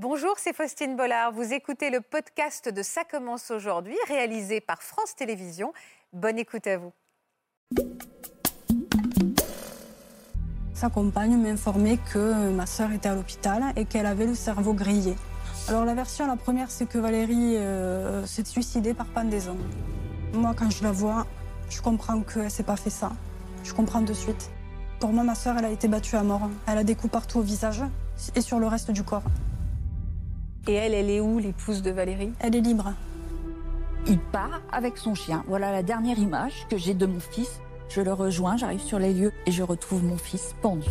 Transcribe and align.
Bonjour, 0.00 0.34
c'est 0.36 0.54
Faustine 0.54 0.94
Bollard. 0.94 1.32
Vous 1.32 1.52
écoutez 1.52 1.90
le 1.90 2.00
podcast 2.00 2.72
de 2.72 2.82
Ça 2.84 3.02
commence 3.02 3.50
aujourd'hui, 3.50 3.96
réalisé 4.06 4.60
par 4.60 4.80
France 4.80 5.16
Télévisions. 5.16 5.72
Bonne 6.12 6.38
écoute 6.38 6.68
à 6.68 6.78
vous. 6.78 6.92
Sa 10.72 10.88
compagne 10.88 11.36
m'informait 11.36 11.98
que 12.12 12.48
ma 12.50 12.66
sœur 12.66 12.92
était 12.92 13.08
à 13.08 13.16
l'hôpital 13.16 13.72
et 13.74 13.86
qu'elle 13.86 14.06
avait 14.06 14.26
le 14.26 14.36
cerveau 14.36 14.72
grillé. 14.72 15.16
Alors 15.66 15.84
la 15.84 15.94
version, 15.94 16.28
la 16.28 16.36
première, 16.36 16.70
c'est 16.70 16.86
que 16.86 16.98
Valérie 16.98 17.56
euh, 17.56 18.24
s'est 18.24 18.44
suicidée 18.44 18.94
par 18.94 19.06
pendaison. 19.06 19.56
Moi, 20.32 20.54
quand 20.56 20.70
je 20.70 20.84
la 20.84 20.92
vois, 20.92 21.26
je 21.70 21.82
comprends 21.82 22.20
qu'elle 22.20 22.44
ne 22.44 22.48
s'est 22.50 22.62
pas 22.62 22.76
fait 22.76 22.90
ça. 22.90 23.10
Je 23.64 23.74
comprends 23.74 24.02
de 24.02 24.12
suite. 24.12 24.48
Pour 25.00 25.12
moi, 25.12 25.24
ma 25.24 25.34
sœur, 25.34 25.56
elle 25.58 25.64
a 25.64 25.70
été 25.70 25.88
battue 25.88 26.14
à 26.14 26.22
mort. 26.22 26.48
Elle 26.68 26.78
a 26.78 26.84
des 26.84 26.94
coups 26.94 27.10
partout 27.10 27.40
au 27.40 27.42
visage 27.42 27.82
et 28.36 28.40
sur 28.40 28.60
le 28.60 28.68
reste 28.68 28.92
du 28.92 29.02
corps. 29.02 29.24
Et 30.68 30.74
elle, 30.74 30.92
elle 30.92 31.08
est 31.08 31.20
où, 31.20 31.38
l'épouse 31.38 31.80
de 31.80 31.90
Valérie? 31.90 32.30
Elle 32.40 32.54
est 32.54 32.60
libre. 32.60 32.92
Il 34.06 34.18
part 34.18 34.60
avec 34.70 34.98
son 34.98 35.14
chien. 35.14 35.42
Voilà 35.48 35.72
la 35.72 35.82
dernière 35.82 36.18
image 36.18 36.66
que 36.68 36.76
j'ai 36.76 36.92
de 36.92 37.06
mon 37.06 37.20
fils. 37.20 37.60
Je 37.88 38.02
le 38.02 38.12
rejoins, 38.12 38.58
j'arrive 38.58 38.82
sur 38.82 38.98
les 38.98 39.14
lieux 39.14 39.32
et 39.46 39.50
je 39.50 39.62
retrouve 39.62 40.04
mon 40.04 40.18
fils 40.18 40.54
pendu. 40.60 40.90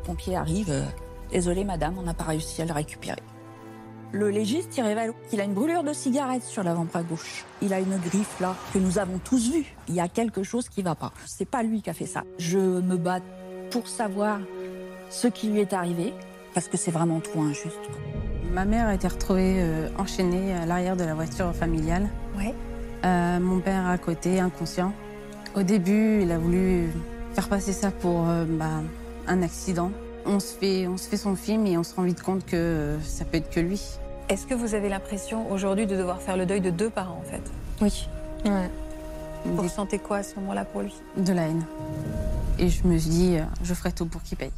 Le 0.00 0.06
pompier 0.06 0.36
arrive. 0.36 0.74
Désolé 1.30 1.62
madame, 1.62 1.94
on 1.98 2.02
n'a 2.02 2.14
pas 2.14 2.24
réussi 2.24 2.62
à 2.62 2.64
le 2.64 2.72
récupérer. 2.72 3.22
Le 4.10 4.28
légiste 4.28 4.76
y 4.76 4.82
révèle 4.82 5.12
qu'il 5.30 5.40
a 5.40 5.44
une 5.44 5.54
brûlure 5.54 5.84
de 5.84 5.92
cigarette 5.92 6.42
sur 6.42 6.64
l'avant-bras 6.64 7.04
gauche. 7.04 7.44
Il 7.62 7.72
a 7.72 7.78
une 7.78 7.96
griffe 7.98 8.40
là 8.40 8.56
que 8.74 8.80
nous 8.80 8.98
avons 8.98 9.18
tous 9.18 9.52
vue. 9.52 9.72
Il 9.86 9.94
y 9.94 10.00
a 10.00 10.08
quelque 10.08 10.42
chose 10.42 10.68
qui 10.68 10.82
va 10.82 10.96
pas. 10.96 11.12
C'est 11.26 11.48
pas 11.48 11.62
lui 11.62 11.80
qui 11.80 11.90
a 11.90 11.94
fait 11.94 12.06
ça. 12.06 12.24
Je 12.38 12.58
me 12.58 12.96
bats 12.96 13.20
pour 13.70 13.86
savoir 13.86 14.40
ce 15.10 15.28
qui 15.28 15.48
lui 15.48 15.60
est 15.60 15.72
arrivé 15.72 16.12
parce 16.54 16.66
que 16.66 16.76
c'est 16.76 16.90
vraiment 16.90 17.20
trop 17.20 17.40
injuste. 17.40 17.78
Ma 18.50 18.64
mère 18.64 18.88
a 18.88 18.94
été 18.94 19.08
retrouvée 19.08 19.56
euh, 19.58 19.88
enchaînée 19.98 20.54
à 20.54 20.66
l'arrière 20.66 20.96
de 20.96 21.04
la 21.04 21.14
voiture 21.14 21.54
familiale. 21.54 22.08
Ouais. 22.36 22.54
Euh, 23.04 23.40
mon 23.40 23.60
père 23.60 23.86
à 23.86 23.98
côté, 23.98 24.40
inconscient. 24.40 24.92
Au 25.54 25.62
début, 25.62 26.22
il 26.22 26.32
a 26.32 26.38
voulu 26.38 26.90
faire 27.34 27.48
passer 27.48 27.72
ça 27.72 27.90
pour 27.90 28.28
euh, 28.28 28.44
bah, 28.46 28.82
un 29.26 29.42
accident. 29.42 29.90
On 30.26 30.38
se, 30.38 30.54
fait, 30.54 30.86
on 30.86 30.96
se 30.96 31.08
fait 31.08 31.16
son 31.16 31.34
film 31.34 31.66
et 31.66 31.76
on 31.76 31.82
se 31.82 31.94
rend 31.94 32.02
vite 32.02 32.22
compte 32.22 32.44
que 32.44 32.56
euh, 32.56 33.00
ça 33.00 33.24
peut 33.24 33.38
être 33.38 33.50
que 33.50 33.60
lui. 33.60 33.82
Est-ce 34.28 34.46
que 34.46 34.54
vous 34.54 34.74
avez 34.74 34.88
l'impression 34.88 35.50
aujourd'hui 35.50 35.86
de 35.86 35.96
devoir 35.96 36.20
faire 36.20 36.36
le 36.36 36.46
deuil 36.46 36.60
de 36.60 36.70
deux 36.70 36.90
parents, 36.90 37.20
en 37.20 37.28
fait? 37.28 37.42
Oui. 37.80 38.08
Vous 39.44 39.62
ressentez 39.62 39.98
quoi 39.98 40.18
à 40.18 40.22
ce 40.22 40.36
moment-là 40.36 40.64
pour 40.64 40.82
lui? 40.82 40.94
De 41.16 41.32
la 41.32 41.48
haine. 41.48 41.64
Et 42.58 42.68
je 42.68 42.86
me 42.86 42.96
suis 42.96 43.10
dit, 43.10 43.36
euh, 43.38 43.42
je 43.62 43.74
ferai 43.74 43.92
tout 43.92 44.06
pour 44.06 44.22
qu'il 44.22 44.38
paye. 44.38 44.52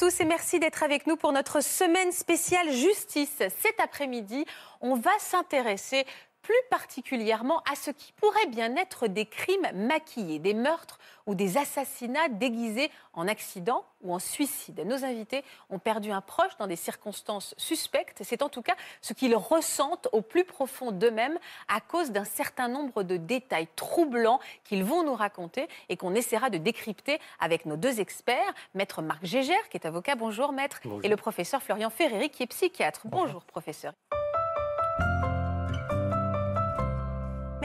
Tous 0.00 0.20
et 0.20 0.24
merci 0.24 0.58
d'être 0.58 0.82
avec 0.82 1.06
nous 1.06 1.16
pour 1.16 1.30
notre 1.30 1.62
semaine 1.62 2.10
spéciale 2.10 2.72
justice. 2.72 3.36
Cet 3.36 3.78
après-midi, 3.84 4.46
on 4.80 4.94
va 4.94 5.10
s'intéresser 5.18 6.06
plus 6.42 6.54
particulièrement 6.70 7.62
à 7.70 7.74
ce 7.76 7.90
qui 7.90 8.12
pourrait 8.12 8.46
bien 8.46 8.74
être 8.76 9.06
des 9.06 9.26
crimes 9.26 9.66
maquillés, 9.74 10.38
des 10.38 10.54
meurtres 10.54 10.98
ou 11.26 11.34
des 11.34 11.56
assassinats 11.58 12.28
déguisés 12.28 12.90
en 13.12 13.28
accident 13.28 13.84
ou 14.02 14.14
en 14.14 14.18
suicide. 14.18 14.82
Nos 14.86 15.04
invités 15.04 15.44
ont 15.68 15.78
perdu 15.78 16.10
un 16.10 16.20
proche 16.20 16.56
dans 16.58 16.66
des 16.66 16.76
circonstances 16.76 17.54
suspectes. 17.58 18.22
C'est 18.24 18.42
en 18.42 18.48
tout 18.48 18.62
cas 18.62 18.74
ce 19.02 19.12
qu'ils 19.12 19.36
ressentent 19.36 20.08
au 20.12 20.22
plus 20.22 20.44
profond 20.44 20.90
d'eux-mêmes 20.92 21.38
à 21.68 21.80
cause 21.80 22.10
d'un 22.10 22.24
certain 22.24 22.68
nombre 22.68 23.02
de 23.02 23.16
détails 23.16 23.68
troublants 23.76 24.40
qu'ils 24.64 24.84
vont 24.84 25.02
nous 25.02 25.14
raconter 25.14 25.68
et 25.88 25.96
qu'on 25.96 26.14
essaiera 26.14 26.50
de 26.50 26.58
décrypter 26.58 27.20
avec 27.38 27.66
nos 27.66 27.76
deux 27.76 28.00
experts, 28.00 28.54
maître 28.74 29.02
Marc 29.02 29.24
Gégère, 29.24 29.68
qui 29.68 29.76
est 29.76 29.86
avocat, 29.86 30.14
bonjour 30.14 30.52
maître, 30.52 30.80
Bonjour. 30.84 31.00
et 31.04 31.08
le 31.08 31.16
professeur 31.16 31.62
Florian 31.62 31.90
Ferreri, 31.90 32.30
qui 32.30 32.42
est 32.42 32.46
psychiatre. 32.46 33.02
Bonjour 33.04 33.44
professeur. 33.44 33.92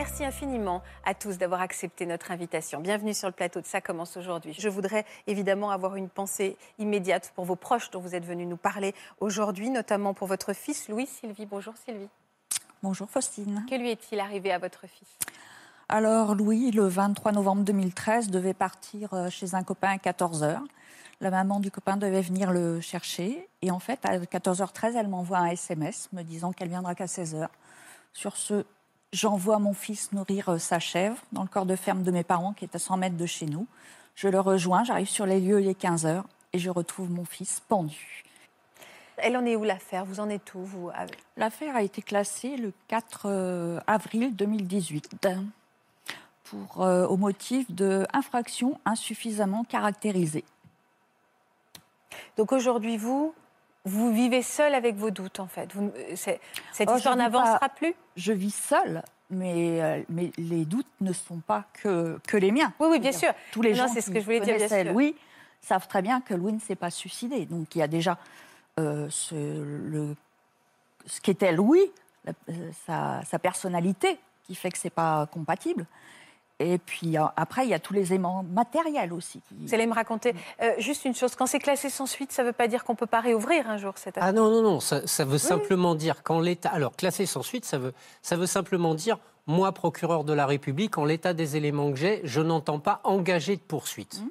Merci 0.07 0.23
infiniment 0.23 0.83
à 1.03 1.15
tous 1.15 1.39
d'avoir 1.39 1.61
accepté 1.61 2.05
notre 2.05 2.29
invitation. 2.29 2.79
Bienvenue 2.79 3.15
sur 3.15 3.27
le 3.27 3.33
plateau 3.33 3.59
de 3.59 3.65
Ça 3.65 3.81
commence 3.81 4.15
aujourd'hui. 4.17 4.55
Je 4.55 4.69
voudrais 4.69 5.03
évidemment 5.25 5.71
avoir 5.71 5.95
une 5.95 6.09
pensée 6.09 6.57
immédiate 6.77 7.31
pour 7.33 7.43
vos 7.43 7.55
proches 7.55 7.89
dont 7.89 8.01
vous 8.01 8.13
êtes 8.13 8.23
venus 8.23 8.47
nous 8.47 8.55
parler 8.55 8.93
aujourd'hui, 9.19 9.71
notamment 9.71 10.13
pour 10.13 10.27
votre 10.27 10.53
fils 10.53 10.89
Louis 10.89 11.07
Sylvie. 11.07 11.47
Bonjour 11.47 11.73
Sylvie. 11.83 12.07
Bonjour 12.83 13.09
Faustine. 13.09 13.65
Que 13.67 13.73
lui 13.73 13.89
est-il 13.89 14.19
arrivé 14.19 14.51
à 14.51 14.59
votre 14.59 14.85
fils? 14.85 15.09
Alors 15.89 16.35
Louis, 16.35 16.69
le 16.69 16.87
23 16.87 17.31
novembre 17.31 17.63
2013, 17.63 18.29
devait 18.29 18.53
partir 18.53 19.11
euh, 19.15 19.31
chez 19.31 19.55
un 19.55 19.63
copain 19.63 19.89
à 19.89 19.97
14h. 19.97 20.59
La 21.19 21.31
maman 21.31 21.59
du 21.59 21.71
copain 21.71 21.97
devait 21.97 22.21
venir 22.21 22.51
le 22.51 22.79
chercher. 22.79 23.49
Et 23.63 23.71
en 23.71 23.79
fait, 23.79 24.05
à 24.05 24.19
14h13, 24.19 24.95
elle 24.95 25.07
m'envoie 25.07 25.39
un 25.39 25.47
SMS 25.47 26.09
me 26.13 26.21
disant 26.21 26.51
qu'elle 26.51 26.69
viendra 26.69 26.93
qu'à 26.93 27.05
16h. 27.05 27.47
Sur 28.13 28.37
ce, 28.37 28.65
j'envoie 29.13 29.59
mon 29.59 29.73
fils 29.73 30.11
nourrir 30.11 30.49
euh, 30.49 30.57
sa 30.57 30.79
chèvre 30.79 31.17
dans 31.31 31.43
le 31.43 31.47
corps 31.47 31.65
de 31.65 31.75
ferme 31.75 32.03
de 32.03 32.11
mes 32.11 32.23
parents 32.23 32.53
qui 32.53 32.65
est 32.65 32.75
à 32.75 32.79
100 32.79 32.97
mètres 32.97 33.17
de 33.17 33.25
chez 33.25 33.45
nous. 33.45 33.67
Je 34.15 34.27
le 34.27 34.39
rejoins, 34.39 34.83
j'arrive 34.83 35.09
sur 35.09 35.25
les 35.25 35.39
lieux, 35.39 35.61
il 35.61 35.67
est 35.67 35.79
15h 35.79 36.23
et 36.53 36.59
je 36.59 36.69
retrouve 36.69 37.11
mon 37.11 37.25
fils 37.25 37.61
pendu. 37.67 38.23
Elle 39.17 39.37
en 39.37 39.45
est 39.45 39.55
où 39.55 39.63
l'affaire? 39.63 40.05
Vous 40.05 40.19
en 40.19 40.29
êtes 40.29 40.53
où 40.55 40.63
vous 40.63 40.91
L'affaire 41.37 41.75
a 41.75 41.83
été 41.83 42.01
classée 42.01 42.57
le 42.57 42.73
4 42.87 43.25
euh, 43.25 43.79
avril 43.87 44.35
2018 44.35 45.27
pour, 46.43 46.83
euh, 46.83 47.07
au 47.07 47.17
motif 47.17 47.71
de 47.71 48.05
infraction 48.13 48.79
insuffisamment 48.85 49.63
caractérisée. 49.63 50.43
Donc 52.37 52.51
aujourd'hui, 52.51 52.97
vous, 52.97 53.33
vous 53.85 54.11
vivez 54.13 54.41
seul 54.41 54.73
avec 54.75 54.95
vos 54.95 55.11
doutes 55.11 55.39
en 55.39 55.47
fait. 55.47 55.73
Vous- 55.73 55.91
euh, 55.95 56.15
cette 56.15 56.39
Oh, 56.91 56.95
histoire 56.97 57.15
n'avancera 57.15 57.59
pas- 57.59 57.69
plus? 57.69 57.93
Je 58.17 58.33
vis 58.33 58.53
seule, 58.53 59.03
mais, 59.29 59.81
euh, 59.81 60.01
mais 60.09 60.31
les 60.37 60.65
doutes 60.65 60.87
ne 61.01 61.13
sont 61.13 61.37
pas 61.39 61.65
que, 61.81 62.19
que 62.27 62.37
les 62.37 62.51
miens. 62.51 62.73
Oui, 62.79 62.87
oui, 62.91 62.99
bien 62.99 63.11
sûr. 63.11 63.31
Tous 63.51 63.61
les 63.61 63.71
Non, 63.71 63.77
gens 63.77 63.87
c'est 63.87 64.01
ce 64.01 64.11
que 64.11 64.19
je 64.19 64.25
voulais 64.25 64.39
dire, 64.39 64.57
bien 64.57 64.67
sûr. 64.67 64.91
Louis 64.91 65.15
savent 65.61 65.87
très 65.87 66.01
bien 66.01 66.21
que 66.21 66.33
Louis 66.33 66.53
ne 66.53 66.59
s'est 66.59 66.75
pas 66.75 66.91
suicidé. 66.91 67.45
Donc 67.45 67.75
il 67.75 67.79
y 67.79 67.81
a 67.81 67.87
déjà 67.87 68.17
euh, 68.79 69.07
ce, 69.09 69.35
le, 69.35 70.15
ce 71.05 71.21
qu'était 71.21 71.51
Louis, 71.53 71.91
la- 72.25 72.33
sa, 72.85 73.21
sa 73.23 73.39
personnalité, 73.39 74.19
qui 74.43 74.53
fait 74.55 74.69
que 74.71 74.77
c'est 74.77 74.89
pas 74.89 75.27
compatible. 75.27 75.85
Et 76.59 76.77
puis 76.77 77.17
euh, 77.17 77.23
après, 77.35 77.65
il 77.65 77.69
y 77.69 77.73
a 77.73 77.79
tous 77.79 77.93
les 77.93 78.13
éléments 78.13 78.43
matériels 78.43 79.11
aussi. 79.11 79.41
qui- 79.41 79.55
Vous 79.59 79.73
allez 79.73 79.85
me 79.87 79.93
raconter 79.93 80.33
Euh, 80.61 80.71
juste 80.79 81.03
une 81.03 81.13
chose. 81.13 81.35
Quand 81.35 81.47
c'est 81.47 81.59
classé 81.59 81.89
sans 81.89 82.05
suite, 82.05 82.31
ça 82.31 82.43
ne 82.43 82.47
veut 82.47 82.53
pas 82.53 82.67
dire 82.69 82.85
qu'on 82.85 82.93
ne 82.93 82.97
peut 82.97 83.05
pas 83.07 83.19
réouvrir 83.19 83.69
un 83.69 83.77
jour 83.77 83.93
cette 83.97 84.17
affaire. 84.17 84.29
Ah 84.29 84.31
non, 84.31 84.49
non, 84.49 84.61
non, 84.61 84.79
ça, 84.79 85.05
ça 85.05 85.25
veut 85.25 85.37
simplement 85.37 85.95
dire 85.95 86.23
qu'en 86.23 86.39
l'état. 86.39 86.69
Alors, 86.69 86.95
classé 86.95 87.25
sans 87.25 87.41
suite, 87.43 87.65
ça 87.65 87.77
veut, 87.77 87.93
ça 88.21 88.37
veut 88.37 88.45
simplement 88.47 88.95
dire, 88.95 89.17
moi, 89.47 89.73
procureur 89.73 90.23
de 90.23 90.31
la 90.33 90.45
République, 90.45 90.97
en 90.97 91.03
l'état 91.03 91.33
des 91.33 91.57
éléments 91.57 91.91
que 91.91 91.97
j'ai, 91.97 92.21
je 92.23 92.39
n'entends 92.39 92.79
pas 92.79 93.01
engager 93.03 93.57
de 93.57 93.61
poursuite. 93.61 94.21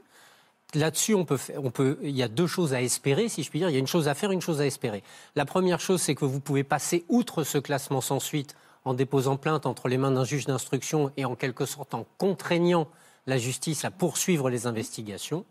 Là-dessus, 0.75 1.15
on 1.15 1.25
peut, 1.25 1.37
faire- 1.37 1.63
on 1.63 1.71
peut, 1.71 1.99
il 2.03 2.17
y 2.17 2.23
a 2.23 2.29
deux 2.29 2.47
choses 2.49 2.73
à 2.75 2.81
espérer, 2.83 3.29
si 3.29 3.43
je 3.45 3.51
puis 3.51 3.61
dire. 3.61 3.69
Il 3.69 3.75
y 3.75 3.77
a 3.77 3.81
une 3.81 3.87
chose 3.87 4.09
à 4.09 4.15
faire, 4.15 4.33
une 4.33 4.41
chose 4.41 4.61
à 4.61 4.67
espérer. 4.67 5.05
La 5.37 5.45
première 5.45 5.79
chose, 5.79 6.01
c'est 6.03 6.15
que 6.17 6.25
vous 6.25 6.41
pouvez 6.41 6.65
passer 6.65 7.05
outre 7.09 7.45
ce 7.45 7.59
classement 7.59 8.01
sans 8.01 8.19
suite 8.19 8.57
en 8.85 8.95
déposant 8.95 9.37
plainte 9.37 9.67
entre 9.67 9.89
les 9.89 9.97
mains 9.99 10.11
d'un 10.11 10.25
juge 10.25 10.47
d'instruction 10.47 11.11
et 11.17 11.25
en 11.25 11.35
quelque 11.35 11.67
sorte 11.67 11.95
en 11.95 12.05
contraignant 12.19 12.87
la 13.27 13.39
justice 13.39 13.85
à 13.85 13.91
poursuivre 13.91 14.51
les 14.51 14.67
investigations. 14.67 15.45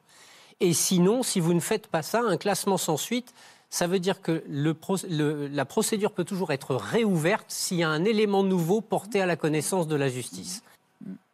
Et 0.59 0.73
sinon, 0.73 1.23
si 1.23 1.39
vous 1.39 1.53
ne 1.53 1.59
faites 1.59 1.87
pas 1.87 2.03
ça, 2.03 2.21
un 2.21 2.37
classement 2.37 2.77
sans 2.77 2.97
suite, 2.97 3.33
ça 3.71 3.87
veut 3.87 3.99
dire 3.99 4.21
que 4.21 4.43
le 4.47 4.75
pro- 4.75 4.97
le- 5.09 5.47
la 5.47 5.65
procédure 5.65 6.11
peut 6.11 6.23
toujours 6.23 6.51
être 6.51 6.75
réouverte 6.75 7.45
s'il 7.49 7.77
y 7.77 7.83
a 7.83 7.89
un 7.89 8.05
élément 8.05 8.43
nouveau 8.43 8.81
porté 8.81 9.19
à 9.19 9.25
la 9.25 9.35
connaissance 9.35 9.87
de 9.87 9.95
la 9.95 10.09
justice. 10.09 10.61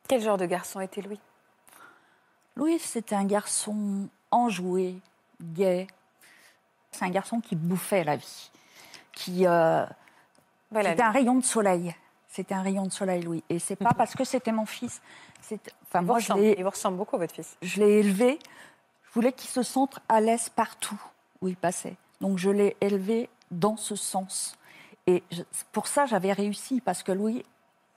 Quel 0.08 0.22
genre 0.22 0.38
de 0.38 0.46
garçon 0.46 0.80
était 0.80 1.02
Louis? 1.02 1.20
Louis, 2.56 2.80
c'était 2.80 3.16
un 3.16 3.26
garçon 3.26 4.08
enjoué, 4.32 4.96
gai. 5.42 5.88
C'est 6.92 7.04
un 7.04 7.10
garçon 7.10 7.42
qui 7.42 7.56
bouffait 7.56 8.04
la 8.06 8.16
vie, 8.16 8.50
qui 9.12 9.46
euh, 9.46 9.86
Voilà. 10.72 10.92
c'était 10.92 11.04
un 11.04 11.12
rayon 11.12 11.36
de 11.36 11.44
soleil. 11.44 11.96
C'était 12.28 12.54
un 12.54 12.62
rayon 12.62 12.84
de 12.84 12.92
soleil, 12.92 13.24
Louis. 13.24 13.44
Et 13.50 13.60
c'est 13.60 13.76
pas 13.76 13.94
parce 13.98 14.14
que 14.16 14.24
c'était 14.24 14.52
mon 14.52 14.66
fils. 14.66 15.02
Enfin, 15.42 15.58
Il 15.96 16.00
vous 16.02 16.06
moi, 16.06 16.20
je 16.20 16.34
Il 16.58 16.64
vous 16.64 16.70
ressemble 16.70 16.98
beaucoup, 16.98 17.18
votre 17.18 17.34
fils. 17.34 17.58
je 17.62 17.80
l'ai 17.80 18.00
élevé. 18.00 18.38
Je 19.08 19.14
voulais 19.14 19.32
qu'il 19.34 19.50
se 19.50 19.64
sente 19.64 20.00
à 20.08 20.22
l'aise 20.22 20.50
partout 20.50 21.00
où 21.42 21.48
il 21.48 21.56
passait. 21.56 21.96
Donc 22.22 22.38
je 22.38 22.50
l'ai 22.52 22.78
élevé 22.82 23.30
dans 23.50 23.78
ce 23.78 23.96
sens. 23.96 24.56
Et 25.08 25.24
je- 25.32 25.42
pour 25.72 25.88
ça, 25.88 26.06
j'avais 26.06 26.34
réussi 26.34 26.82
parce 26.82 27.02
que 27.02 27.12
Louis, 27.12 27.44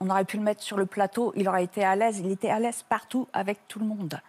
on 0.01 0.09
aurait 0.09 0.25
pu 0.25 0.39
le 0.39 0.43
mettre 0.43 0.63
sur 0.63 0.79
le 0.79 0.87
plateau, 0.87 1.33
il 1.37 1.47
aurait 1.49 1.65
été 1.65 1.85
à 1.85 1.95
l'aise. 1.97 2.19
Il 2.21 2.31
était 2.31 2.49
à 2.51 2.59
l'aise 2.59 2.83
partout 2.89 3.29
avec 3.35 3.69
tout 3.69 3.79
le 3.79 3.85
monde. 3.85 4.21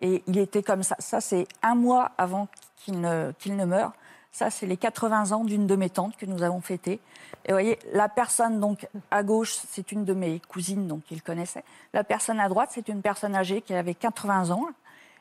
Et 0.00 0.22
il 0.28 0.38
était 0.38 0.62
comme 0.62 0.84
ça. 0.84 0.94
Ça, 1.00 1.20
c'est 1.20 1.48
un 1.62 1.74
mois 1.74 2.12
avant 2.16 2.46
qu'il 2.76 3.00
ne, 3.00 3.32
qu'il 3.40 3.56
ne 3.56 3.64
meure. 3.64 3.92
Ça, 4.32 4.50
c'est 4.50 4.66
les 4.66 4.76
80 4.76 5.32
ans 5.32 5.44
d'une 5.44 5.66
de 5.66 5.74
mes 5.74 5.90
tantes 5.90 6.16
que 6.16 6.26
nous 6.26 6.42
avons 6.42 6.60
fêté. 6.60 7.00
Et 7.44 7.48
vous 7.48 7.54
voyez, 7.54 7.78
la 7.92 8.08
personne 8.08 8.60
donc 8.60 8.86
à 9.10 9.22
gauche, 9.22 9.54
c'est 9.68 9.90
une 9.90 10.04
de 10.04 10.14
mes 10.14 10.40
cousines, 10.48 10.86
donc 10.86 11.02
il 11.10 11.22
connaissait. 11.22 11.64
La 11.92 12.04
personne 12.04 12.38
à 12.38 12.48
droite, 12.48 12.70
c'est 12.72 12.88
une 12.88 13.02
personne 13.02 13.34
âgée 13.34 13.62
qui 13.62 13.74
avait 13.74 13.94
80 13.94 14.50
ans. 14.50 14.66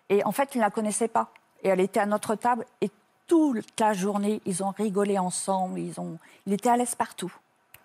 Et 0.10 0.24
en 0.24 0.32
fait, 0.32 0.56
il 0.56 0.60
ne 0.60 0.64
la 0.64 0.70
connaissait 0.70 1.08
pas. 1.08 1.30
Et 1.64 1.70
elle 1.70 1.80
était 1.80 2.00
à 2.00 2.06
notre 2.06 2.36
table 2.36 2.66
et 2.82 2.92
toute 3.28 3.80
la 3.80 3.94
journée, 3.94 4.42
ils 4.46 4.64
ont 4.64 4.72
rigolé 4.72 5.18
ensemble. 5.18 5.80
Ils 5.80 6.00
ont... 6.00 6.18
Il 6.46 6.54
était 6.54 6.70
à 6.70 6.78
l'aise 6.78 6.96
partout. 6.96 7.34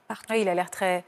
partout. 0.09 0.27
Oui, 0.31 0.43
il 0.43 0.49
a 0.49 0.55
l'air 0.55 0.71
très 0.71 1.05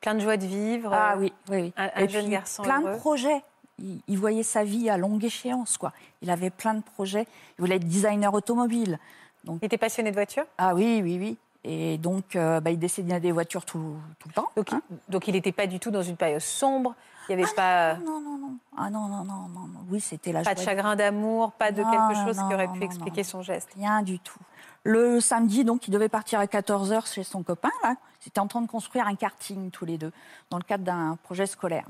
plein 0.00 0.14
de 0.14 0.20
joie 0.20 0.36
de 0.36 0.46
vivre. 0.46 0.90
Ah 0.92 1.14
oui, 1.18 1.32
oui, 1.50 1.60
oui. 1.60 1.72
Un, 1.76 1.90
un 1.94 2.00
Et 2.04 2.08
jeune 2.08 2.22
puis, 2.24 2.32
garçon 2.32 2.62
Plein 2.62 2.80
heureux. 2.80 2.92
de 2.94 2.96
projets. 2.98 3.42
Il, 3.78 4.00
il 4.08 4.18
voyait 4.18 4.42
sa 4.42 4.64
vie 4.64 4.88
à 4.90 4.96
longue 4.96 5.22
échéance, 5.24 5.76
quoi. 5.76 5.92
Il 6.22 6.30
avait 6.30 6.50
plein 6.50 6.74
de 6.74 6.82
projets. 6.82 7.26
Il 7.58 7.60
voulait 7.62 7.76
être 7.76 7.86
designer 7.86 8.32
automobile. 8.34 8.98
Donc, 9.46 9.58
Il 9.62 9.66
était 9.66 9.78
passionné 9.78 10.10
de 10.10 10.14
voiture? 10.16 10.44
Ah 10.58 10.74
oui, 10.74 11.00
oui, 11.02 11.16
oui. 11.20 11.38
Et 11.64 11.98
donc, 11.98 12.36
euh, 12.36 12.60
bah, 12.60 12.70
il 12.70 12.78
dessinait 12.78 13.18
des 13.18 13.32
voitures 13.32 13.64
tout, 13.64 13.96
tout 14.18 14.28
le 14.28 14.34
temps. 14.34 14.48
donc, 14.56 14.72
hein. 14.72 14.82
il- 14.90 14.96
donc 15.08 15.26
il 15.26 15.32
n'était 15.32 15.50
pas 15.52 15.66
du 15.66 15.80
tout 15.80 15.90
dans 15.90 16.02
une 16.02 16.16
période 16.16 16.40
sombre? 16.40 16.94
Il 17.28 17.34
n'y 17.36 17.42
avait 17.42 17.52
pas, 17.54 17.94
Non, 17.96 18.20
non, 18.20 18.38
non. 18.38 18.52
Ah 18.76 18.88
non, 18.88 19.08
non, 19.08 19.24
non, 19.24 19.48
non. 19.48 19.68
Oui, 19.90 20.00
c'était 20.00 20.30
la 20.30 20.42
pas 20.42 20.54
de 20.54 20.60
chagrin 20.60 20.94
d'amour, 20.94 21.50
pas 21.52 21.72
de 21.72 21.82
Non, 21.82 21.90
quelque 21.90 22.24
chose 22.24 22.36
non, 22.36 22.48
qui 22.48 22.54
aurait 22.54 22.68
pu 22.68 22.84
expliquer 22.84 23.24
son 23.24 23.42
geste. 23.42 23.70
Rien 23.76 24.02
du 24.02 24.20
tout. 24.20 24.38
Le 24.84 25.18
samedi, 25.20 25.64
donc, 25.64 25.88
il 25.88 25.90
devait 25.90 26.08
partir 26.08 26.38
à 26.38 26.46
14h 26.46 27.12
chez 27.12 27.24
son 27.24 27.42
copain. 27.42 27.70
Là. 27.82 27.96
Ils 28.24 28.28
étaient 28.28 28.38
en 28.38 28.46
train 28.46 28.60
de 28.62 28.68
construire 28.68 29.08
un 29.08 29.16
karting 29.16 29.72
tous 29.72 29.84
les 29.84 29.98
deux, 29.98 30.12
dans 30.50 30.58
le 30.58 30.62
cadre 30.62 30.84
d'un 30.84 31.18
projet 31.24 31.46
scolaire. 31.46 31.86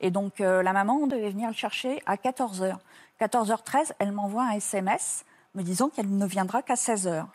Et 0.00 0.10
donc, 0.10 0.42
euh, 0.42 0.62
la 0.62 0.74
maman 0.74 1.06
devait 1.06 1.30
venir 1.30 1.48
le 1.48 1.54
chercher 1.54 2.02
à 2.04 2.16
14h. 2.16 2.76
14h13, 3.20 3.92
elle 3.98 4.12
m'envoie 4.12 4.44
un 4.44 4.50
SMS 4.52 5.24
me 5.54 5.62
disant 5.62 5.88
qu'elle 5.88 6.16
ne 6.16 6.26
viendra 6.26 6.62
qu'à 6.62 6.74
16h. 6.74 7.26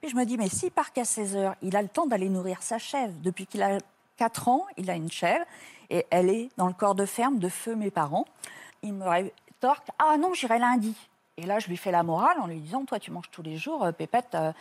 Puis 0.00 0.10
je 0.10 0.16
me 0.16 0.24
dis, 0.24 0.36
mais 0.36 0.48
s'il 0.48 0.70
part 0.72 0.92
qu'à 0.92 1.02
16h, 1.02 1.54
il 1.62 1.76
a 1.76 1.82
le 1.82 1.88
temps 1.88 2.06
d'aller 2.06 2.28
nourrir 2.28 2.62
sa 2.62 2.78
chèvre. 2.78 3.12
Depuis 3.22 3.46
qu'il 3.46 3.62
a 3.62 3.78
4 4.16 4.48
ans, 4.48 4.66
il 4.76 4.90
a 4.90 4.94
une 4.94 5.10
chèvre 5.10 5.44
et 5.90 6.06
elle 6.10 6.28
est 6.28 6.48
dans 6.56 6.66
le 6.66 6.72
corps 6.72 6.94
de 6.94 7.06
ferme 7.06 7.38
de 7.38 7.48
feu 7.48 7.76
mes 7.76 7.90
parents. 7.90 8.24
Il 8.82 8.94
me 8.94 9.06
rétorque, 9.06 9.88
ah 9.98 10.16
non, 10.18 10.34
j'irai 10.34 10.58
lundi. 10.58 10.96
Et 11.36 11.46
là, 11.46 11.60
je 11.60 11.68
lui 11.68 11.76
fais 11.76 11.90
la 11.90 12.02
morale 12.02 12.38
en 12.40 12.46
lui 12.46 12.60
disant, 12.60 12.84
toi, 12.84 12.98
tu 12.98 13.10
manges 13.10 13.30
tous 13.30 13.42
les 13.42 13.56
jours, 13.56 13.84
euh, 13.84 13.92
Pépette. 13.92 14.34
euh, 14.34 14.52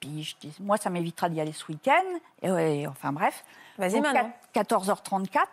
puis 0.00 0.24
je 0.24 0.36
dis, 0.40 0.54
moi, 0.60 0.76
ça 0.76 0.90
m'évitera 0.90 1.28
d'y 1.28 1.40
aller 1.40 1.52
ce 1.52 1.66
week-end. 1.68 2.04
Et 2.42 2.50
ouais, 2.50 2.86
enfin 2.88 3.12
bref. 3.12 3.44
Vas-y 3.78 4.00
maintenant. 4.00 4.32
14h34, 4.54 5.44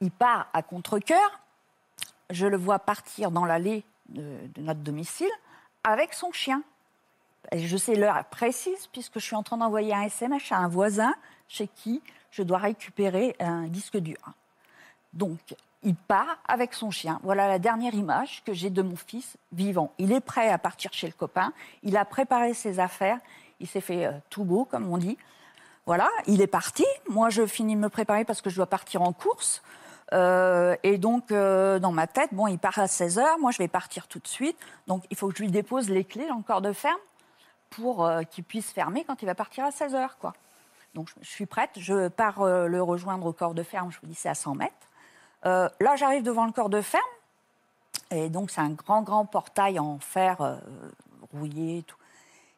il 0.00 0.10
part 0.10 0.48
à 0.52 0.62
contre-cœur. 0.62 1.40
Je 2.30 2.46
le 2.46 2.56
vois 2.56 2.78
partir 2.78 3.30
dans 3.30 3.44
l'allée 3.44 3.84
de, 4.08 4.22
de 4.54 4.60
notre 4.60 4.80
domicile 4.80 5.30
avec 5.88 6.12
son 6.12 6.32
chien. 6.32 6.62
Je 7.54 7.76
sais 7.76 7.94
l'heure 7.94 8.22
précise 8.26 8.88
puisque 8.92 9.18
je 9.18 9.24
suis 9.24 9.36
en 9.36 9.42
train 9.42 9.56
d'envoyer 9.56 9.94
un 9.94 10.02
SMS 10.02 10.52
à 10.52 10.58
un 10.58 10.68
voisin 10.68 11.14
chez 11.48 11.66
qui 11.66 12.02
je 12.30 12.42
dois 12.42 12.58
récupérer 12.58 13.34
un 13.40 13.68
disque 13.68 13.96
dur. 13.96 14.18
Donc, 15.14 15.38
il 15.82 15.94
part 15.94 16.38
avec 16.46 16.74
son 16.74 16.90
chien. 16.90 17.20
Voilà 17.22 17.48
la 17.48 17.58
dernière 17.58 17.94
image 17.94 18.42
que 18.44 18.52
j'ai 18.52 18.68
de 18.68 18.82
mon 18.82 18.96
fils 18.96 19.36
vivant. 19.52 19.92
Il 19.98 20.12
est 20.12 20.20
prêt 20.20 20.50
à 20.50 20.58
partir 20.58 20.92
chez 20.92 21.06
le 21.06 21.14
copain. 21.14 21.52
Il 21.82 21.96
a 21.96 22.04
préparé 22.04 22.52
ses 22.52 22.80
affaires. 22.80 23.18
Il 23.60 23.66
s'est 23.66 23.80
fait 23.80 24.06
euh, 24.06 24.12
tout 24.28 24.44
beau, 24.44 24.66
comme 24.66 24.92
on 24.92 24.98
dit. 24.98 25.16
Voilà, 25.86 26.08
il 26.26 26.42
est 26.42 26.48
parti. 26.48 26.84
Moi, 27.08 27.30
je 27.30 27.46
finis 27.46 27.74
de 27.74 27.80
me 27.80 27.88
préparer 27.88 28.26
parce 28.26 28.42
que 28.42 28.50
je 28.50 28.56
dois 28.56 28.66
partir 28.66 29.00
en 29.00 29.14
course. 29.14 29.62
Euh, 30.12 30.76
et 30.82 30.98
donc, 30.98 31.32
euh, 31.32 31.78
dans 31.78 31.92
ma 31.92 32.06
tête, 32.06 32.32
bon, 32.32 32.46
il 32.46 32.58
part 32.58 32.78
à 32.78 32.86
16h. 32.86 33.38
Moi, 33.40 33.50
je 33.50 33.58
vais 33.58 33.68
partir 33.68 34.06
tout 34.08 34.18
de 34.18 34.28
suite. 34.28 34.56
Donc, 34.86 35.04
il 35.10 35.16
faut 35.16 35.28
que 35.28 35.36
je 35.36 35.42
lui 35.42 35.50
dépose 35.50 35.90
les 35.90 36.04
clés 36.04 36.28
corps 36.46 36.62
de 36.62 36.72
ferme 36.72 36.98
pour 37.70 38.06
euh, 38.06 38.22
qu'il 38.22 38.44
puisse 38.44 38.70
fermer 38.70 39.04
quand 39.04 39.22
il 39.22 39.26
va 39.26 39.34
partir 39.34 39.64
à 39.64 39.70
16h, 39.70 40.10
quoi. 40.20 40.32
Donc, 40.94 41.10
je, 41.20 41.28
suis 41.28 41.46
prête. 41.46 41.70
Je 41.76 42.08
pars 42.08 42.42
le 42.44 42.82
rejoindre 42.82 43.26
au 43.26 43.32
corps 43.32 43.54
de 43.54 43.62
ferme. 43.62 43.92
Je 43.92 43.98
vous 44.00 44.06
dis, 44.06 44.14
c'est 44.14 44.30
à 44.30 44.34
100 44.34 44.54
mètres. 44.54 44.74
Là, 45.44 45.96
j'arrive 45.96 46.22
devant 46.22 46.46
le 46.46 46.52
corps 46.52 46.70
de 46.70 46.80
ferme. 46.80 47.02
Et 48.10 48.30
donc, 48.30 48.50
c'est 48.50 48.62
un 48.62 48.70
grand, 48.70 49.02
grand 49.02 49.26
portail 49.26 49.78
en 49.78 49.98
fer 49.98 50.60
rouillé 51.32 51.78
et 51.78 51.82
tout. 51.82 51.98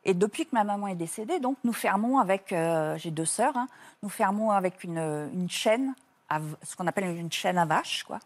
Et 0.05 0.15
depuis 0.15 0.47
que 0.47 0.55
ma 0.55 0.65
maman 0.65 0.87
est 0.87 0.95
décédée, 0.95 1.41
donc 1.41 1.59
nous 1.65 1.73
fermons 1.73 2.19
avec, 2.19 2.55
j'ai 2.97 3.11
deux 3.11 3.27
sœurs, 3.27 3.57
hein, 3.57 3.67
nous 4.03 4.09
fermons 4.09 4.53
avec 4.53 4.85
une, 4.85 5.29
une 5.35 5.51
chaîne, 5.51 5.95
à 6.31 6.41
ce 6.63 6.77
qu'on 6.77 6.87
appelle 6.87 7.05
une 7.17 7.31
chaîne 7.31 7.59
à 7.59 7.67
vache, 7.67 8.05
quoi. 8.05 8.21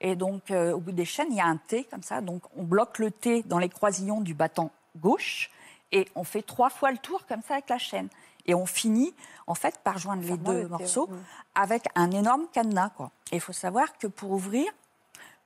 Et 0.00 0.16
donc 0.16 0.50
euh, 0.50 0.72
au 0.72 0.80
bout 0.80 0.92
des 0.92 1.04
chaînes, 1.04 1.28
il 1.30 1.36
y 1.36 1.40
a 1.40 1.46
un 1.46 1.58
T 1.58 1.84
comme 1.84 2.02
ça, 2.02 2.20
donc 2.20 2.42
on 2.56 2.62
bloque 2.62 2.98
le 2.98 3.10
T 3.10 3.42
dans 3.42 3.58
les 3.58 3.68
croisillons 3.68 4.22
du 4.22 4.34
battant 4.34 4.70
gauche 4.96 5.50
et 5.92 6.08
on 6.14 6.24
fait 6.24 6.42
trois 6.42 6.70
fois 6.70 6.90
le 6.90 6.98
tour 6.98 7.26
comme 7.26 7.42
ça 7.42 7.54
avec 7.54 7.68
la 7.68 7.78
chaîne. 7.78 8.08
Et 8.46 8.54
on 8.54 8.66
finit 8.66 9.14
en 9.46 9.54
fait 9.54 9.78
par 9.84 9.98
joindre 9.98 10.22
les 10.22 10.38
deux 10.38 10.62
le 10.62 10.68
morceaux 10.68 11.08
ouais. 11.08 11.18
avec 11.54 11.84
un 11.94 12.10
énorme 12.10 12.46
cadenas, 12.52 12.90
quoi. 12.96 13.10
Et 13.30 13.36
il 13.36 13.40
faut 13.40 13.52
savoir 13.52 13.96
que 13.98 14.06
pour 14.06 14.30
ouvrir, 14.30 14.72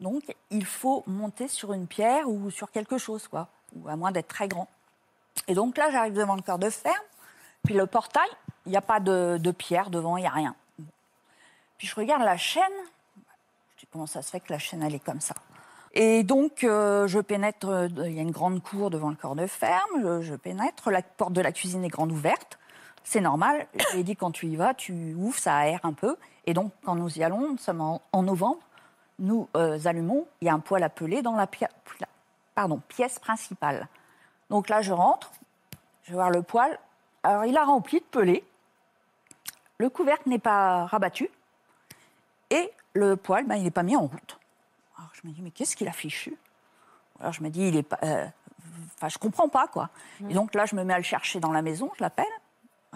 donc 0.01 0.23
il 0.51 0.65
faut 0.65 1.03
monter 1.07 1.49
sur 1.49 1.73
une 1.73 1.87
pierre 1.87 2.29
ou 2.29 2.51
sur 2.51 2.71
quelque 2.71 2.99
chose, 2.99 3.27
quoi, 3.27 3.49
ou 3.75 3.89
à 3.89 3.97
moins 3.97 4.13
d'être 4.13 4.29
très 4.29 4.47
grand. 4.47 4.69
Et 5.49 5.55
donc 5.55 5.77
là, 5.77 5.91
j'arrive 5.91 6.15
devant 6.15 6.37
le 6.37 6.43
corps 6.43 6.59
de 6.59 6.71
ferme. 6.71 6.95
Puis 7.65 7.75
le 7.75 7.87
portail, 7.87 8.29
il 8.67 8.71
n'y 8.71 8.77
a 8.77 8.83
pas 8.83 9.01
de, 9.01 9.39
de 9.39 9.51
pierre 9.51 9.91
devant, 9.91 10.17
il 10.17 10.21
n'y 10.21 10.27
a 10.27 10.31
rien. 10.31 10.55
Puis 11.79 11.87
je 11.87 11.95
regarde 11.95 12.23
la 12.23 12.37
chaîne. 12.37 12.63
Je 13.75 13.81
dis 13.81 13.89
comment 13.93 14.07
ça 14.07 14.23
se 14.23 14.31
fait 14.31 14.41
que 14.41 14.53
la 14.53 14.59
chaîne, 14.59 14.83
elle 14.83 14.95
est 14.95 15.05
comme 15.05 15.21
ça? 15.21 15.35
Et 15.97 16.25
donc, 16.25 16.65
euh, 16.65 17.07
je 17.07 17.21
pénètre, 17.21 17.69
euh, 17.69 17.89
il 18.07 18.13
y 18.13 18.19
a 18.19 18.23
une 18.23 18.33
grande 18.33 18.61
cour 18.61 18.91
devant 18.91 19.11
le 19.11 19.17
corps 19.17 19.37
de 19.37 19.47
ferme, 19.47 20.23
je, 20.23 20.35
pénètre, 20.35 20.91
la 20.91 21.03
porte 21.03 21.33
de 21.33 21.41
la 21.41 21.53
cuisine 21.53 21.85
est 21.85 21.89
grande 21.89 22.11
ouverte. 22.11 22.59
C'est 23.05 23.21
normal, 23.21 23.69
j'ai 23.93 24.03
dit 24.03 24.17
quand 24.17 24.33
tu 24.33 24.47
y 24.47 24.57
vas, 24.57 24.75
tu 24.75 25.15
ouvres, 25.15 25.39
ça 25.39 25.57
aère 25.57 25.81
un 25.85 25.93
peu. 25.93 26.17
Et 26.47 26.55
donc, 26.55 26.73
quand 26.85 26.97
nous 26.97 27.17
y 27.19 27.23
allons, 27.23 27.53
nous 27.53 27.59
sommes 27.59 27.81
en, 27.81 28.23
novembre, 28.23 28.59
nous 29.21 29.49
euh, 29.57 29.79
allumons, 29.85 30.27
il 30.41 30.47
y 30.47 30.49
a 30.49 30.55
un 30.55 30.59
poêle 30.59 30.83
à 30.83 30.89
peler 30.89 31.23
dans 31.23 31.37
la 31.37 31.47
pièce 31.47 33.19
principale. 33.21 33.87
Donc 34.51 34.69
là, 34.69 34.83
je 34.83 34.93
rentre, 34.93 35.31
je 36.05 36.11
vais 36.11 36.17
voir 36.17 36.31
le 36.31 36.43
poêle. 36.43 36.79
Alors, 37.23 37.45
il 37.45 37.57
a 37.57 37.65
rempli 37.65 38.01
de 38.01 38.05
pelés. 38.05 38.45
Le 39.79 39.89
couvercle 39.89 40.29
n'est 40.29 40.39
pas 40.39 40.87
rabattu. 40.87 41.31
Et 42.55 42.71
le 42.95 43.17
poêle, 43.17 43.47
ben, 43.47 43.57
il 43.57 43.65
n'est 43.65 43.71
pas 43.71 43.83
mis 43.83 43.97
en 43.97 44.03
route. 44.07 44.39
Alors, 44.97 45.11
je 45.15 45.27
me 45.27 45.33
dis, 45.33 45.43
mais 45.43 45.51
qu'est-ce 45.51 45.75
qu'il 45.77 45.89
a 45.89 45.93
fichu? 45.93 46.37
Alors, 47.21 47.33
je 47.33 47.43
me 47.43 47.49
dis, 47.51 47.69
il 47.69 47.77
est 47.77 47.83
pas. 47.83 47.99
euh, 48.03 48.27
Enfin, 48.97 49.09
je 49.09 49.19
comprends 49.19 49.49
pas, 49.49 49.67
quoi. 49.67 49.91
Et 50.29 50.35
donc 50.35 50.55
là, 50.55 50.67
je 50.67 50.75
me 50.75 50.85
mets 50.85 50.95
à 50.95 50.99
le 50.99 51.05
chercher 51.05 51.39
dans 51.41 51.53
la 51.53 51.63
maison, 51.63 51.91
je 51.97 52.03
l'appelle. 52.03 52.25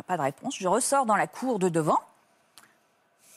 Pas 0.07 0.17
de 0.17 0.23
réponse. 0.23 0.57
Je 0.57 0.69
ressors 0.69 1.07
dans 1.07 1.17
la 1.17 1.27
cour 1.27 1.59
de 1.59 1.69
devant. 1.69 1.99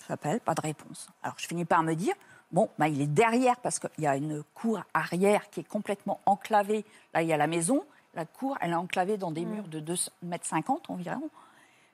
Je 0.03 0.05
l'appelle, 0.09 0.39
pas 0.39 0.53
de 0.53 0.61
réponse. 0.61 1.09
Alors, 1.23 1.35
je 1.39 1.47
finis 1.47 1.65
par 1.65 1.81
me 1.83 1.93
dire, 1.95 2.13
bon, 2.51 2.69
ben, 2.77 2.85
il 2.87 3.01
est 3.01 3.07
derrière 3.07 3.57
parce 3.57 3.79
qu'il 3.79 3.89
y 4.03 4.07
a 4.07 4.15
une 4.15 4.43
cour 4.55 4.81
arrière 4.93 5.49
qui 5.49 5.61
est 5.61 5.67
complètement 5.67 6.19
enclavée. 6.25 6.85
Là, 7.13 7.21
il 7.23 7.27
y 7.27 7.33
a 7.33 7.37
la 7.37 7.47
maison. 7.47 7.83
La 8.13 8.25
cour, 8.25 8.57
elle 8.61 8.71
est 8.71 8.75
enclavée 8.75 9.17
dans 9.17 9.31
des 9.31 9.45
murs 9.45 9.67
de 9.67 9.79
2,50 9.79 10.09
mètres 10.23 10.51
environ. 10.89 11.29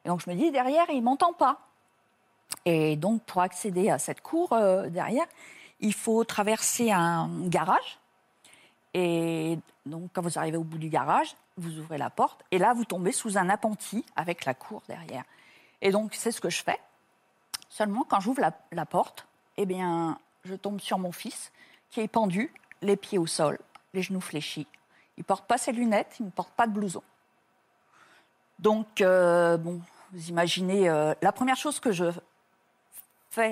Et 0.03 0.09
donc, 0.09 0.21
je 0.21 0.29
me 0.29 0.35
dis, 0.35 0.51
derrière, 0.51 0.89
il 0.89 1.01
m'entend 1.01 1.33
pas. 1.33 1.59
Et 2.65 2.95
donc, 2.95 3.23
pour 3.23 3.41
accéder 3.41 3.89
à 3.89 3.99
cette 3.99 4.21
cour 4.21 4.53
euh, 4.53 4.89
derrière, 4.89 5.25
il 5.79 5.93
faut 5.93 6.23
traverser 6.23 6.91
un 6.91 7.29
garage. 7.47 7.99
Et 8.93 9.59
donc, 9.85 10.09
quand 10.13 10.21
vous 10.21 10.37
arrivez 10.37 10.57
au 10.57 10.63
bout 10.63 10.77
du 10.77 10.89
garage, 10.89 11.35
vous 11.57 11.77
ouvrez 11.79 11.97
la 11.97 12.09
porte. 12.09 12.43
Et 12.51 12.57
là, 12.57 12.73
vous 12.73 12.85
tombez 12.85 13.11
sous 13.11 13.37
un 13.37 13.49
appentis 13.49 14.05
avec 14.15 14.45
la 14.45 14.53
cour 14.53 14.81
derrière. 14.87 15.23
Et 15.81 15.91
donc, 15.91 16.13
c'est 16.13 16.31
ce 16.31 16.41
que 16.41 16.49
je 16.49 16.63
fais. 16.63 16.79
Seulement, 17.69 18.03
quand 18.07 18.19
j'ouvre 18.19 18.41
la, 18.41 18.51
la 18.71 18.85
porte, 18.85 19.27
eh 19.57 19.65
bien, 19.65 20.17
je 20.45 20.55
tombe 20.55 20.79
sur 20.79 20.97
mon 20.97 21.11
fils 21.11 21.51
qui 21.89 22.01
est 22.01 22.07
pendu, 22.07 22.51
les 22.81 22.95
pieds 22.95 23.17
au 23.17 23.27
sol, 23.27 23.59
les 23.93 24.01
genoux 24.01 24.21
fléchis. 24.21 24.67
Il 25.17 25.23
porte 25.23 25.45
pas 25.45 25.57
ses 25.57 25.71
lunettes, 25.71 26.15
il 26.19 26.25
ne 26.25 26.31
porte 26.31 26.51
pas 26.51 26.67
de 26.67 26.73
blouson. 26.73 27.03
Donc, 28.59 29.01
euh, 29.01 29.57
bon, 29.57 29.81
vous 30.11 30.29
imaginez, 30.29 30.89
euh, 30.89 31.13
la 31.21 31.31
première 31.31 31.55
chose 31.55 31.79
que 31.79 31.91
je 31.91 32.05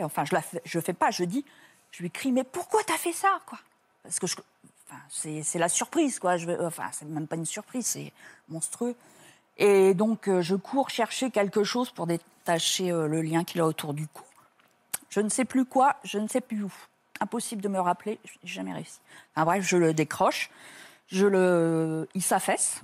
enfin, 0.04 0.26
je 0.26 0.34
la 0.34 0.42
fais, 0.42 0.62
fais 0.66 0.94
pas, 0.94 1.12
je 1.12 1.24
dis, 1.24 1.46
je 1.92 2.04
lui 2.04 2.12
crie, 2.12 2.32
mais 2.32 2.44
pourquoi 2.44 2.84
t'as 2.84 2.98
fait 2.98 3.14
ça, 3.14 3.40
quoi? 3.46 3.60
Parce 4.04 4.20
que 4.20 4.26
enfin, 4.26 5.02
c'est, 5.10 5.60
la 5.60 5.70
surprise, 5.70 6.20
quoi. 6.20 6.38
Je, 6.38 6.50
enfin, 6.66 6.90
c'est 6.92 7.06
même 7.06 7.28
pas 7.28 7.36
une 7.36 7.46
surprise, 7.46 7.86
c'est 7.86 8.12
monstrueux. 8.50 8.96
Et 9.58 9.94
donc, 9.94 10.28
euh, 10.28 10.42
je 10.42 10.56
cours 10.56 10.90
chercher 10.90 11.32
quelque 11.32 11.64
chose 11.64 11.90
pour 11.92 12.08
détacher 12.08 12.92
euh, 12.92 13.08
le 13.08 13.22
lien 13.22 13.44
qu'il 13.44 13.62
a 13.62 13.66
autour 13.66 13.94
du 13.94 14.08
cou. 14.08 14.24
Je 15.10 15.22
ne 15.22 15.30
sais 15.30 15.46
plus 15.46 15.66
quoi, 15.66 15.96
je 16.04 16.20
ne 16.20 16.28
sais 16.28 16.42
plus 16.42 16.64
où. 16.64 16.74
Impossible 17.22 17.62
de 17.62 17.70
me 17.70 17.80
rappeler, 17.80 18.20
je 18.26 18.32
n'ai 18.44 18.52
jamais 18.52 18.74
réussi. 18.74 19.00
Enfin, 19.34 19.46
bref, 19.46 19.66
je 19.66 19.78
le 19.78 19.94
décroche, 19.94 20.50
je 21.08 21.26
le, 21.26 22.10
il 22.14 22.22
s'affaisse, 22.22 22.82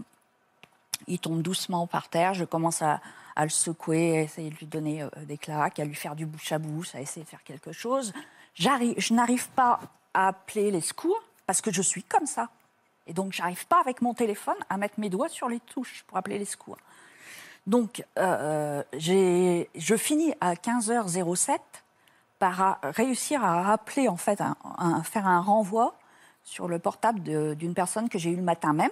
il 1.08 1.20
tombe 1.20 1.42
doucement 1.42 1.88
par 1.88 2.08
terre, 2.08 2.34
je 2.34 2.46
commence 2.46 2.82
à, 2.82 3.02
à 3.36 3.44
le 3.44 3.50
secouer, 3.50 4.20
à 4.20 4.22
essayer 4.22 4.50
de 4.50 4.56
lui 4.56 4.66
donner 4.66 5.04
euh, 5.04 5.10
des 5.26 5.38
claques, 5.38 5.80
à 5.80 5.86
lui 5.86 5.96
faire 5.96 6.16
du 6.16 6.26
bouche 6.26 6.52
à 6.52 6.60
bouche, 6.60 6.94
à 6.96 7.02
essayer 7.02 7.24
de 7.24 7.30
faire 7.30 7.44
quelque 7.44 7.72
chose. 7.72 8.14
Je 8.56 9.14
n'arrive 9.14 9.50
pas 9.50 9.80
à 10.14 10.28
appeler 10.30 10.72
les 10.72 10.82
secours 10.82 11.22
parce 11.48 11.62
que 11.62 11.72
je 11.72 11.82
suis 11.82 12.04
comme 12.04 12.26
ça. 12.26 12.50
Et 13.08 13.14
donc, 13.14 13.34
j'arrive 13.34 13.66
pas 13.68 13.80
avec 13.80 14.02
mon 14.02 14.14
téléphone 14.14 14.56
à 14.70 14.78
mettre 14.78 15.00
mes 15.00 15.10
doigts 15.10 15.30
sur 15.30 15.50
les 15.50 15.60
touches 15.60 16.04
pour 16.08 16.18
appeler 16.18 16.38
les 16.38 16.46
secours. 16.46 16.78
Donc, 17.68 18.04
euh, 18.18 18.84
je 18.96 19.96
finis 19.96 20.34
à 20.42 20.56
15h07 20.56 21.60
par 22.40 22.80
réussir 22.84 23.44
à 23.44 23.62
rappeler, 23.64 24.08
en 24.08 24.18
fait, 24.18 24.42
un- 24.42 24.56
un- 24.78 25.04
faire 25.04 25.28
un 25.28 25.42
renvoi 25.42 25.96
sur 26.44 26.68
le 26.68 26.80
portable 26.80 27.22
d'une 27.56 27.74
personne 27.74 28.10
que 28.10 28.18
j'ai 28.18 28.32
eu 28.32 28.36
le 28.36 28.42
matin 28.42 28.74
même. 28.74 28.90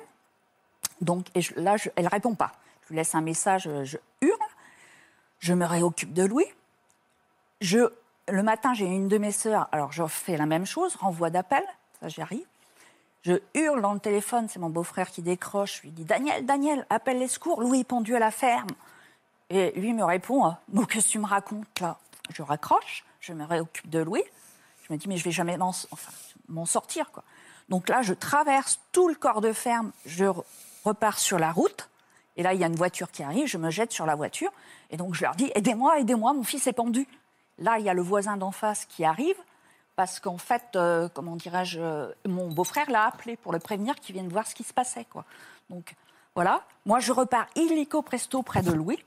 Donc, 1.02 1.26
et 1.36 1.42
là, 1.56 1.78
je, 1.78 1.90
elle 1.96 2.08
répond 2.08 2.36
pas. 2.36 2.52
Je 2.90 2.94
lui 2.94 2.98
laisse 2.98 3.14
un 3.14 3.22
message, 3.22 3.68
euh, 3.68 3.84
je 3.86 3.98
hurle, 4.22 4.40
je 5.38 5.54
me 5.54 5.64
réoccupe 5.64 6.12
de 6.12 6.24
Louis. 6.24 6.48
Je, 7.62 7.88
le 8.28 8.42
matin, 8.42 8.74
j'ai 8.74 8.86
une 8.86 9.08
de 9.08 9.20
mes 9.20 9.32
sœurs, 9.32 9.70
alors 9.72 9.92
je 9.92 10.04
fais 10.08 10.38
la 10.38 10.48
même 10.48 10.66
chose, 10.66 10.96
renvoi 10.96 11.30
d'appel, 11.30 11.64
ça 12.02 12.08
j'y 12.08 12.20
arrive. 12.22 12.46
Je 13.22 13.34
hurle 13.54 13.82
dans 13.82 13.94
le 13.94 14.00
téléphone, 14.00 14.48
c'est 14.50 14.58
mon 14.58 14.72
beau-frère 14.72 15.12
qui 15.12 15.22
décroche, 15.22 15.78
je 15.78 15.82
lui 15.84 15.92
dis 15.92 16.04
Daniel, 16.04 16.48
Daniel, 16.48 16.84
appelle 16.90 17.20
les 17.20 17.28
secours, 17.28 17.62
Louis 17.62 17.82
est 17.82 17.84
pendu 17.84 18.16
à 18.16 18.20
la 18.20 18.32
ferme. 18.32 18.70
Et 19.52 19.72
lui 19.80 19.94
me 19.94 20.04
répond 20.04 20.48
euh, 20.48 20.52
Bon, 20.70 20.86
qu'est-ce 20.86 21.06
que 21.08 21.12
tu 21.12 21.20
me 21.20 21.28
racontes 21.28 21.80
là? 21.80 22.00
Je 22.34 22.42
raccroche, 22.42 23.06
je 23.20 23.34
me 23.34 23.46
réoccupe 23.46 23.88
de 23.90 24.00
Louis. 24.00 24.24
Je 24.88 24.94
me 24.94 24.98
dis 24.98 25.08
Mais 25.08 25.18
je 25.18 25.24
vais 25.24 25.32
jamais 25.32 25.58
m'en 26.48 26.66
sortir. 26.66 27.12
Quoi. 27.12 27.24
Donc 27.68 27.88
là, 27.90 28.02
je 28.02 28.14
traverse 28.16 28.80
tout 28.92 29.10
le 29.10 29.16
corps 29.16 29.42
de 29.42 29.54
ferme, 29.54 29.92
je 30.06 30.26
re- 30.26 30.44
repars 30.86 31.20
sur 31.20 31.38
la 31.38 31.52
route. 31.52 31.90
Et 32.40 32.42
là, 32.42 32.54
il 32.54 32.62
y 32.62 32.64
a 32.64 32.68
une 32.68 32.76
voiture 32.78 33.12
qui 33.12 33.22
arrive, 33.22 33.48
je 33.48 33.58
me 33.58 33.70
jette 33.70 33.92
sur 33.92 34.06
la 34.06 34.16
voiture. 34.16 34.50
Et 34.92 34.96
donc, 34.96 35.14
je 35.14 35.24
leur 35.24 35.36
dis 35.36 35.52
Aidez-moi, 35.56 36.00
aidez-moi, 36.00 36.32
mon 36.32 36.44
fils 36.44 36.68
est 36.68 36.74
pendu. 36.74 37.06
Là, 37.58 37.80
il 37.80 37.86
y 37.86 37.90
a 37.90 37.94
le 37.94 38.02
voisin 38.02 38.38
d'en 38.38 38.52
face 38.52 38.86
qui 38.86 39.04
arrive, 39.04 39.36
parce 39.98 40.22
qu'en 40.22 40.38
fait, 40.38 40.64
euh, 40.78 41.10
comment 41.14 41.36
dirais-je, 41.36 41.82
euh, 41.82 42.08
mon 42.26 42.48
beau-frère 42.48 42.90
l'a 42.90 43.08
appelé 43.08 43.36
pour 43.36 43.52
le 43.52 43.60
prévenir 43.60 43.96
qu'il 43.96 44.14
vienne 44.14 44.30
voir 44.30 44.48
ce 44.48 44.56
qui 44.56 44.64
se 44.64 44.74
passait. 44.74 45.06
Quoi. 45.12 45.26
Donc, 45.70 45.96
voilà. 46.34 46.64
Moi, 46.86 47.02
je 47.02 47.12
repars 47.12 47.46
illico 47.58 48.02
presto 48.02 48.42
près 48.42 48.62
de 48.62 48.72
Louis. 48.72 49.04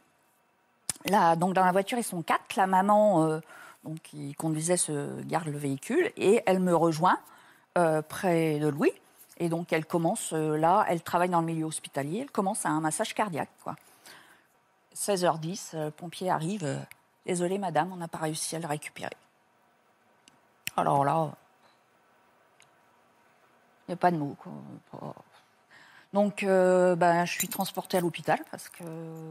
Là, 1.07 1.35
donc, 1.35 1.55
dans 1.55 1.65
la 1.65 1.73
voiture, 1.73 1.97
ils 1.97 2.05
sont 2.05 2.21
quatre. 2.21 2.55
La 2.57 2.67
maman, 2.67 3.25
euh, 3.25 3.41
donc, 3.83 3.97
qui 4.03 4.35
conduisait, 4.35 4.77
se 4.77 5.23
garde 5.23 5.49
le 5.49 5.57
véhicule 5.57 6.13
et 6.19 6.43
elle 6.45 6.61
me 6.61 6.77
rejoint 6.77 7.19
près 8.11 8.59
de 8.59 8.69
Louis. 8.69 8.93
Et 9.43 9.49
donc, 9.49 9.73
elle 9.73 9.85
commence, 9.85 10.33
euh, 10.35 10.57
là, 10.57 10.85
elle 10.89 11.03
travaille 11.03 11.29
dans 11.29 11.41
le 11.41 11.47
milieu 11.47 11.65
hospitalier, 11.65 12.21
elle 12.21 12.31
commence 12.31 12.65
à 12.65 12.69
un 12.69 12.81
massage 12.81 13.13
cardiaque. 13.13 13.51
Quoi. 13.65 13.75
16h10, 14.95 15.71
euh, 15.75 15.85
le 15.87 15.91
pompier 15.91 16.31
arrive. 16.31 16.63
euh, 16.65 16.79
Désolé, 17.27 17.59
madame, 17.59 17.93
on 17.93 17.97
n'a 17.97 18.07
pas 18.07 18.19
réussi 18.19 18.55
à 18.55 18.61
le 18.61 18.69
récupérer. 18.69 19.17
Alors 20.77 21.05
là, 21.05 21.33
il 23.89 23.91
n'y 23.91 23.95
a 23.95 23.97
pas 23.97 24.13
de 24.13 24.17
mots. 24.17 24.37
Donc, 26.13 26.45
euh, 26.45 26.95
ben, 26.95 27.25
je 27.25 27.33
suis 27.33 27.49
transportée 27.49 27.97
à 27.97 28.01
l'hôpital 28.01 28.39
parce 28.53 28.69
que 28.69 28.85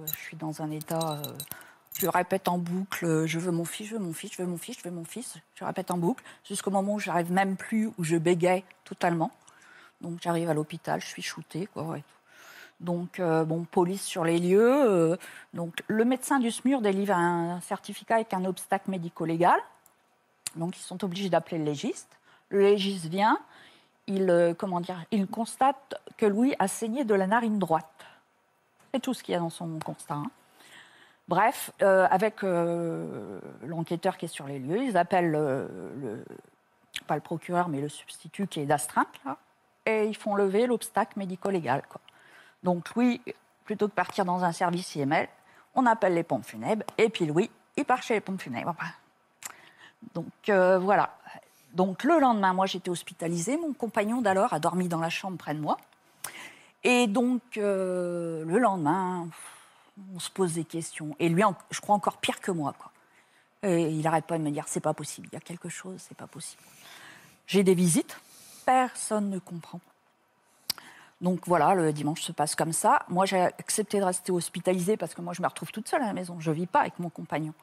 je 0.08 0.20
suis 0.20 0.36
dans 0.36 0.62
un 0.62 0.72
état. 0.72 1.22
euh, 1.24 1.34
je 2.00 2.08
répète 2.08 2.48
en 2.50 2.58
boucle 2.58 3.26
je 3.28 3.40
veux 3.40 3.52
mon 3.52 3.66
fils, 3.66 3.88
je 3.88 3.94
veux 3.96 4.00
mon 4.04 4.14
fils, 4.14 4.34
je 4.34 4.42
veux 4.42 4.48
mon 4.48 4.58
fils, 4.58 4.78
je 4.78 4.84
veux 4.84 4.94
mon 4.96 5.06
fils. 5.06 5.36
Je 5.56 5.64
répète 5.64 5.90
en 5.92 5.98
boucle 5.98 6.24
jusqu'au 6.44 6.72
moment 6.72 6.96
où 6.96 7.00
j'arrive 7.00 7.32
même 7.32 7.56
plus, 7.56 7.92
où 7.98 8.04
je 8.04 8.18
bégaye 8.18 8.66
totalement. 8.84 9.32
Donc, 10.02 10.20
j'arrive 10.22 10.50
à 10.50 10.54
l'hôpital, 10.54 11.00
je 11.00 11.06
suis 11.06 11.22
shootée. 11.22 11.68
Quoi. 11.68 11.98
Donc, 12.80 13.20
euh, 13.20 13.46
bon, 13.46 13.64
police 13.64 14.04
sur 14.04 14.24
les 14.24 14.40
lieux. 14.40 14.90
euh, 14.90 15.16
donc, 15.54 15.84
le 15.88 16.04
médecin 16.04 16.40
du 16.40 16.50
SMUR 16.50 16.82
délivre 16.82 17.14
un 17.14 17.62
certificat 17.62 18.16
avec 18.16 18.34
un 18.34 18.44
obstacle 18.46 18.90
médico-légal. 18.90 19.60
Donc, 20.56 20.76
ils 20.78 20.82
sont 20.82 21.04
obligés 21.04 21.30
d'appeler 21.30 21.60
le 21.60 21.66
légiste. 21.66 22.10
Le 22.50 22.62
légiste 22.62 23.06
vient, 23.06 23.38
il, 24.08 24.30
euh, 24.30 24.54
comment 24.56 24.82
dire, 24.82 25.06
il 25.12 25.28
constate 25.28 25.96
que 26.18 26.26
Louis 26.26 26.56
a 26.58 26.68
saigné 26.68 27.06
de 27.06 27.14
la 27.14 27.28
narine 27.28 27.60
droite. 27.60 27.86
C'est 28.94 29.00
tout 29.00 29.14
ce 29.14 29.22
qu'il 29.24 29.34
y 29.34 29.36
a 29.36 29.40
dans 29.40 29.52
son 29.52 29.80
constat. 29.80 30.16
hein. 30.16 30.32
Bref, 31.28 31.72
avec 31.80 32.42
l'enquêteur 32.42 34.18
qui 34.18 34.26
est 34.26 34.28
sur 34.28 34.48
les 34.48 34.60
lieux, 34.60 34.84
ils 34.84 34.98
appellent 34.98 35.32
le, 35.32 36.26
pas 37.08 37.16
le 37.16 37.22
procureur, 37.22 37.70
mais 37.70 37.80
le 37.80 37.88
substitut 37.88 38.48
qui 38.48 38.60
est 38.60 38.66
d'astreinte, 38.66 39.08
là, 39.24 39.38
et 39.86 40.06
ils 40.06 40.16
font 40.16 40.36
lever 40.36 40.68
l'obstacle 40.68 41.18
médico-légal. 41.18 41.84
Donc 42.64 42.94
Louis, 42.96 43.22
plutôt 43.66 43.88
que 43.88 43.94
partir 43.94 44.26
dans 44.26 44.44
un 44.44 44.52
service 44.52 44.96
IML, 44.96 45.28
on 45.76 45.86
appelle 45.86 46.14
les 46.14 46.24
pompes 46.24 46.46
funèbres, 46.46 46.86
et 46.98 47.10
puis 47.10 47.26
Louis, 47.26 47.50
il 47.78 47.86
part 47.86 48.04
chez 48.04 48.16
les 48.16 48.22
pompes 48.22 48.42
funèbres. 48.42 48.76
Donc 50.14 50.28
euh, 50.50 50.78
voilà. 50.80 51.16
Donc 51.74 52.04
le 52.04 52.20
lendemain, 52.20 52.54
moi 52.54 52.66
j'étais 52.66 52.90
hospitalisée, 52.90 53.58
mon 53.58 53.74
compagnon 53.74 54.22
d'alors 54.22 54.54
a 54.54 54.60
dormi 54.60 54.88
dans 54.88 55.00
la 55.00 55.10
chambre 55.10 55.38
près 55.38 55.54
de 55.54 55.60
moi. 55.60 55.78
Et 56.84 57.08
donc 57.08 57.42
euh, 57.58 58.44
le 58.46 58.58
lendemain, 58.60 59.28
on 60.14 60.20
se 60.20 60.30
pose 60.30 60.54
des 60.54 60.66
questions. 60.66 61.16
Et 61.20 61.30
lui, 61.30 61.44
je 61.70 61.80
crois 61.80 61.96
encore 61.96 62.18
pire 62.18 62.42
que 62.42 62.52
moi. 62.52 62.74
Quoi. 62.78 62.92
Et 63.64 63.90
il 63.90 64.02
n'arrête 64.02 64.26
pas 64.26 64.38
de 64.38 64.44
me 64.44 64.52
dire 64.52 64.66
c'est 64.68 64.80
pas 64.80 64.94
possible, 64.94 65.28
il 65.32 65.36
y 65.36 65.38
a 65.38 65.42
quelque 65.42 65.70
chose, 65.70 66.04
c'est 66.08 66.18
pas 66.18 66.28
possible. 66.28 66.64
J'ai 67.48 67.64
des 67.64 67.76
visites, 67.76 68.20
personne 68.66 69.30
ne 69.30 69.40
comprend. 69.40 69.80
Donc 71.22 71.42
voilà, 71.46 71.76
le 71.76 71.94
dimanche 71.94 72.22
se 72.22 72.32
passe 72.32 72.56
comme 72.56 72.74
ça. 72.74 73.04
Moi, 73.08 73.26
j'ai 73.26 73.40
accepté 73.42 74.00
de 74.00 74.04
rester 74.06 74.32
hospitalisée 74.32 74.98
parce 74.98 75.14
que 75.14 75.22
moi, 75.22 75.34
je 75.34 75.42
me 75.42 75.48
retrouve 75.48 75.72
toute 75.72 75.88
seule 75.88 76.02
à 76.02 76.08
la 76.08 76.14
maison. 76.14 76.38
Je 76.40 76.50
ne 76.50 76.56
vis 76.56 76.66
pas 76.66 76.80
avec 76.82 76.98
mon 77.00 77.10
compagnon. 77.10 77.54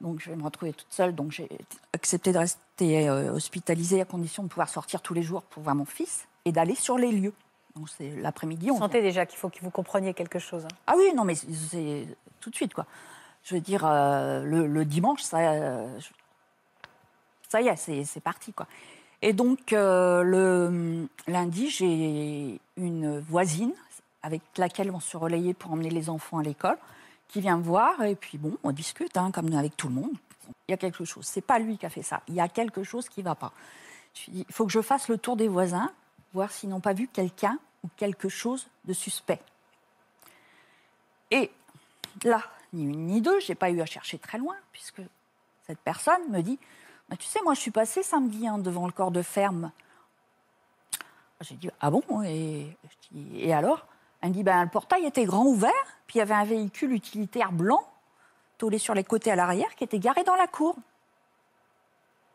Donc 0.00 0.20
je 0.20 0.30
vais 0.30 0.36
me 0.36 0.44
retrouver 0.44 0.72
toute 0.72 0.92
seule. 0.92 1.14
Donc 1.14 1.32
j'ai 1.32 1.48
accepté 1.92 2.32
de 2.32 2.38
rester 2.38 3.08
euh, 3.08 3.32
hospitalisée 3.32 4.00
à 4.00 4.04
condition 4.04 4.42
de 4.44 4.48
pouvoir 4.48 4.68
sortir 4.68 5.00
tous 5.02 5.14
les 5.14 5.22
jours 5.22 5.42
pour 5.42 5.62
voir 5.62 5.74
mon 5.74 5.84
fils 5.84 6.26
et 6.44 6.52
d'aller 6.52 6.74
sur 6.74 6.98
les 6.98 7.10
lieux. 7.10 7.32
Donc 7.74 7.88
c'est 7.88 8.10
l'après-midi. 8.16 8.68
Vous 8.68 8.74
on 8.76 8.78
sentez 8.78 9.02
déjà 9.02 9.26
qu'il 9.26 9.38
faut 9.38 9.48
que 9.48 9.58
vous 9.60 9.70
compreniez 9.70 10.14
quelque 10.14 10.38
chose. 10.38 10.64
hein. 10.64 10.74
ah 10.86 10.94
oui, 10.96 11.12
non, 11.14 11.24
mais 11.24 11.34
c'est- 11.34 12.06
tout 12.40 12.50
de 12.50 12.54
suite, 12.54 12.74
quoi. 12.74 12.86
Je 13.44 13.54
veux 13.54 13.60
dire, 13.60 13.84
euh, 13.84 14.42
le, 14.44 14.66
le 14.66 14.84
dimanche, 14.84 15.22
ça, 15.22 15.38
euh, 15.38 15.98
ça 17.48 17.60
y 17.60 17.68
est, 17.68 18.04
c'est 18.04 18.20
parti, 18.20 18.52
quoi. 18.52 18.66
Et 19.26 19.32
donc, 19.32 19.72
euh, 19.72 20.22
le 20.22 21.08
lundi, 21.28 21.70
j'ai 21.70 22.60
une 22.76 23.20
voisine 23.20 23.72
avec 24.22 24.42
laquelle 24.58 24.90
on 24.90 25.00
se 25.00 25.16
relayait 25.16 25.54
pour 25.54 25.72
emmener 25.72 25.88
les 25.88 26.10
enfants 26.10 26.36
à 26.36 26.42
l'école, 26.42 26.76
qui 27.28 27.40
vient 27.40 27.56
me 27.56 27.62
voir, 27.62 28.02
et 28.02 28.16
puis 28.16 28.36
bon, 28.36 28.58
on 28.62 28.70
discute, 28.70 29.16
hein, 29.16 29.30
comme 29.30 29.50
avec 29.54 29.78
tout 29.78 29.88
le 29.88 29.94
monde. 29.94 30.12
Il 30.68 30.72
y 30.72 30.74
a 30.74 30.76
quelque 30.76 31.06
chose. 31.06 31.24
C'est 31.24 31.40
pas 31.40 31.58
lui 31.58 31.78
qui 31.78 31.86
a 31.86 31.88
fait 31.88 32.02
ça. 32.02 32.20
Il 32.28 32.34
y 32.34 32.40
a 32.40 32.48
quelque 32.48 32.82
chose 32.82 33.08
qui 33.08 33.22
va 33.22 33.34
pas. 33.34 33.52
Je 34.12 34.30
dis, 34.30 34.44
il 34.46 34.54
faut 34.54 34.66
que 34.66 34.72
je 34.72 34.82
fasse 34.82 35.08
le 35.08 35.16
tour 35.16 35.36
des 35.36 35.48
voisins, 35.48 35.90
voir 36.34 36.52
s'ils 36.52 36.68
n'ont 36.68 36.80
pas 36.80 36.92
vu 36.92 37.08
quelqu'un 37.08 37.58
ou 37.82 37.88
quelque 37.96 38.28
chose 38.28 38.66
de 38.84 38.92
suspect. 38.92 39.40
Et 41.30 41.50
là, 42.24 42.42
ni 42.74 42.84
une 42.84 43.06
ni 43.06 43.22
deux, 43.22 43.40
j'ai 43.40 43.54
pas 43.54 43.70
eu 43.70 43.80
à 43.80 43.86
chercher 43.86 44.18
très 44.18 44.36
loin, 44.36 44.56
puisque 44.70 45.00
cette 45.66 45.80
personne 45.80 46.28
me 46.28 46.42
dit 46.42 46.58
Bah, 47.08 47.16
Tu 47.16 47.26
sais, 47.26 47.40
moi, 47.44 47.54
je 47.54 47.60
suis 47.60 47.70
passée 47.70 48.02
samedi 48.02 48.46
hein, 48.46 48.58
devant 48.58 48.86
le 48.86 48.92
corps 48.92 49.10
de 49.10 49.22
ferme. 49.22 49.70
J'ai 51.40 51.56
dit 51.56 51.68
Ah 51.80 51.90
bon 51.90 52.02
et, 52.22 52.76
je 52.84 53.08
dis, 53.16 53.40
et 53.40 53.52
alors? 53.52 53.86
Elle 54.20 54.30
me 54.30 54.34
dit 54.34 54.42
ben, 54.42 54.64
Le 54.64 54.70
portail 54.70 55.04
était 55.04 55.24
grand 55.24 55.44
ouvert, 55.44 55.70
puis 56.06 56.16
il 56.16 56.18
y 56.18 56.22
avait 56.22 56.34
un 56.34 56.44
véhicule 56.44 56.92
utilitaire 56.92 57.52
blanc, 57.52 57.86
taulé 58.56 58.78
sur 58.78 58.94
les 58.94 59.04
côtés 59.04 59.30
à 59.30 59.36
l'arrière, 59.36 59.74
qui 59.74 59.84
était 59.84 59.98
garé 59.98 60.24
dans 60.24 60.36
la 60.36 60.46
cour. 60.46 60.76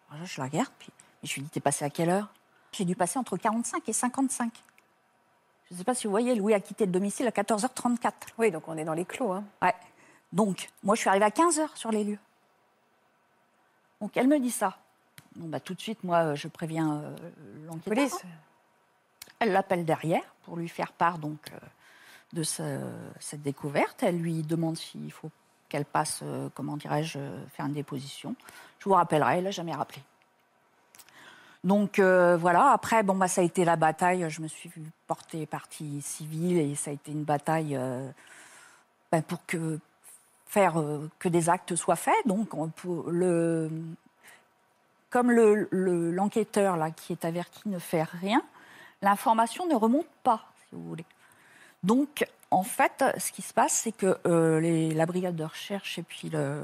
Alors 0.09 0.21
là, 0.21 0.25
je 0.25 0.39
la 0.39 0.45
regarde, 0.47 0.69
puis 0.77 0.89
je 1.23 1.33
lui 1.35 1.41
dis 1.43 1.49
T'es 1.49 1.59
passé 1.59 1.85
à 1.85 1.89
quelle 1.89 2.09
heure? 2.09 2.27
J'ai 2.71 2.85
dû 2.85 2.95
passer 2.95 3.17
entre 3.17 3.35
45 3.37 3.87
et 3.89 3.93
55. 3.93 4.51
Je 5.69 5.73
ne 5.73 5.77
sais 5.79 5.83
pas 5.83 5.95
si 5.95 6.05
vous 6.05 6.11
voyez, 6.11 6.35
Louis 6.35 6.53
a 6.53 6.59
quitté 6.59 6.85
le 6.85 6.91
domicile 6.91 7.25
à 7.27 7.31
14h34. 7.31 8.11
Oui, 8.37 8.51
donc 8.51 8.67
on 8.67 8.77
est 8.77 8.83
dans 8.85 8.93
les 8.93 9.05
clous. 9.05 9.31
hein. 9.31 9.43
Ouais. 9.61 9.73
Donc, 10.33 10.69
moi, 10.83 10.93
je 10.93 10.99
suis 11.01 11.09
arrivée 11.09 11.25
à 11.25 11.29
15h 11.29 11.75
sur 11.75 11.91
les 11.91 12.03
lieux. 12.03 12.19
Donc, 14.01 14.15
elle 14.17 14.27
me 14.27 14.39
dit 14.39 14.51
ça. 14.51 14.77
Bon, 15.35 15.47
bah, 15.47 15.59
tout 15.59 15.73
de 15.73 15.81
suite, 15.81 16.03
moi, 16.03 16.35
je 16.35 16.47
préviens 16.47 16.93
euh, 17.01 17.15
l'enquêteur. 17.67 17.93
Police. 17.95 18.17
Elle 19.39 19.51
l'appelle 19.51 19.85
derrière 19.85 20.23
pour 20.43 20.57
lui 20.57 20.67
faire 20.67 20.91
part 20.91 21.17
donc 21.17 21.39
euh, 21.53 21.57
de 22.33 22.43
ce- 22.43 22.81
cette 23.19 23.41
découverte. 23.41 24.03
Elle 24.03 24.17
lui 24.19 24.43
demande 24.43 24.77
s'il 24.77 25.11
faut 25.11 25.31
qu'elle 25.69 25.85
passe, 25.85 26.21
euh, 26.23 26.49
comment 26.55 26.75
dirais-je, 26.77 27.19
euh, 27.19 27.45
faire 27.49 27.65
une 27.67 27.73
déposition. 27.73 28.35
Je 28.79 28.85
vous 28.85 28.95
rappellerai, 28.95 29.37
elle 29.37 29.43
n'a 29.45 29.51
jamais 29.51 29.73
rappelé. 29.73 30.01
Donc 31.63 31.99
euh, 31.99 32.37
voilà, 32.37 32.71
après, 32.71 33.03
bon, 33.03 33.15
bah, 33.15 33.27
ça 33.27 33.41
a 33.41 33.43
été 33.43 33.65
la 33.65 33.75
bataille. 33.75 34.29
Je 34.29 34.41
me 34.41 34.47
suis 34.47 34.71
porter 35.07 35.45
partie 35.45 36.01
civile 36.01 36.57
et 36.57 36.75
ça 36.75 36.91
a 36.91 36.93
été 36.93 37.11
une 37.11 37.23
bataille 37.23 37.75
euh, 37.75 38.09
ben, 39.11 39.21
pour 39.21 39.45
que 39.45 39.79
faire 40.49 40.77
euh, 40.79 41.07
que 41.19 41.29
des 41.29 41.47
actes 41.49 41.75
soient 41.77 41.95
faits. 41.95 42.25
Donc, 42.25 42.53
on- 42.53 42.71
le, 43.07 43.69
comme 45.09 45.31
le- 45.31 45.67
le- 45.71 46.11
l'enquêteur 46.11 46.75
là 46.75 46.91
qui 46.91 47.13
est 47.13 47.23
averti 47.23 47.61
ne 47.69 47.79
fait 47.79 48.03
rien, 48.03 48.41
l'information 49.01 49.65
ne 49.67 49.75
remonte 49.75 50.09
pas, 50.23 50.45
si 50.59 50.75
vous 50.75 50.83
voulez. 50.83 51.05
Donc, 51.83 52.25
en 52.51 52.63
fait, 52.63 53.03
ce 53.19 53.31
qui 53.31 53.41
se 53.43 53.53
passe, 53.53 53.73
c'est 53.73 53.91
que 53.91 54.17
euh, 54.25 54.59
les- 54.59 54.93
la 54.93 55.05
brigade 55.05 55.35
de 55.35 55.43
recherche 55.45 55.97
et 55.99 56.03
puis 56.03 56.29
le, 56.29 56.63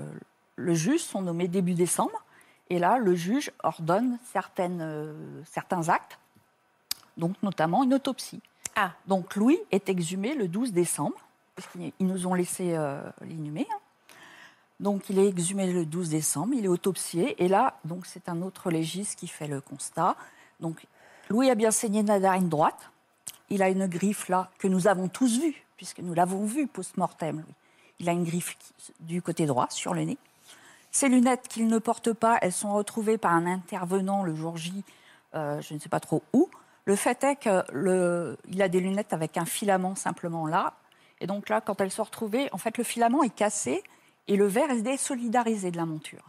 le 0.55 0.73
juge 0.73 1.01
sont 1.03 1.21
nommés 1.21 1.47
début 1.47 1.75
décembre. 1.75 2.23
Et 2.71 2.79
là, 2.79 2.97
le 2.97 3.13
juge 3.13 3.51
ordonne 3.63 4.17
certaines, 4.33 4.81
euh, 4.81 5.13
certains 5.45 5.87
actes 5.89 6.17
donc 7.17 7.35
notamment 7.43 7.83
une 7.83 7.93
autopsie. 7.93 8.41
Ah. 8.75 8.91
Donc 9.07 9.37
Louis 9.37 9.57
est 9.71 9.87
exhumé 9.87 10.33
le 10.35 10.49
12 10.49 10.73
décembre, 10.73 11.15
parce 11.55 11.67
qu'ils 11.69 11.93
nous 11.99 12.27
ont 12.27 12.33
laissé 12.33 12.75
euh, 12.75 13.01
l'inhumer. 13.21 13.67
hein. 13.71 13.79
Donc 14.79 15.09
il 15.09 15.19
est 15.19 15.27
exhumé 15.27 15.71
le 15.71 15.85
12 15.85 16.09
décembre, 16.09 16.53
il 16.53 16.65
est 16.65 16.69
autopsié, 16.69 17.41
et 17.43 17.47
là, 17.47 17.79
donc 17.85 18.05
c'est 18.05 18.27
un 18.27 18.41
autre 18.41 18.69
légiste 18.69 19.17
qui 19.17 19.27
fait 19.27 19.47
le 19.47 19.61
constat. 19.61 20.15
Donc 20.59 20.85
Louis 21.29 21.49
a 21.49 21.55
bien 21.55 21.71
saigné 21.71 22.03
de 22.03 22.09
la 22.09 22.19
narine 22.19 22.49
droite, 22.49 22.91
il 23.49 23.63
a 23.63 23.69
une 23.69 23.87
griffe 23.87 24.27
là 24.27 24.49
que 24.59 24.67
nous 24.67 24.87
avons 24.87 25.07
tous 25.07 25.39
vue, 25.39 25.65
puisque 25.77 25.99
nous 25.99 26.13
l'avons 26.13 26.45
vu 26.45 26.67
post-mortem. 26.67 27.37
Louis. 27.37 27.53
Il 27.99 28.09
a 28.09 28.11
une 28.11 28.25
griffe 28.25 28.57
du 28.99 29.21
côté 29.21 29.45
droit 29.45 29.67
sur 29.69 29.93
le 29.93 30.03
nez. 30.03 30.17
Ses 30.91 31.07
lunettes 31.07 31.47
qu'il 31.47 31.67
ne 31.67 31.77
porte 31.77 32.11
pas, 32.11 32.37
elles 32.41 32.51
sont 32.53 32.73
retrouvées 32.73 33.17
par 33.17 33.31
un 33.31 33.45
intervenant 33.45 34.23
le 34.23 34.35
jour 34.35 34.57
J, 34.57 34.83
euh, 35.35 35.61
je 35.61 35.73
ne 35.73 35.79
sais 35.79 35.89
pas 35.89 36.01
trop 36.01 36.21
où. 36.33 36.49
Le 36.83 36.95
fait 36.95 37.23
est 37.23 37.35
qu'il 37.37 38.61
a 38.61 38.67
des 38.67 38.79
lunettes 38.79 39.13
avec 39.13 39.37
un 39.37 39.45
filament 39.45 39.95
simplement 39.95 40.47
là. 40.47 40.73
Et 41.21 41.27
donc 41.27 41.49
là, 41.49 41.61
quand 41.61 41.79
elles 41.81 41.91
sont 41.91 42.03
retrouvées, 42.03 42.49
en 42.51 42.57
fait, 42.57 42.77
le 42.77 42.83
filament 42.83 43.23
est 43.23 43.33
cassé 43.33 43.83
et 44.27 44.35
le 44.35 44.47
verre 44.47 44.71
est 44.71 44.81
désolidarisé 44.81 45.71
de 45.71 45.77
la 45.77 45.85
monture. 45.85 46.23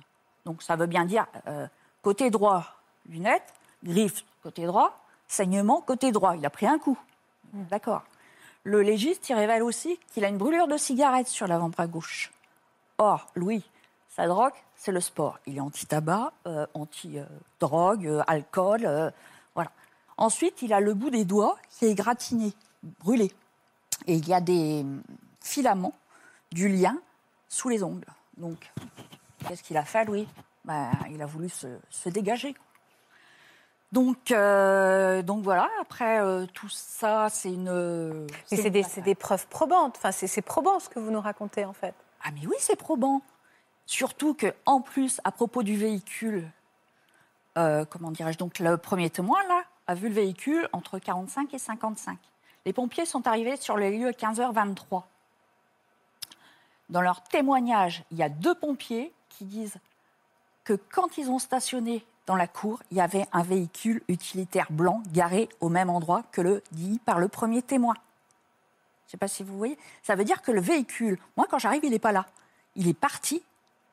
Donc 0.45 0.63
ça 0.63 0.77
veut 0.77 0.87
bien 0.87 1.05
dire 1.05 1.27
euh, 1.49 1.67
côté 2.03 2.31
droit, 2.31 2.65
lunettes, 3.09 3.55
griffe 3.83 4.25
côté 4.43 4.65
droit, 4.65 4.99
saignement 5.27 5.81
côté 5.81 6.13
droit. 6.13 6.37
Il 6.37 6.47
a 6.47 6.51
pris 6.51 6.67
un 6.67 6.79
coup. 6.79 6.99
D'accord. 7.53 8.03
Le 8.63 8.83
légiste, 8.83 9.29
il 9.29 9.35
révèle 9.35 9.63
aussi 9.63 9.99
qu'il 10.13 10.25
a 10.25 10.29
une 10.29 10.39
brûlure 10.39 10.69
de 10.69 10.77
cigarette 10.77 11.29
sur 11.29 11.47
l'avant-bras 11.47 11.87
gauche. 11.87 12.33
Or, 12.99 13.27
Louis, 13.35 13.65
sa 14.09 14.27
drogue, 14.27 14.53
c'est 14.77 14.93
le 14.93 15.01
sport. 15.01 15.39
Il 15.47 15.57
est 15.57 15.61
anti-tabac, 15.61 16.33
euh, 16.47 16.67
anti-drogue, 16.75 18.07
euh, 18.07 18.23
alcool, 18.27 19.13
voilà. 19.55 19.71
Ensuite, 20.17 20.63
il 20.63 20.73
a 20.73 20.81
le 20.81 20.95
bout 20.95 21.11
des 21.11 21.25
doigts 21.25 21.57
qui 21.71 21.87
est 21.87 21.95
gratiné, 21.95 22.53
brûlé. 22.83 23.33
Et 24.07 24.15
il 24.15 24.29
y 24.29 24.35
a 24.35 24.41
des 24.41 24.85
filaments 25.41 25.95
du 26.53 26.69
lien 26.69 26.99
sous 27.49 27.69
les 27.69 27.83
ongles. 27.83 28.07
Donc, 28.37 28.71
qu'est-ce 29.47 29.63
qu'il 29.63 29.77
a 29.77 29.85
fait, 29.85 30.05
Louis 30.05 30.29
Ben, 30.65 30.91
Il 31.11 31.23
a 31.23 31.27
voulu 31.27 31.49
se, 31.49 31.79
se 31.91 32.09
dégager. 32.09 32.55
Donc, 33.93 34.31
euh, 34.31 35.23
donc 35.23 35.43
voilà, 35.43 35.69
après 35.81 36.21
euh, 36.21 36.45
tout 36.53 36.69
ça, 36.69 37.29
c'est 37.31 37.53
une. 37.53 38.27
Mais 38.51 38.57
c'est 38.85 39.03
des, 39.03 39.15
preuves 39.15 39.47
probantes. 39.47 39.95
Enfin, 39.97 40.13
c'est 40.13 40.27
c'est 40.27 40.43
probant 40.43 40.81
ce 40.81 40.89
que 40.89 40.99
vous 40.99 41.11
nous 41.11 41.21
racontez 41.21 41.65
en 41.65 41.73
fait. 41.73 41.95
Ah 42.25 42.31
mais 42.35 42.47
oui, 42.47 42.57
c'est 42.59 42.77
probant. 42.77 43.23
Surtout 43.87 44.35
que 44.35 44.53
en 44.67 44.81
plus, 44.81 45.21
à 45.23 45.31
propos 45.31 45.63
du 45.63 45.77
véhicule, 45.77 46.51
euh, 47.57 47.85
comment 47.85 48.11
dirais-je 48.11 48.39
donc 48.39 48.59
le 48.59 48.77
premier 48.77 49.09
témoin 49.09 49.39
là 49.49 49.63
a 49.87 49.95
vu 49.95 50.09
le 50.09 50.15
véhicule 50.15 50.69
entre 50.73 50.99
45 50.99 51.55
et 51.55 51.59
55. 51.59 52.19
Les 52.67 52.73
pompiers 52.73 53.07
sont 53.07 53.27
arrivés 53.27 53.57
sur 53.57 53.79
les 53.79 53.97
lieux 53.97 54.09
à 54.09 54.11
15h23. 54.11 55.05
Dans 56.91 57.01
leur 57.01 57.23
témoignage, 57.23 58.05
il 58.11 58.19
y 58.19 58.23
a 58.23 58.29
deux 58.29 58.55
pompiers 58.55 59.13
qui 59.31 59.45
disent 59.45 59.79
que 60.65 60.75
quand 60.75 61.17
ils 61.17 61.31
ont 61.31 61.39
stationné 61.39 62.05
dans 62.27 62.35
la 62.35 62.49
cour, 62.49 62.83
il 62.91 62.97
y 62.97 63.01
avait 63.01 63.27
un 63.33 63.43
véhicule 63.43 64.03
utilitaire 64.09 64.67
blanc 64.71 65.03
garé 65.13 65.49
au 65.61 65.69
même 65.69 65.91
endroit 65.91 66.25
que 66.33 66.41
le 66.41 66.63
dit 66.73 67.01
par 67.05 67.21
le 67.21 67.29
premier 67.29 67.63
témoin. 67.63 67.95
Je 69.07 69.09
ne 69.09 69.11
sais 69.13 69.17
pas 69.17 69.29
si 69.29 69.45
vous 69.45 69.57
voyez. 69.57 69.79
Ça 70.03 70.17
veut 70.17 70.25
dire 70.25 70.43
que 70.43 70.51
le 70.51 70.61
véhicule, 70.61 71.19
moi 71.37 71.47
quand 71.49 71.61
j'arrive, 71.61 71.85
il 71.85 71.93
n'est 71.93 72.01
pas 72.01 72.13
là. 72.13 72.27
Il 72.75 72.89
est 72.89 72.95
parti 72.95 73.43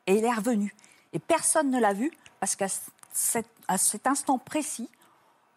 et 0.07 0.17
il 0.17 0.25
est 0.25 0.33
revenu. 0.33 0.73
Et 1.13 1.19
personne 1.19 1.69
ne 1.69 1.79
l'a 1.79 1.93
vu 1.93 2.11
parce 2.39 2.55
qu'à 2.55 2.67
cet, 3.11 3.47
instant 4.07 4.39
précis, 4.39 4.89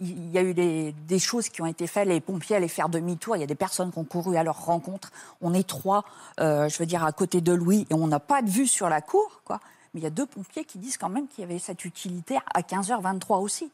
il 0.01 0.31
y 0.31 0.39
a 0.39 0.43
eu 0.43 0.53
des, 0.53 0.93
des 0.93 1.19
choses 1.19 1.49
qui 1.49 1.63
ont 1.63 1.67
été 1.67 1.87
faites. 1.87 2.07
Les 2.07 2.21
pompiers 2.21 2.57
allaient 2.57 2.69
faire 2.69 2.89
demi-tour. 2.89 3.37
Il 3.37 3.41
y 3.41 3.45
a 3.45 3.47
des 3.47 3.55
personnes 3.55 3.91
qui 3.91 3.99
ont 3.99 4.05
couru 4.05 4.37
à 4.37 4.43
leur 4.43 4.65
rencontre. 4.65 5.11
On 5.41 5.55
est 5.55 5.67
trois, 5.67 6.05
euh, 6.41 6.69
je 6.69 6.79
veux 6.79 6.87
dire, 6.87 7.05
à 7.05 7.13
côté 7.13 7.41
de 7.41 7.53
Louis 7.53 7.87
et 7.91 7.95
on 7.95 8.07
n'a 8.07 8.21
pas 8.21 8.43
de 8.43 8.51
vue 8.51 8.67
sur 8.67 8.89
la 8.89 9.01
cour. 9.01 9.41
Quoi. 9.45 9.61
Mais 9.95 10.01
il 10.01 10.05
y 10.05 10.07
a 10.07 10.11
deux 10.11 10.27
pompiers 10.27 10.65
qui 10.65 10.79
disent 10.79 10.99
quand 10.99 11.09
même 11.09 11.29
qu'il 11.29 11.43
y 11.43 11.45
avait 11.45 11.59
cette 11.59 11.85
utilitaire 11.85 12.43
à 12.55 12.61
15h23 12.61 13.41
aussi. 13.41 13.71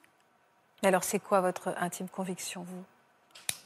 Alors, 0.84 1.04
c'est 1.04 1.20
quoi 1.20 1.40
votre 1.40 1.74
intime 1.80 2.08
conviction, 2.08 2.62
vous? 2.62 2.84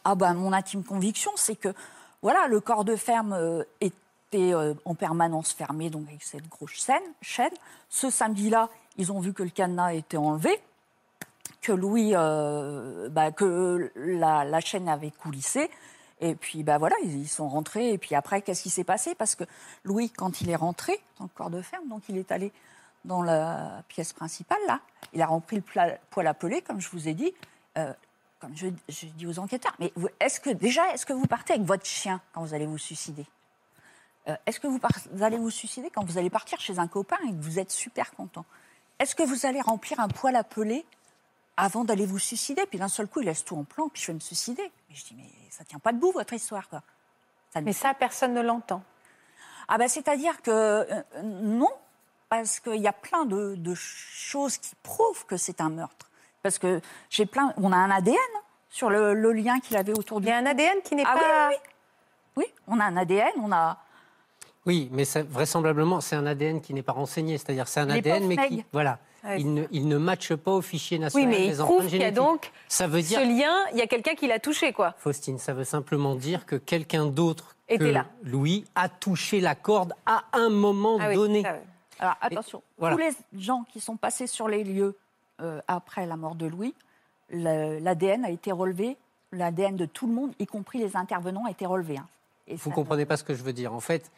Ah 0.04 0.14
ben, 0.14 0.34
mon 0.34 0.52
intime 0.52 0.84
conviction, 0.84 1.32
c'est 1.36 1.56
que 1.56 1.74
voilà, 2.22 2.46
le 2.46 2.60
corps 2.60 2.84
de 2.84 2.96
ferme 2.96 3.32
euh, 3.32 3.64
était 3.80 4.54
euh, 4.54 4.74
en 4.84 4.94
permanence 4.94 5.52
fermé, 5.52 5.90
donc 5.90 6.08
avec 6.08 6.22
cette 6.22 6.48
grosse 6.48 6.72
chaîne. 6.72 7.02
chaîne. 7.22 7.52
Ce 7.88 8.10
samedi-là, 8.10 8.68
ils 8.96 9.12
ont 9.12 9.20
vu 9.20 9.32
que 9.32 9.42
le 9.42 9.50
cadenas 9.50 9.94
était 9.94 10.16
enlevé, 10.16 10.60
que 11.66 11.72
Louis, 11.72 12.12
euh, 12.14 13.08
bah, 13.08 13.32
que 13.32 13.90
la, 13.96 14.60
chaîne 14.60 14.88
avait 14.88 15.10
coulissé. 15.10 15.68
Et 16.20 16.36
puis, 16.36 16.62
bah 16.62 16.78
voilà, 16.78 16.94
ils, 17.02 17.28
sont 17.28 17.48
rentrés. 17.48 17.92
Et 17.92 17.98
puis 17.98 18.14
après, 18.14 18.40
qu'est-ce 18.40 18.62
qui 18.62 18.70
s'est 18.70 18.84
passé? 18.84 19.16
Parce 19.16 19.34
que 19.34 19.42
Louis, 19.82 20.10
quand 20.10 20.40
il 20.40 20.48
est 20.48 20.56
rentré 20.56 21.00
dans 21.18 21.24
le 21.24 21.30
corps 21.34 21.50
de 21.50 21.60
ferme, 21.60 21.88
donc 21.88 22.04
il 22.08 22.18
est 22.18 22.30
allé 22.30 22.52
dans 23.04 23.20
la 23.20 23.82
pièce 23.88 24.12
principale, 24.12 24.60
là, 24.68 24.80
il 25.12 25.20
a 25.22 25.26
rempli 25.26 25.56
le 25.56 25.62
poêle 26.10 26.26
à 26.26 26.34
peler, 26.34 26.62
comme 26.62 26.80
je 26.80 26.88
vous 26.90 27.08
ai 27.08 27.14
dit. 27.14 27.34
Euh, 27.78 27.92
comme 28.38 28.54
je, 28.54 28.68
dis 29.16 29.26
aux 29.26 29.38
enquêteurs, 29.38 29.74
mais 29.80 29.92
est-ce 30.20 30.40
que 30.40 30.50
déjà, 30.50 30.92
est-ce 30.92 31.06
que 31.06 31.14
vous 31.14 31.26
partez 31.26 31.54
avec 31.54 31.66
votre 31.66 31.86
chien 31.86 32.20
quand 32.32 32.42
vous 32.42 32.54
allez 32.54 32.66
vous 32.66 32.78
suicider? 32.78 33.24
Euh, 34.28 34.36
Est-ce 34.44 34.60
que 34.60 34.66
vous, 34.66 34.78
vous 35.12 35.22
allez 35.22 35.38
vous 35.38 35.50
suicider 35.50 35.88
quand 35.88 36.04
vous 36.04 36.18
allez 36.18 36.28
partir 36.28 36.60
chez 36.60 36.78
un 36.78 36.86
copain 36.86 37.16
et 37.26 37.30
que 37.30 37.40
vous 37.40 37.58
êtes 37.58 37.72
super 37.72 38.12
content? 38.12 38.44
Est-ce 38.98 39.14
que 39.14 39.22
vous 39.22 39.46
allez 39.46 39.62
remplir 39.62 40.00
un 40.00 40.08
poêle 40.08 40.36
à 40.36 40.44
peler 40.44 40.84
avant 41.56 41.84
d'aller 41.84 42.06
vous 42.06 42.18
suicider 42.18 42.64
Puis 42.66 42.78
d'un 42.78 42.88
seul 42.88 43.06
coup, 43.08 43.20
il 43.20 43.26
laisse 43.26 43.44
tout 43.44 43.56
en 43.56 43.64
plan, 43.64 43.88
puis 43.88 44.02
je 44.02 44.08
vais 44.08 44.14
me 44.14 44.20
suicider. 44.20 44.62
Mais 44.88 44.94
je 44.94 45.04
dis, 45.04 45.14
mais 45.16 45.28
ça 45.50 45.64
tient 45.64 45.78
pas 45.78 45.92
debout 45.92 46.12
votre 46.12 46.32
histoire, 46.34 46.68
quoi. 46.68 46.82
Ça 47.52 47.60
ne- 47.60 47.66
Mais 47.66 47.72
ça, 47.72 47.94
personne 47.94 48.34
ne 48.34 48.42
l'entend. 48.42 48.82
ah 49.68 49.78
ben, 49.78 49.88
c'est-à-dire 49.88 50.42
que 50.42 50.50
euh, 50.50 51.02
non, 51.22 51.70
parce 52.28 52.60
qu'il 52.60 52.80
y 52.80 52.88
a 52.88 52.92
plein 52.92 53.24
de, 53.24 53.54
de 53.56 53.74
choses 53.74 54.58
qui 54.58 54.74
prouvent 54.82 55.24
que 55.26 55.36
c'est 55.36 55.60
un 55.60 55.70
meurtre. 55.70 56.10
Parce 56.42 56.58
que 56.58 56.80
j'ai 57.10 57.26
plein, 57.26 57.52
on 57.56 57.72
a 57.72 57.76
un 57.76 57.90
ADN 57.90 58.16
sur 58.68 58.90
le, 58.90 59.14
le 59.14 59.32
lien 59.32 59.58
qu'il 59.60 59.76
avait 59.76 59.96
autour 59.96 60.18
Il 60.18 60.22
du. 60.24 60.28
y 60.28 60.32
a 60.32 60.36
un 60.36 60.46
ADN 60.46 60.82
qui 60.84 60.94
n'est 60.94 61.04
Ah 61.06 61.14
oui, 61.14 61.20
pas. 61.20 61.48
oui, 61.48 61.54
oui. 61.56 61.60
Oui, 62.38 62.44
on 62.66 62.78
a 62.80 62.84
un 62.84 62.96
ADN, 62.98 63.32
on 63.40 63.50
a. 63.52 63.78
Oui, 64.66 64.88
mais 64.92 65.04
ça- 65.04 65.22
vraisemblablement, 65.22 66.00
c'est 66.00 66.16
un 66.16 66.26
ADN 66.26 66.60
qui 66.60 66.74
n'est 66.74 66.82
pas 66.82 66.92
renseigné. 66.92 67.38
C'est-à-dire, 67.38 67.66
c'est 67.68 67.80
un 67.80 67.88
Il 67.88 67.92
ADN, 67.98 68.26
mais 68.26 68.36
qui, 68.48 68.64
voilà, 68.72 68.98
Ouais. 69.26 69.40
il, 69.40 69.52
ne, 69.54 69.64
il 69.72 69.88
ne 69.88 69.98
matche 69.98 70.34
pas 70.34 70.52
au 70.52 70.62
fichier 70.62 70.98
Oui, 70.98 71.02
national 71.04 71.28
mais 71.28 71.44
il 71.46 71.50
des 71.50 71.60
empreintes 71.60 71.78
qu'il 71.88 71.98
y 71.98 72.04
a 72.04 72.06
génétiques. 72.06 72.14
donc 72.16 72.52
Ça 72.68 72.86
veut 72.86 73.02
dire, 73.02 73.18
ce 73.20 73.24
lien, 73.26 73.54
il 73.72 73.78
y 73.78 73.82
a 73.82 73.86
quelqu'un 73.86 74.14
qui 74.14 74.26
l'a 74.28 74.38
touché, 74.38 74.72
quoi. 74.72 74.94
Faustine, 74.98 75.38
ça 75.38 75.52
veut 75.52 75.64
simplement 75.64 76.14
dire 76.14 76.46
que 76.46 76.56
quelqu'un 76.56 77.06
d'autre 77.06 77.56
que 77.68 77.82
là. 77.82 78.06
Louis 78.22 78.64
a 78.76 78.88
touché 78.88 79.40
la 79.40 79.54
corde 79.56 79.92
à 80.06 80.24
un 80.32 80.48
moment 80.50 80.98
Ah 81.00 81.08
oui, 81.08 81.14
donné. 81.16 81.42
ça, 81.42 81.54
oui. 81.54 81.66
Alors 81.98 82.14
attention, 82.20 82.62
voilà. 82.78 82.94
tous 82.94 83.00
les 83.02 83.40
gens 83.42 83.64
qui 83.72 83.80
sont 83.80 83.96
passés 83.96 84.26
sur 84.26 84.48
les 84.48 84.62
lieux 84.64 84.96
euh, 85.40 85.60
après 85.66 86.06
la 86.06 86.16
mort 86.16 86.34
de 86.34 86.46
Louis, 86.46 86.74
l'ADN 87.30 88.24
a 88.24 88.30
été 88.30 88.52
relevé, 88.52 88.96
l'ADN 89.32 89.76
de 89.76 89.86
tout 89.86 90.06
le 90.06 90.12
monde, 90.12 90.32
y 90.38 90.46
compris 90.46 90.78
les 90.78 90.96
intervenants, 90.96 91.44
a 91.46 91.50
été 91.50 91.66
relevé. 91.66 91.98
hein. 91.98 92.06
Et 92.48 92.54
Vous 92.56 92.70
ça- 92.70 92.74
comprenez 92.74 93.04
pas 93.06 93.16
ce 93.16 93.24
que 93.24 93.34
je 93.34 93.42
veux 93.42 93.52
dire. 93.52 93.72
En 93.74 93.80
fait, 93.80 94.10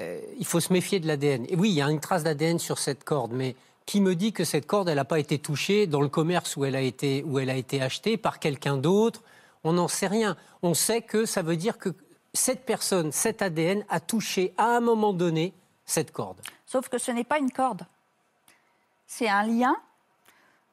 euh, 0.00 0.20
il 0.38 0.46
faut 0.46 0.60
se 0.60 0.72
méfier 0.72 0.98
de 0.98 1.06
l'ADN. 1.06 1.46
Et 1.48 1.54
oui, 1.56 1.70
il 1.70 1.74
y 1.74 1.82
a 1.82 1.88
une 1.90 2.00
trace 2.00 2.24
d'ADN 2.24 2.58
sur 2.58 2.78
cette 2.78 3.04
corde, 3.04 3.32
mais 3.32 3.54
qui 3.86 4.00
me 4.00 4.16
dit 4.16 4.32
que 4.32 4.44
cette 4.44 4.66
corde, 4.66 4.88
elle 4.88 4.96
n'a 4.96 5.04
pas 5.04 5.20
été 5.20 5.38
touchée 5.38 5.86
dans 5.86 6.02
le 6.02 6.08
commerce 6.08 6.56
où 6.56 6.64
elle 6.64 6.76
a 6.76 6.80
été, 6.80 7.22
où 7.22 7.38
elle 7.38 7.50
a 7.50 7.54
été 7.54 7.80
achetée 7.80 8.16
par 8.16 8.40
quelqu'un 8.40 8.76
d'autre 8.76 9.22
On 9.64 9.74
n'en 9.74 9.88
sait 9.88 10.08
rien. 10.08 10.36
On 10.62 10.74
sait 10.74 11.02
que 11.02 11.24
ça 11.24 11.42
veut 11.42 11.56
dire 11.56 11.78
que 11.78 11.94
cette 12.34 12.66
personne, 12.66 13.12
cet 13.12 13.42
ADN, 13.42 13.84
a 13.88 14.00
touché 14.00 14.52
à 14.58 14.76
un 14.76 14.80
moment 14.80 15.12
donné 15.12 15.54
cette 15.84 16.12
corde. 16.12 16.40
Sauf 16.66 16.88
que 16.88 16.98
ce 16.98 17.12
n'est 17.12 17.24
pas 17.24 17.38
une 17.38 17.52
corde. 17.52 17.86
C'est 19.06 19.28
un 19.28 19.44
lien 19.44 19.76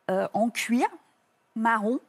euh, 0.09 0.27
en 0.33 0.49
cuir, 0.49 0.87
marron. 1.55 1.99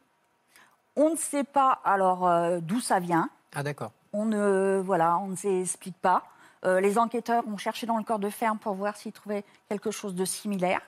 On 0.97 1.11
ne 1.11 1.17
sait 1.17 1.45
pas 1.45 1.81
alors 1.85 2.27
euh, 2.27 2.61
d'où 2.63 2.81
ça 2.81 2.99
vient. 2.99 3.29
Ah 3.55 3.63
d'accord. 3.63 3.93
On 4.15 4.25
ne, 4.25 4.81
voilà, 4.83 5.19
on 5.19 5.29
ne 5.29 5.37
s'explique 5.37 6.01
pas. 6.01 6.25
Euh, 6.65 6.81
les 6.81 6.99
enquêteurs 6.99 7.47
ont 7.47 7.59
cherché 7.59 7.87
dans 7.87 7.99
le 7.99 8.05
corps 8.05 8.19
de 8.19 8.31
ferme 8.31 8.59
pour 8.59 8.75
voir 8.75 8.97
s'ils 8.97 9.13
trouvaient 9.13 9.45
quelque 9.69 9.91
chose 9.91 10.15
de 10.15 10.25
similaire. 10.25 10.81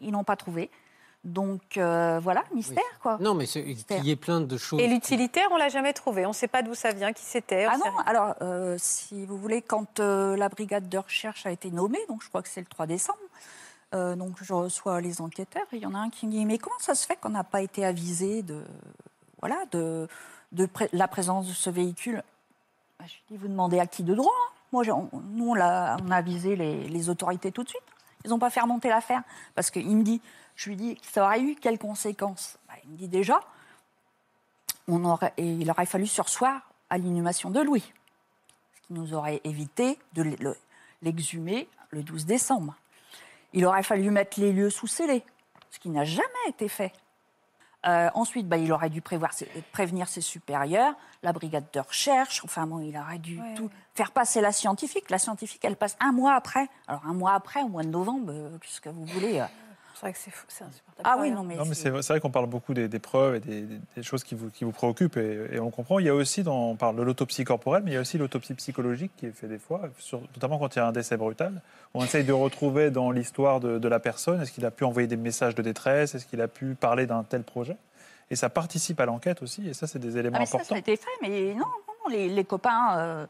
Ils 0.00 0.10
n'ont 0.12 0.24
pas 0.24 0.36
trouvé. 0.36 0.70
Donc 1.24 1.78
euh, 1.78 2.20
voilà, 2.22 2.44
mystère 2.54 2.82
quoi. 3.00 3.16
Non, 3.18 3.32
mais 3.34 3.46
qu'il 3.46 4.04
y 4.04 4.10
ait 4.10 4.16
plein 4.16 4.42
de 4.42 4.56
choses. 4.58 4.78
Et 4.80 4.86
l'utilitaire, 4.86 5.46
on 5.52 5.56
l'a 5.56 5.70
jamais 5.70 5.94
trouvé. 5.94 6.26
On 6.26 6.30
ne 6.30 6.34
sait 6.34 6.48
pas 6.48 6.62
d'où 6.62 6.74
ça 6.74 6.92
vient, 6.92 7.14
qui 7.14 7.22
c'était. 7.24 7.64
Ah 7.64 7.78
non, 7.78 7.84
rien. 7.84 8.02
alors 8.04 8.34
euh, 8.42 8.76
si 8.78 9.24
vous 9.24 9.38
voulez, 9.38 9.62
quand 9.62 10.00
euh, 10.00 10.36
la 10.36 10.50
brigade 10.50 10.88
de 10.90 10.98
recherche 10.98 11.46
a 11.46 11.50
été 11.50 11.70
nommée, 11.70 12.00
donc 12.08 12.22
je 12.22 12.28
crois 12.28 12.42
que 12.42 12.48
c'est 12.50 12.60
le 12.60 12.66
3 12.66 12.86
décembre, 12.86 13.18
euh, 13.94 14.16
donc 14.16 14.36
je 14.42 14.52
reçois 14.52 15.00
les 15.00 15.22
enquêteurs 15.22 15.64
il 15.72 15.78
y 15.78 15.86
en 15.86 15.94
a 15.94 15.98
un 15.98 16.10
qui 16.10 16.26
me 16.26 16.32
dit 16.32 16.44
mais 16.44 16.58
comment 16.58 16.76
ça 16.78 16.94
se 16.94 17.06
fait 17.06 17.16
qu'on 17.16 17.30
n'a 17.30 17.44
pas 17.44 17.62
été 17.62 17.86
avisé 17.86 18.42
de 18.42 18.62
voilà 19.40 19.56
de, 19.72 20.08
de 20.52 20.66
pré- 20.66 20.90
la 20.92 21.08
présence 21.08 21.46
de 21.48 21.52
ce 21.54 21.70
véhicule? 21.70 22.22
Bah, 22.98 23.06
Je 23.08 23.14
lui 23.14 23.22
dis 23.30 23.36
vous 23.38 23.48
demandez 23.48 23.78
à 23.78 23.86
qui 23.86 24.02
de 24.02 24.14
droit 24.14 24.30
hein 24.34 24.52
Moi, 24.72 24.84
on- 24.90 25.08
nous 25.30 25.48
on 25.52 25.58
a, 25.58 25.96
on 26.06 26.10
a 26.10 26.16
avisé 26.16 26.54
les, 26.54 26.86
les 26.86 27.08
autorités 27.08 27.50
tout 27.50 27.62
de 27.64 27.68
suite. 27.70 27.80
Ils 28.24 28.30
n'ont 28.30 28.38
pas 28.38 28.50
fait 28.50 28.60
remonter 28.60 28.88
l'affaire 28.88 29.22
parce 29.54 29.70
qu'il 29.70 29.96
me 29.96 30.02
dit, 30.02 30.20
je 30.56 30.68
lui 30.70 30.76
dis 30.76 30.98
ça 31.02 31.24
aurait 31.24 31.40
eu 31.40 31.54
quelles 31.56 31.78
conséquences? 31.78 32.56
Bah, 32.68 32.74
Il 32.84 32.90
me 32.90 32.96
dit 32.96 33.08
déjà 33.08 33.40
on 34.88 35.04
aurait, 35.04 35.32
et 35.38 35.46
il 35.46 35.70
aurait 35.70 35.86
fallu 35.86 36.06
sursoir 36.06 36.60
à 36.90 36.98
l'inhumation 36.98 37.50
de 37.50 37.60
Louis, 37.60 37.80
ce 38.76 38.86
qui 38.86 38.92
nous 38.92 39.14
aurait 39.14 39.40
évité 39.44 39.98
de 40.12 40.22
le- 40.22 40.56
l'exhumer 41.02 41.68
le 41.90 42.02
12 42.02 42.26
décembre. 42.26 42.74
Il 43.54 43.64
aurait 43.64 43.82
fallu 43.82 44.10
mettre 44.10 44.38
les 44.40 44.52
lieux 44.52 44.68
sous 44.70 44.86
scellés, 44.86 45.24
ce 45.70 45.78
qui 45.78 45.88
n'a 45.88 46.04
jamais 46.04 46.24
été 46.48 46.68
fait. 46.68 46.92
Euh, 47.86 48.08
ensuite, 48.14 48.48
bah, 48.48 48.56
il 48.56 48.72
aurait 48.72 48.90
dû 48.90 49.00
prévoir 49.00 49.32
prévenir 49.72 50.08
ses 50.08 50.20
supérieurs, 50.20 50.94
la 51.22 51.32
brigade 51.32 51.66
de 51.72 51.80
recherche. 51.80 52.42
Enfin, 52.44 52.66
bon, 52.66 52.80
il 52.80 52.96
aurait 52.96 53.18
dû 53.18 53.38
Ouais, 53.40 53.54
tout 53.54 53.70
faire 53.94 54.10
passer 54.10 54.40
la 54.40 54.52
scientifique. 54.52 55.10
La 55.10 55.18
scientifique, 55.18 55.64
elle 55.64 55.76
passe 55.76 55.96
un 56.00 56.12
mois 56.12 56.34
après. 56.34 56.68
Alors, 56.88 57.02
un 57.06 57.12
mois 57.12 57.34
après, 57.34 57.62
au 57.62 57.68
mois 57.68 57.82
de 57.82 57.88
novembre, 57.88 58.32
euh, 58.32 58.58
qu'est-ce 58.58 58.80
que 58.80 58.88
vous 58.88 59.04
voulez 59.04 59.40
euh. 59.40 59.46
C'est 59.94 60.00
vrai 60.00 60.12
que 60.12 60.18
c'est 60.18 60.64
insupportable. 60.64 61.02
Ah 61.04 61.16
oui, 61.20 61.30
non, 61.30 61.44
mais. 61.44 61.54
Non, 61.56 61.64
mais 61.66 61.74
c'est- 61.74 61.88
vrai, 61.90 62.20
qu'on 62.20 62.30
parle 62.30 62.46
beaucoup 62.46 62.74
des, 62.74 62.88
des 62.88 62.98
preuves 62.98 63.36
et 63.36 63.40
des, 63.40 63.62
des- 63.62 63.80
des 63.96 64.02
choses 64.02 64.24
qui 64.24 64.34
vous, 64.34 64.50
qui 64.50 64.64
vous 64.64 64.72
préoccupent 64.72 65.16
et, 65.16 65.48
et 65.52 65.60
on 65.60 65.70
comprend. 65.70 65.98
Il 66.00 66.06
y 66.06 66.08
a 66.08 66.14
aussi, 66.14 66.42
dans, 66.42 66.70
on 66.70 66.74
parle 66.76 66.96
de 66.96 67.02
l'autopsie 67.02 67.44
corporelle, 67.44 67.82
mais 67.84 67.92
il 67.92 67.94
y 67.94 67.96
a 67.96 68.00
aussi 68.00 68.18
l'autopsie 68.18 68.54
psychologique 68.54 69.12
qui 69.16 69.26
est 69.26 69.30
faite 69.32 69.50
des 69.50 69.58
fois, 69.58 69.82
sur- 69.98 70.20
notamment 70.20 70.58
quand 70.58 70.74
il 70.74 70.78
y 70.80 70.82
a 70.82 70.86
un 70.86 70.92
décès 70.92 71.16
brutal. 71.16 71.62
On 71.94 72.04
essaye 72.04 72.24
de 72.24 72.32
retrouver 72.32 72.90
dans 72.90 73.10
l'histoire 73.12 73.60
de, 73.60 73.78
de 73.78 73.88
la 73.88 74.00
personne, 74.00 74.42
est-ce 74.42 74.50
qu'il 74.52 74.66
a 74.66 74.70
pu 74.72 74.82
envoyer 74.84 75.06
des 75.06 75.16
messages 75.16 75.54
de 75.54 75.62
détresse, 75.62 76.14
est-ce 76.14 76.26
qu'il 76.26 76.40
a 76.40 76.48
pu 76.48 76.74
parler 76.74 77.06
d'un 77.06 77.22
tel 77.22 77.42
projet? 77.44 77.76
Et 78.30 78.36
ça 78.36 78.48
participe 78.50 78.98
à 79.00 79.06
l'enquête 79.06 79.42
aussi, 79.42 79.68
et 79.68 79.74
ça, 79.74 79.86
c'est 79.86 79.98
des 80.00 80.16
éléments 80.18 80.36
Ah, 80.36 80.40
mais 80.40 80.46
ça, 80.46 80.56
importants. 80.56 80.70
ça 80.70 80.74
a 80.76 80.78
été 80.78 80.96
fait, 80.96 81.10
mais 81.22 81.52
non, 81.54 81.58
non, 81.60 81.94
non, 82.04 82.10
les, 82.10 82.28
les 82.28 82.44
copains, 82.44 82.98
euh, 82.98 83.26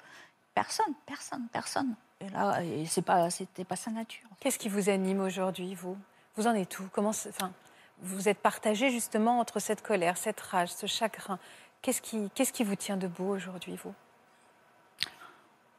personne, 0.55 0.94
personne, 1.05 1.42
personne. 1.53 1.94
Et 2.20 2.31
là, 2.31 2.62
et 2.62 2.87
c'est 2.87 3.03
pas, 3.03 3.29
c'était 3.29 3.64
pas 3.64 3.77
sa 3.77 3.90
nature. 3.90 4.29
Qu'est-ce 4.40 4.59
qui 4.59 4.68
vous 4.70 4.88
anime 4.88 5.20
aujourd'hui, 5.20 5.74
vous? 5.74 5.96
Vous 6.37 6.47
en 6.47 6.55
êtes 6.55 6.79
où? 6.79 6.88
Comment, 6.92 7.11
enfin, 7.11 7.53
vous 8.01 8.29
êtes 8.29 8.38
partagé 8.38 8.90
justement 8.90 9.38
entre 9.38 9.61
cette 9.61 9.83
colère, 9.83 10.16
cette 10.16 10.40
rage, 10.40 10.70
ce 10.73 10.87
chagrin. 10.87 11.38
Qu'est-ce 11.83 12.03
qui, 12.03 12.31
qu'est-ce 12.35 12.53
qui 12.53 12.64
vous 12.64 12.77
tient 12.77 12.97
debout 12.97 13.29
aujourd'hui, 13.29 13.77
vous? 13.77 13.94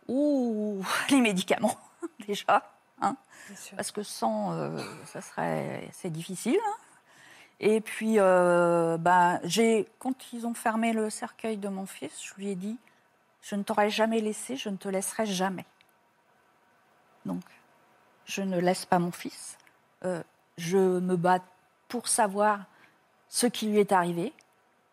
Ouh, 0.07 0.83
les 1.09 1.21
médicaments, 1.21 1.77
déjà. 2.27 2.71
hein, 3.01 3.17
parce 3.75 3.91
que 3.91 4.03
sans, 4.03 4.53
euh, 4.53 4.79
ça 5.05 5.21
serait, 5.21 5.89
c'est 5.91 6.09
difficile. 6.11 6.59
hein. 6.65 6.75
Et 7.59 7.79
puis, 7.81 8.15
euh, 8.19 8.97
ben, 8.97 9.39
j'ai, 9.43 9.87
quand 9.99 10.33
ils 10.33 10.45
ont 10.45 10.53
fermé 10.53 10.91
le 10.93 11.09
cercueil 11.09 11.57
de 11.57 11.69
mon 11.69 11.85
fils, 11.85 12.21
je 12.23 12.33
lui 12.35 12.49
ai 12.49 12.55
dit, 12.55 12.77
je 13.41 13.55
ne 13.55 13.63
t'aurais 13.63 13.89
jamais 13.89 14.19
laissé, 14.19 14.57
je 14.57 14.69
ne 14.69 14.75
te 14.77 14.89
laisserai 14.89 15.25
jamais. 15.25 15.65
Donc, 17.25 17.43
je 18.25 18.41
ne 18.41 18.59
laisse 18.59 18.85
pas 18.85 18.99
mon 18.99 19.11
fils. 19.11 19.57
Euh, 20.03 20.21
je 20.57 20.99
me 20.99 21.15
bats 21.15 21.39
pour 21.87 22.07
savoir 22.07 22.65
ce 23.29 23.47
qui 23.47 23.67
lui 23.67 23.79
est 23.79 23.91
arrivé, 23.91 24.33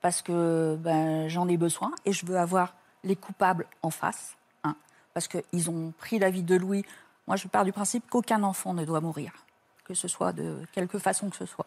parce 0.00 0.22
que 0.22 0.76
ben, 0.80 1.28
j'en 1.28 1.48
ai 1.48 1.56
besoin 1.56 1.92
et 2.04 2.12
je 2.12 2.26
veux 2.26 2.38
avoir 2.38 2.74
les 3.04 3.16
coupables 3.16 3.66
en 3.82 3.90
face, 3.90 4.36
hein, 4.64 4.74
parce 5.14 5.28
qu'ils 5.28 5.70
ont 5.70 5.92
pris 5.98 6.18
la 6.18 6.30
vie 6.30 6.42
de 6.42 6.56
Louis. 6.56 6.84
Moi, 7.26 7.36
je 7.36 7.48
pars 7.48 7.64
du 7.64 7.72
principe 7.72 8.08
qu'aucun 8.10 8.42
enfant 8.42 8.74
ne 8.74 8.84
doit 8.84 9.00
mourir, 9.00 9.32
que 9.84 9.94
ce 9.94 10.08
soit 10.08 10.32
de 10.32 10.64
quelque 10.72 10.98
façon 10.98 11.30
que 11.30 11.36
ce 11.36 11.46
soit. 11.46 11.66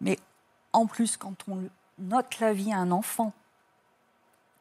Mais 0.00 0.18
en 0.72 0.86
plus, 0.86 1.16
quand 1.16 1.48
on 1.48 1.68
note 1.98 2.38
la 2.38 2.52
vie 2.52 2.72
à 2.72 2.78
un 2.78 2.90
enfant, 2.92 3.32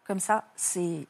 comme 0.06 0.20
ça, 0.20 0.46
c'est 0.56 1.08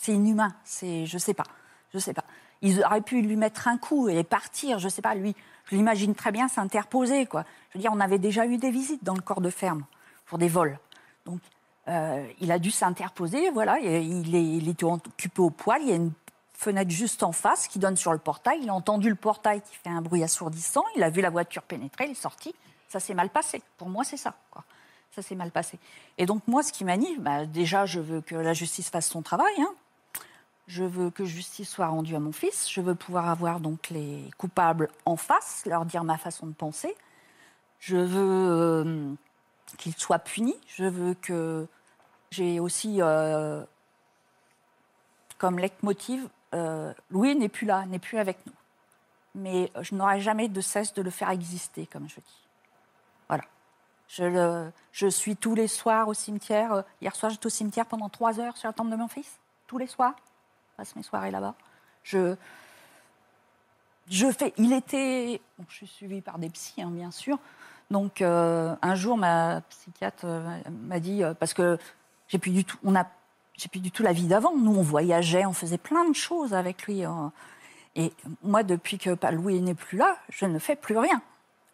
c'est 0.00 0.12
inhumain. 0.12 0.54
C'est, 0.64 1.06
je 1.06 1.18
sais 1.18 1.34
pas, 1.34 1.44
je 1.92 1.98
sais 1.98 2.14
pas. 2.14 2.24
Ils 2.62 2.82
auraient 2.84 3.02
pu 3.02 3.20
lui 3.20 3.36
mettre 3.36 3.68
un 3.68 3.78
coup 3.78 4.08
et 4.08 4.22
partir. 4.24 4.78
Je 4.78 4.88
sais 4.88 5.02
pas, 5.02 5.14
lui, 5.14 5.34
je 5.70 5.76
l'imagine 5.76 6.14
très 6.14 6.32
bien 6.32 6.48
s'interposer. 6.48 7.28
Je 7.32 7.38
veux 7.74 7.80
dire, 7.80 7.90
on 7.92 8.00
avait 8.00 8.18
déjà 8.18 8.46
eu 8.46 8.56
des 8.56 8.70
visites 8.70 9.04
dans 9.04 9.14
le 9.14 9.20
corps 9.20 9.40
de 9.40 9.50
ferme 9.50 9.84
pour 10.26 10.38
des 10.38 10.48
vols. 10.48 10.78
Donc, 11.26 11.40
euh, 11.88 12.26
il 12.40 12.50
a 12.52 12.58
dû 12.58 12.70
s'interposer, 12.70 13.50
voilà. 13.50 13.78
Il, 13.80 14.68
est, 14.68 14.82
occupé 14.82 15.42
au 15.42 15.50
poil. 15.50 15.82
Il 15.82 15.88
y 15.88 15.92
a 15.92 15.96
une 15.96 16.12
fenêtre 16.54 16.90
juste 16.90 17.22
en 17.22 17.32
face 17.32 17.68
qui 17.68 17.78
donne 17.78 17.96
sur 17.96 18.12
le 18.12 18.18
portail. 18.18 18.60
Il 18.62 18.70
a 18.70 18.74
entendu 18.74 19.08
le 19.08 19.14
portail 19.14 19.60
qui 19.60 19.76
fait 19.76 19.90
un 19.90 20.00
bruit 20.02 20.22
assourdissant. 20.22 20.84
Il 20.96 21.02
a 21.02 21.10
vu 21.10 21.20
la 21.20 21.30
voiture 21.30 21.62
pénétrer. 21.62 22.06
Il 22.06 22.12
est 22.12 22.14
sorti. 22.14 22.54
Ça 22.88 23.00
s'est 23.00 23.14
mal 23.14 23.28
passé. 23.28 23.62
Pour 23.76 23.88
moi, 23.88 24.04
c'est 24.04 24.16
ça. 24.16 24.34
Ça 25.14 25.22
s'est 25.22 25.34
mal 25.34 25.50
passé. 25.50 25.78
Et 26.16 26.26
donc, 26.26 26.42
moi, 26.46 26.62
ce 26.62 26.72
qui 26.72 26.84
m'anime, 26.84 27.20
bah, 27.20 27.44
déjà, 27.44 27.84
je 27.84 28.00
veux 28.00 28.20
que 28.22 28.34
la 28.34 28.54
justice 28.54 28.88
fasse 28.88 29.08
son 29.08 29.20
travail. 29.20 29.52
hein. 29.58 29.74
Je 30.68 30.84
veux 30.84 31.10
que 31.10 31.24
justice 31.24 31.68
soit 31.68 31.86
rendue 31.86 32.14
à 32.14 32.20
mon 32.20 32.30
fils. 32.30 32.70
Je 32.70 32.80
veux 32.80 32.94
pouvoir 32.94 33.28
avoir 33.28 33.58
donc 33.58 33.88
les 33.90 34.30
coupables 34.36 34.88
en 35.06 35.16
face, 35.16 35.64
leur 35.66 35.84
dire 35.86 36.04
ma 36.04 36.18
façon 36.18 36.46
de 36.46 36.52
penser. 36.52 36.94
Je 37.80 37.96
veux 37.96 38.50
euh, 38.84 39.14
qu'ils 39.78 39.96
soient 39.96 40.18
punis. 40.18 40.56
Je 40.66 40.84
veux 40.84 41.14
que 41.14 41.66
j'ai 42.30 42.60
aussi 42.60 42.98
comme 42.98 43.66
comme 45.38 45.58
leitmotiv 45.58 46.28
euh, 46.54 46.92
Louis 47.10 47.34
n'est 47.36 47.48
plus 47.48 47.66
là, 47.66 47.86
n'est 47.86 47.98
plus 47.98 48.18
avec 48.18 48.44
nous. 48.46 48.52
Mais 49.34 49.70
je 49.80 49.94
n'aurai 49.94 50.20
jamais 50.20 50.48
de 50.48 50.60
cesse 50.60 50.92
de 50.94 51.00
le 51.02 51.10
faire 51.10 51.30
exister, 51.30 51.86
comme 51.86 52.08
je 52.08 52.16
dis. 52.16 52.48
Voilà. 53.28 53.44
Je, 54.08 54.24
le- 54.24 54.72
je 54.92 55.06
suis 55.06 55.36
tous 55.36 55.54
les 55.54 55.68
soirs 55.68 56.08
au 56.08 56.14
cimetière. 56.14 56.72
Euh, 56.72 56.82
Hier 57.00 57.14
soir, 57.14 57.30
j'étais 57.30 57.46
au 57.46 57.50
cimetière 57.50 57.86
pendant 57.86 58.08
trois 58.08 58.40
heures 58.40 58.56
sur 58.56 58.68
la 58.68 58.72
tombe 58.72 58.90
de 58.90 58.96
mon 58.96 59.06
fils. 59.08 59.38
Tous 59.66 59.78
les 59.78 59.86
soirs. 59.86 60.14
Passe 60.78 60.94
mes 60.94 61.02
soirées 61.02 61.32
là-bas. 61.32 61.56
Je, 62.04 62.36
je 64.08 64.30
fais. 64.30 64.54
Il 64.58 64.72
était. 64.72 65.40
je 65.68 65.74
suis 65.74 65.86
suivie 65.88 66.20
par 66.20 66.38
des 66.38 66.48
psys, 66.50 66.80
hein, 66.80 66.90
bien 66.90 67.10
sûr. 67.10 67.36
Donc, 67.90 68.22
euh, 68.22 68.76
un 68.80 68.94
jour, 68.94 69.16
ma 69.16 69.60
psychiatre 69.62 70.24
euh, 70.24 70.60
m'a 70.86 71.00
dit 71.00 71.24
euh, 71.24 71.34
parce 71.34 71.52
que 71.52 71.78
j'ai 72.28 72.38
plus 72.38 72.52
du 72.52 72.64
tout. 72.64 72.78
On 72.84 72.94
a. 72.94 73.06
J'ai 73.54 73.68
plus 73.68 73.80
du 73.80 73.90
tout 73.90 74.04
la 74.04 74.12
vie 74.12 74.28
d'avant. 74.28 74.56
Nous, 74.56 74.72
on 74.72 74.82
voyageait, 74.82 75.44
on 75.46 75.52
faisait 75.52 75.78
plein 75.78 76.08
de 76.08 76.14
choses 76.14 76.54
avec 76.54 76.84
lui. 76.84 77.02
et 77.96 78.12
moi, 78.44 78.62
depuis 78.62 78.98
que 78.98 79.10
Louis 79.32 79.60
n'est 79.60 79.74
plus 79.74 79.98
là, 79.98 80.16
je 80.28 80.46
ne 80.46 80.60
fais 80.60 80.76
plus 80.76 80.96
rien. 80.96 81.20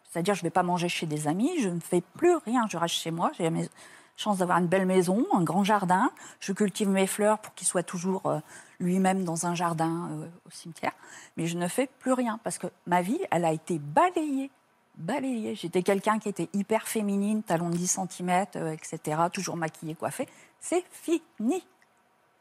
C'est-à-dire, 0.09 0.33
je 0.33 0.39
ne 0.39 0.45
vais 0.45 0.49
pas 0.49 0.63
manger 0.63 0.89
chez 0.89 1.05
des 1.05 1.27
amis, 1.27 1.51
je 1.61 1.69
ne 1.69 1.79
fais 1.79 2.01
plus 2.01 2.37
rien. 2.37 2.65
Je 2.71 2.77
reste 2.77 2.95
chez 2.95 3.11
moi. 3.11 3.29
J'ai 3.37 3.51
mais- 3.51 3.69
chance 4.15 4.37
d'avoir 4.37 4.57
une 4.59 4.67
belle 4.67 4.85
maison, 4.85 5.25
un 5.33 5.43
grand 5.43 5.63
jardin. 5.63 6.11
Je 6.39 6.53
cultive 6.53 6.89
mes 6.89 7.07
fleurs 7.07 7.39
pour 7.39 7.53
qu'il 7.53 7.67
soit 7.67 7.83
toujours 7.83 8.25
euh, 8.27 8.39
lui-même 8.79 9.23
dans 9.23 9.45
un 9.45 9.55
jardin 9.55 10.09
euh, 10.11 10.27
au 10.47 10.51
cimetière. 10.51 10.93
Mais 11.37 11.47
je 11.47 11.57
ne 11.57 11.67
fais 11.67 11.87
plus 11.99 12.13
rien 12.13 12.39
parce 12.43 12.57
que 12.57 12.67
ma 12.87 13.01
vie, 13.01 13.19
elle 13.31 13.45
a 13.45 13.51
été 13.51 13.79
balayée. 13.79 14.51
Balayée. 14.97 15.55
J'étais 15.55 15.83
quelqu'un 15.83 16.19
qui 16.19 16.29
était 16.29 16.49
hyper 16.53 16.87
féminine, 16.87 17.43
talons 17.43 17.69
de 17.69 17.75
10 17.75 17.99
cm, 18.09 18.45
etc., 18.71 19.23
toujours 19.33 19.57
maquillée, 19.57 19.95
coiffée. 19.95 20.27
C'est 20.61 20.85
fini. 20.89 21.65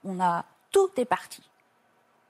On 0.05 0.21
a 0.21 0.45
tout 0.71 0.91
est 0.97 1.05
parti. 1.05 1.43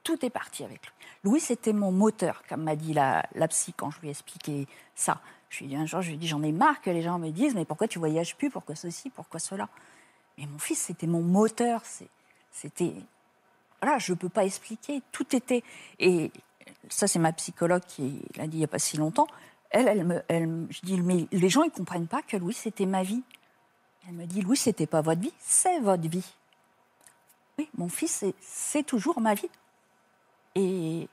Tout 0.02 0.24
est 0.24 0.30
parti 0.30 0.64
avec 0.64 0.84
lui. 0.84 0.92
Louis, 1.24 1.40
c'était 1.40 1.72
mon 1.72 1.90
moteur, 1.92 2.42
comme 2.46 2.62
m'a 2.62 2.76
dit 2.76 2.92
la, 2.92 3.24
la 3.34 3.48
psy 3.48 3.72
quand 3.74 3.90
je 3.90 4.00
lui 4.00 4.08
ai 4.08 4.10
expliqué 4.10 4.66
ça. 4.94 5.20
Dit 5.62 5.76
un 5.76 5.86
jour, 5.86 6.02
je 6.02 6.10
lui 6.10 6.18
dit, 6.18 6.26
j'en 6.26 6.42
ai 6.42 6.52
marre 6.52 6.80
que 6.80 6.90
les 6.90 7.02
gens 7.02 7.18
me 7.18 7.30
disent, 7.30 7.54
mais 7.54 7.64
pourquoi 7.64 7.86
tu 7.86 7.98
voyages 7.98 8.36
plus 8.36 8.50
Pourquoi 8.50 8.74
ceci 8.74 9.10
Pourquoi 9.10 9.38
cela? 9.38 9.68
Mais 10.38 10.46
mon 10.46 10.58
fils, 10.58 10.78
c'était 10.78 11.06
mon 11.06 11.22
moteur. 11.22 11.82
C'était. 12.50 12.94
Voilà, 13.80 13.98
je 13.98 14.12
ne 14.12 14.18
peux 14.18 14.28
pas 14.28 14.44
expliquer. 14.44 15.02
Tout 15.12 15.36
était. 15.36 15.62
Et 15.98 16.32
ça, 16.88 17.06
c'est 17.06 17.18
ma 17.18 17.32
psychologue 17.32 17.82
qui 17.86 18.22
l'a 18.36 18.46
dit 18.46 18.56
il 18.56 18.60
n'y 18.60 18.64
a 18.64 18.68
pas 18.68 18.78
si 18.78 18.96
longtemps. 18.96 19.28
Elle, 19.70 19.88
elle 19.88 20.04
me. 20.04 20.22
Elle, 20.28 20.66
je 20.70 20.80
dis, 20.82 21.00
mais 21.00 21.26
les 21.30 21.48
gens, 21.48 21.62
ils 21.62 21.70
ne 21.70 21.72
comprennent 21.72 22.08
pas 22.08 22.22
que 22.22 22.36
Louis, 22.36 22.54
c'était 22.54 22.86
ma 22.86 23.02
vie. 23.02 23.22
Elle 24.08 24.14
me 24.14 24.26
dit, 24.26 24.42
Louis, 24.42 24.56
c'était 24.56 24.86
pas 24.86 25.00
votre 25.00 25.20
vie, 25.20 25.32
c'est 25.38 25.78
votre 25.80 26.08
vie. 26.08 26.34
Oui, 27.58 27.68
mon 27.76 27.88
fils, 27.88 28.24
c'est 28.40 28.82
toujours 28.82 29.20
ma 29.20 29.34
vie. 29.34 29.48
Et, 30.56 31.08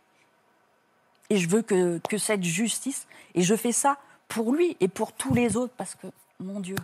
et 1.29 1.37
je 1.37 1.47
veux 1.47 1.61
que, 1.61 1.99
que 1.99 2.17
cette 2.17 2.43
justice, 2.43 3.07
et 3.35 3.43
je 3.43 3.55
fais 3.55 3.71
ça 3.71 3.97
pour 4.31 4.53
lui 4.53 4.77
et 4.79 4.87
pour 4.87 5.11
tous 5.11 5.33
les 5.33 5.57
autres, 5.57 5.73
parce 5.75 5.95
que, 5.95 6.07
mon 6.39 6.61
Dieu, 6.61 6.77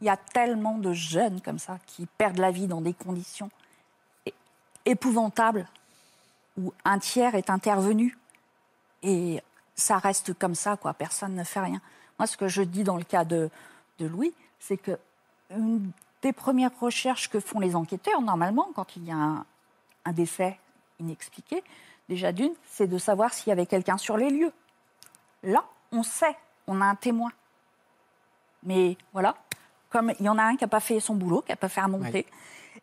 il 0.00 0.06
y 0.06 0.10
a 0.10 0.16
tellement 0.16 0.78
de 0.78 0.94
jeunes 0.94 1.42
comme 1.42 1.58
ça 1.58 1.78
qui 1.86 2.06
perdent 2.06 2.38
la 2.38 2.50
vie 2.50 2.66
dans 2.66 2.80
des 2.80 2.94
conditions 2.94 3.50
épouvantables, 4.86 5.68
où 6.58 6.72
un 6.84 6.98
tiers 6.98 7.34
est 7.34 7.50
intervenu, 7.50 8.16
et 9.02 9.42
ça 9.74 9.98
reste 9.98 10.32
comme 10.38 10.54
ça, 10.54 10.76
quoi. 10.76 10.94
Personne 10.94 11.34
ne 11.34 11.44
fait 11.44 11.60
rien. 11.60 11.80
Moi, 12.18 12.26
ce 12.26 12.36
que 12.36 12.48
je 12.48 12.62
dis 12.62 12.82
dans 12.82 12.96
le 12.96 13.04
cas 13.04 13.24
de, 13.24 13.50
de 13.98 14.06
Louis, 14.06 14.32
c'est 14.58 14.78
que 14.78 14.98
une 15.50 15.90
des 16.22 16.32
premières 16.32 16.78
recherches 16.80 17.28
que 17.28 17.40
font 17.40 17.60
les 17.60 17.76
enquêteurs, 17.76 18.22
normalement, 18.22 18.68
quand 18.74 18.96
il 18.96 19.04
y 19.04 19.10
a 19.10 19.16
un 19.16 20.12
décès 20.12 20.58
inexpliqué, 20.98 21.62
déjà 22.08 22.32
d'une, 22.32 22.54
c'est 22.66 22.86
de 22.86 22.96
savoir 22.96 23.34
s'il 23.34 23.48
y 23.48 23.52
avait 23.52 23.66
quelqu'un 23.66 23.98
sur 23.98 24.16
les 24.16 24.30
lieux. 24.30 24.52
Là, 25.42 25.64
on 25.92 26.02
sait, 26.02 26.36
on 26.66 26.80
a 26.80 26.86
un 26.86 26.94
témoin. 26.94 27.30
Mais 28.62 28.96
voilà, 29.12 29.36
comme 29.90 30.12
il 30.18 30.26
y 30.26 30.28
en 30.28 30.38
a 30.38 30.42
un 30.42 30.56
qui 30.56 30.64
n'a 30.64 30.68
pas 30.68 30.80
fait 30.80 31.00
son 31.00 31.14
boulot, 31.14 31.42
qui 31.42 31.52
n'a 31.52 31.56
pas 31.56 31.68
fait 31.68 31.82
remonter, 31.82 32.26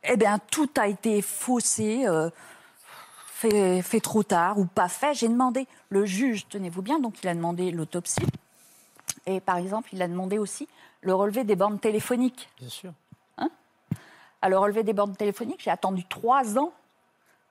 eh 0.03 0.17
bien, 0.17 0.39
tout 0.39 0.69
a 0.77 0.87
été 0.87 1.21
faussé, 1.21 2.05
euh, 2.07 2.29
fait, 3.25 3.81
fait 3.81 3.99
trop 3.99 4.23
tard 4.23 4.59
ou 4.59 4.65
pas 4.65 4.87
fait. 4.87 5.13
J'ai 5.13 5.27
demandé, 5.27 5.67
le 5.89 6.05
juge, 6.05 6.47
tenez-vous 6.47 6.81
bien, 6.81 6.99
donc 6.99 7.21
il 7.23 7.27
a 7.27 7.33
demandé 7.33 7.71
l'autopsie. 7.71 8.25
Et 9.25 9.39
par 9.39 9.57
exemple, 9.57 9.89
il 9.93 10.01
a 10.01 10.07
demandé 10.07 10.37
aussi 10.37 10.67
le 11.01 11.13
relevé 11.13 11.43
des 11.43 11.55
bornes 11.55 11.79
téléphoniques. 11.79 12.49
Bien 12.59 12.69
sûr. 12.69 12.93
à 14.41 14.49
le 14.49 14.57
relevé 14.57 14.83
des 14.83 14.93
bornes 14.93 15.15
téléphoniques, 15.15 15.61
j'ai 15.63 15.71
attendu 15.71 16.05
trois 16.05 16.57
ans 16.57 16.71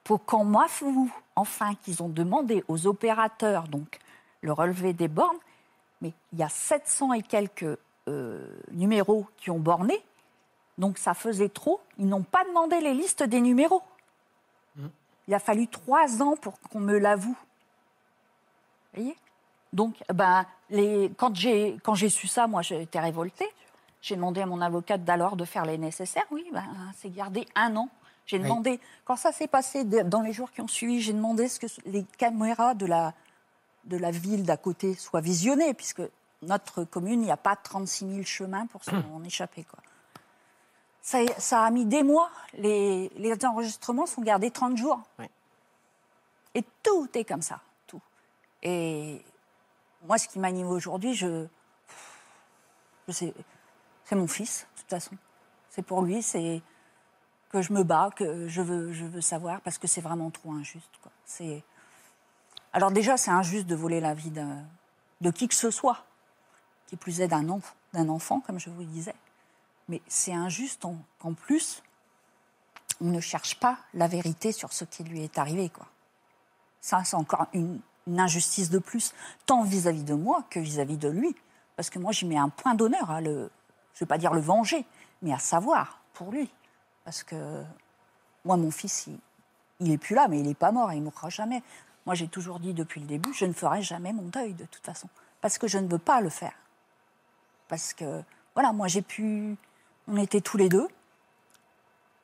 pour 0.05 0.25
qu'on 0.25 0.45
m'avoue 0.45 1.13
enfin 1.37 1.75
qu'ils 1.75 2.03
ont 2.03 2.09
demandé 2.09 2.65
aux 2.69 2.87
opérateurs 2.87 3.69
donc 3.69 3.99
le 4.41 4.53
relevé 4.53 4.93
des 4.93 5.09
bornes. 5.09 5.37
Mais 6.01 6.13
il 6.33 6.39
y 6.39 6.43
a 6.43 6.49
700 6.49 7.13
et 7.15 7.23
quelques 7.23 7.79
euh, 8.09 8.59
numéros 8.73 9.27
qui 9.37 9.51
ont 9.51 9.59
borné, 9.59 10.03
donc 10.79 10.99
ça 10.99 11.15
faisait 11.15 11.49
trop. 11.51 11.81
Ils 11.99 12.09
n'ont 12.09 12.23
pas 12.23 12.45
demandé 12.45 12.81
les 12.81 12.95
listes 12.95 13.23
des 13.23 13.41
numéros. 13.41 13.83
Il 15.29 15.35
a 15.35 15.39
fallu 15.39 15.69
trois 15.69 16.23
ans 16.23 16.35
pour 16.37 16.59
qu'on 16.61 16.81
me 16.81 16.99
l'avoue. 16.99 17.37
Vous 18.95 19.03
voyez? 19.03 19.17
Donc, 19.73 19.95
ben, 20.13 20.45
les, 20.71 21.13
quand 21.17 21.37
j'ai 21.37 21.79
quand 21.85 21.95
j'ai 21.95 22.09
su 22.09 22.27
ça, 22.27 22.49
moi, 22.49 22.63
j'ai 22.63 22.83
été 22.83 22.99
révoltée. 22.99 23.49
J'ai 24.03 24.17
demandé 24.17 24.41
à 24.41 24.47
mon 24.47 24.61
avocate 24.61 25.05
d'alors 25.05 25.37
de 25.37 25.45
faire 25.45 25.65
les 25.67 25.79
nécessaires. 25.79 26.25
Oui, 26.33 26.45
ben, 26.53 26.65
c'est 26.97 27.11
gardé 27.15 27.47
un 27.55 27.77
an. 27.77 27.89
J'ai 28.27 28.39
Oui. 28.39 28.43
demandé, 28.45 28.81
quand 29.05 29.17
ça 29.17 29.31
s'est 29.31 29.47
passé 29.47 29.85
dans 29.85 30.23
les 30.23 30.33
jours 30.33 30.51
qui 30.51 30.61
ont 30.63 30.69
suivi, 30.69 31.01
j'ai 31.01 31.13
demandé 31.13 31.47
ce 31.49 31.61
que 31.61 31.67
les 31.87 32.05
caméras 32.19 32.75
de 32.75 32.87
la, 32.87 33.13
de 33.85 33.97
la 33.97 34.11
ville 34.11 34.45
d'à 34.45 34.57
côté 34.57 34.95
soient 34.95 35.21
visionnées, 35.21 35.75
puisque 35.75 36.03
notre 36.43 36.85
commune, 36.85 37.21
il 37.21 37.27
n'y 37.27 37.31
a 37.31 37.37
pas 37.37 37.57
36 37.57 38.09
000 38.09 38.23
chemins 38.23 38.67
pour 38.67 38.85
s'en 38.85 39.23
échapper. 39.25 39.65
Quoi. 39.65 39.81
Ça, 41.03 41.19
ça 41.39 41.65
a 41.65 41.71
mis 41.71 41.87
des 41.87 42.03
mois. 42.03 42.31
Les, 42.55 43.11
les 43.17 43.45
enregistrements 43.45 44.07
sont 44.07 44.23
gardés 44.23 44.51
30 44.51 44.77
jours. 44.77 45.01
Oui. 45.19 45.27
Et 46.55 46.65
tout 46.83 47.09
est 47.15 47.25
comme 47.25 47.43
ça, 47.43 47.61
tout. 47.87 48.03
Et 48.63 49.23
moi, 50.03 50.19
ce 50.19 50.29
qui 50.29 50.39
m'anime 50.39 50.69
aujourd'hui, 50.69 51.15
je, 51.15 51.47
je 53.07 53.13
sais, 53.13 53.35
c'est 54.05 54.17
mon 54.17 54.27
fils, 54.27 54.67
de 54.75 54.81
toute 54.81 54.91
façon. 54.91 55.17
C'est 55.69 55.83
pour 55.83 56.03
lui, 56.03 56.23
c'est 56.23 56.63
que 57.51 57.63
je 57.63 57.73
me 57.73 57.85
bats, 57.85 58.11
que 58.15 58.49
je 58.49 58.63
veux, 58.63 58.93
je 58.93 59.05
veux 59.05 59.21
savoir, 59.21 59.61
parce 59.61 59.79
que 59.79 59.87
c'est 59.87 60.01
vraiment 60.01 60.31
trop 60.31 60.53
injuste. 60.53 60.91
Quoi. 61.03 61.13
C'est... 61.25 61.63
Alors 62.73 62.91
déjà, 62.91 63.17
c'est 63.17 63.31
injuste 63.31 63.67
de 63.67 63.75
voler 63.75 64.01
la 64.01 64.15
vie 64.15 64.31
de 64.31 65.31
qui 65.31 65.49
que 65.49 65.55
ce 65.55 65.71
soit, 65.71 66.05
qui 66.87 66.97
plus 66.97 67.21
est 67.21 67.29
d'un 67.29 67.45
enf- 67.45 68.09
enfant, 68.09 68.41
comme 68.41 68.59
je 68.59 68.71
vous 68.71 68.81
le 68.81 68.87
disais. 68.87 69.15
Mais 69.89 70.01
c'est 70.07 70.33
injuste 70.33 70.85
en- 70.85 70.97
qu'en 71.19 71.35
plus, 71.35 71.83
on 73.01 73.07
ne 73.07 73.21
cherche 73.21 73.59
pas 73.59 73.79
la 73.95 74.07
vérité 74.07 74.53
sur 74.53 74.73
ce 74.73 74.85
qui 74.85 75.03
lui 75.05 75.23
est 75.23 75.39
arrivé. 75.39 75.71
Ça, 76.81 77.03
c'est 77.05 77.17
encore 77.17 77.47
une, 77.53 77.81
injustice 78.07 78.71
de 78.71 78.79
plus, 78.79 79.15
tant 79.47 79.63
vis-à-vis 79.63 80.03
de 80.03 80.15
moi 80.15 80.45
que 80.51 80.59
vis-à-vis 80.59 80.97
de 80.97 81.09
lui. 81.09 81.37
Parce 81.77 81.91
que 81.91 81.99
moi, 82.01 82.11
j'y 82.11 82.27
mets 82.27 82.37
un 82.37 82.49
point 82.49 82.75
d'honneur 82.75 83.09
à 83.11 83.21
le, 83.21 83.51
je 83.95 83.99
ne 83.99 84.01
vais 84.01 84.07
pas 84.07 84.19
dire 84.19 84.35
le 84.35 84.41
venger, 84.41 84.85
mais 85.23 85.33
à 85.33 85.39
savoir 85.39 86.01
pour 86.15 86.33
lui. 86.33 86.51
Parce 87.05 87.23
que 87.23 87.63
moi, 88.45 88.57
mon 88.57 88.71
fils, 88.73 89.07
il, 89.07 89.19
il 89.79 89.93
est 89.93 89.99
plus 89.99 90.17
là, 90.17 90.27
mais 90.29 90.41
il 90.41 90.47
n'est 90.47 90.55
pas 90.55 90.73
mort, 90.73 90.93
il 90.93 90.99
ne 91.01 91.05
mourra 91.05 91.29
jamais. 91.29 91.63
Moi, 92.07 92.15
j'ai 92.15 92.29
toujours 92.29 92.61
dit 92.61 92.73
depuis 92.73 93.01
le 93.01 93.07
début, 93.07 93.33
je 93.35 93.45
ne 93.45 93.53
ferai 93.53 93.83
jamais 93.83 94.13
mon 94.13 94.25
deuil 94.25 94.55
de 94.55 94.65
toute 94.65 94.85
façon. 94.85 95.09
Parce 95.41 95.59
que 95.59 95.69
je 95.69 95.79
ne 95.79 95.89
veux 95.89 95.99
pas 95.99 96.21
le 96.21 96.31
faire. 96.31 96.55
Parce 97.69 97.93
que, 97.93 98.23
voilà, 98.55 98.73
moi, 98.73 98.89
j'ai 98.89 99.03
pu. 99.03 99.57
On 100.09 100.17
était 100.17 100.41
tous 100.41 100.57
les 100.57 100.69
deux. 100.69 100.89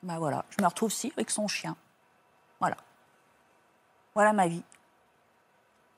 Ben 0.03 0.19
voilà, 0.19 0.45
je 0.49 0.61
me 0.61 0.67
retrouve 0.67 0.91
ici 0.91 1.11
avec 1.15 1.29
son 1.31 1.47
chien. 1.47 1.75
Voilà. 2.59 2.77
Voilà 4.13 4.33
ma 4.33 4.47
vie. 4.47 4.63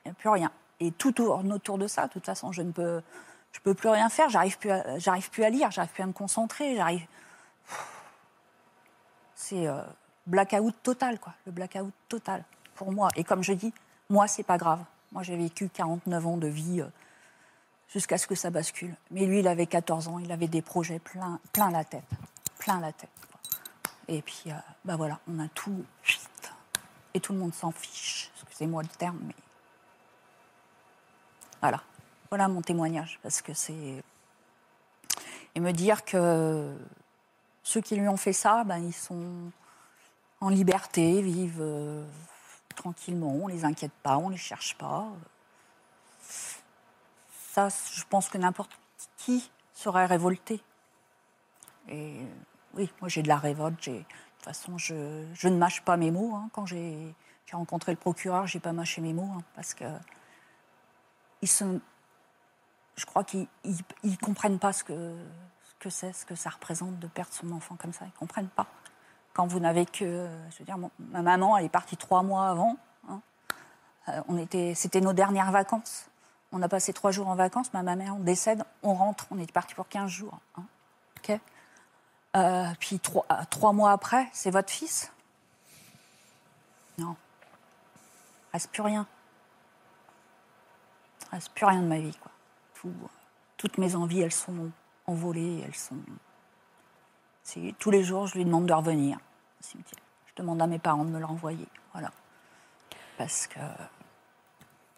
Il 0.04 0.10
n'y 0.10 0.12
a 0.12 0.14
plus 0.14 0.30
rien. 0.30 0.52
Et 0.80 0.92
tout 0.92 1.22
autour 1.22 1.78
de 1.78 1.88
ça. 1.88 2.08
De 2.08 2.14
toute 2.14 2.26
façon, 2.26 2.52
je 2.52 2.62
ne 2.62 2.72
peux, 2.72 3.02
je 3.52 3.60
peux 3.60 3.74
plus 3.74 3.90
rien 3.90 4.10
faire. 4.10 4.30
J'arrive 4.30 4.58
plus, 4.58 4.72
à, 4.72 5.00
j'arrive 5.00 5.30
plus 5.30 5.44
à 5.44 5.50
lire. 5.50 5.72
J'arrive 5.72 5.92
plus 5.92 6.04
à 6.04 6.08
me 6.08 6.14
concentrer. 6.14 6.76
J'arrive. 6.76 7.06
C'est 9.36 9.68
euh, 9.68 9.82
blackout 10.28 10.76
total, 10.84 11.20
quoi. 11.20 11.34
Le 11.46 11.52
blackout 11.52 11.92
total 12.08 12.44
moi. 12.86 13.10
Et 13.16 13.24
comme 13.24 13.44
je 13.44 13.54
dis, 13.54 13.74
moi, 14.10 14.28
c'est 14.28 14.44
pas 14.44 14.58
grave. 14.58 14.84
Moi, 15.12 15.24
j'ai 15.24 15.36
vécu 15.36 15.70
49 15.70 16.28
ans 16.28 16.38
de 16.38 16.48
vie 16.48 16.82
euh, 16.82 16.88
jusqu'à 17.88 18.18
ce 18.18 18.28
que 18.28 18.36
ça 18.36 18.50
bascule. 18.50 18.96
Mais 19.12 19.26
lui, 19.26 19.40
il 19.40 19.48
avait 19.48 19.66
14 19.66 20.08
ans. 20.08 20.20
Il 20.20 20.32
avait 20.32 20.48
des 20.48 20.62
projets 20.62 21.00
plein, 21.00 21.40
plein 21.54 21.72
la 21.72 21.84
tête, 21.84 22.04
plein 22.60 22.80
la 22.80 22.92
tête. 22.92 23.10
Et 24.08 24.22
puis, 24.22 24.46
euh, 24.48 24.54
bah 24.86 24.96
voilà, 24.96 25.20
on 25.28 25.40
a 25.40 25.48
tout. 25.50 25.86
Et 27.14 27.20
tout 27.20 27.34
le 27.34 27.40
monde 27.40 27.54
s'en 27.54 27.72
fiche. 27.72 28.32
Excusez-moi 28.44 28.84
le 28.84 28.90
terme, 28.90 29.20
mais 29.24 29.36
voilà. 31.62 31.82
Voilà 32.30 32.48
mon 32.48 32.62
témoignage, 32.62 33.20
parce 33.24 33.42
que 33.42 33.54
c'est. 33.54 34.04
Et 35.56 35.60
me 35.60 35.72
dire 35.72 36.06
que 36.06 36.76
ceux 37.64 37.82
qui 37.82 37.96
lui 37.96 38.08
ont 38.08 38.18
fait 38.18 38.34
ça, 38.34 38.64
ben, 38.64 38.78
ils 38.78 38.94
sont 38.94 39.52
en 40.42 40.50
liberté, 40.50 41.22
vivent 41.22 41.62
euh, 41.62 42.06
tranquillement, 42.80 43.34
on 43.34 43.48
les 43.48 43.66
inquiète 43.66 43.92
pas, 44.04 44.18
on 44.18 44.30
les 44.30 44.38
cherche 44.38 44.78
pas. 44.78 45.06
Ça, 47.52 47.68
je 47.70 48.04
pense 48.10 48.30
que 48.30 48.38
n'importe 48.38 48.72
qui 49.18 49.52
serait 49.74 50.06
révolté. 50.06 50.62
Et 51.90 52.22
oui, 52.74 52.90
moi 53.02 53.10
j'ai 53.10 53.22
de 53.22 53.28
la 53.28 53.38
révolte. 53.38 53.90
De 53.90 53.98
toute 53.98 54.46
façon, 54.46 54.78
je, 54.78 55.26
je 55.34 55.48
ne 55.50 55.58
mâche 55.58 55.82
pas 55.82 55.98
mes 55.98 56.12
mots. 56.12 56.36
hein. 56.36 56.50
Quand 56.54 56.66
j'ai 56.66 57.14
rencontré 57.52 57.92
le 57.92 57.98
procureur, 57.98 58.48
j'ai 58.48 58.60
pas 58.60 58.74
mâché 58.74 59.02
mes 59.02 59.14
mots 59.14 59.32
hein, 59.36 59.44
parce 59.56 59.74
que 59.74 59.86
ils 61.42 61.48
sont, 61.48 61.82
je 62.96 63.06
crois 63.06 63.24
qu'ils 63.24 63.48
ils, 63.64 63.80
ils 64.04 64.18
comprennent 64.18 64.60
pas 64.60 64.72
ce 64.72 64.84
que 64.84 65.18
ce 65.64 65.74
que 65.80 65.90
c'est, 65.90 66.14
ce 66.14 66.26
que 66.26 66.36
ça 66.36 66.50
représente 66.50 67.00
de 67.00 67.08
perdre 67.08 67.34
son 67.34 67.52
enfant 67.52 67.76
comme 67.76 67.94
ça. 67.94 68.06
Ils 68.06 68.12
comprennent 68.20 68.50
pas. 68.50 68.68
Quand 69.34 69.48
vous 69.48 69.60
n'avez 69.60 69.86
que, 69.86 70.28
je 70.52 70.60
veux 70.60 70.66
dire, 70.66 70.78
ma 71.00 71.22
maman, 71.22 71.58
elle 71.58 71.66
est 71.66 71.70
partie 71.70 71.98
trois 71.98 72.24
mois 72.24 72.50
avant. 72.50 72.78
hein. 73.10 73.22
Euh, 74.10 74.22
on 74.28 74.38
était, 74.38 74.74
c'était 74.76 75.02
nos 75.02 75.14
dernières 75.14 75.52
vacances. 75.52 76.06
On 76.52 76.62
a 76.62 76.68
passé 76.68 76.94
trois 76.94 77.12
jours 77.12 77.28
en 77.28 77.36
vacances. 77.36 77.72
Ma 77.74 77.84
maman, 77.84 78.16
on 78.18 78.24
décède, 78.24 78.64
on 78.84 78.94
rentre. 78.94 79.28
On 79.32 79.38
est 79.40 79.52
parti 79.52 79.76
pour 79.76 79.88
15 79.88 80.10
jours. 80.10 80.40
hein. 80.58 80.64
Euh, 82.36 82.68
puis 82.80 83.00
trois, 83.00 83.26
euh, 83.32 83.36
trois 83.50 83.74
mois 83.74 83.92
après, 83.92 84.28
c'est 84.34 84.52
votre 84.52 84.70
fils? 84.70 85.12
Non. 86.98 87.16
Reste 88.54 88.72
plus 88.72 88.82
rien. 88.84 89.08
Reste 91.32 91.50
plus 91.54 91.66
rien 91.66 91.82
de 91.82 91.88
ma 91.88 91.98
vie, 92.00 92.16
quoi. 92.22 92.32
Tout, 92.76 92.94
toutes 93.58 93.78
mes 93.80 93.96
envies, 93.96 94.22
elles 94.22 94.32
sont 94.32 94.72
envolées, 95.08 95.64
elles 95.66 95.76
sont. 95.76 95.98
Tous 97.80 97.92
les 97.92 98.04
jours, 98.04 98.28
je 98.28 98.36
lui 98.36 98.46
demande 98.46 98.66
de 98.66 98.74
revenir 98.74 99.18
au 99.18 99.64
cimetière. 99.64 100.02
Je 100.28 100.34
demande 100.42 100.62
à 100.62 100.68
mes 100.68 100.80
parents 100.80 101.04
de 101.06 101.10
me 101.10 101.20
le 101.20 101.26
renvoyer. 101.26 101.68
Voilà. 101.94 102.12
Parce 103.18 103.48
que. 103.48 103.60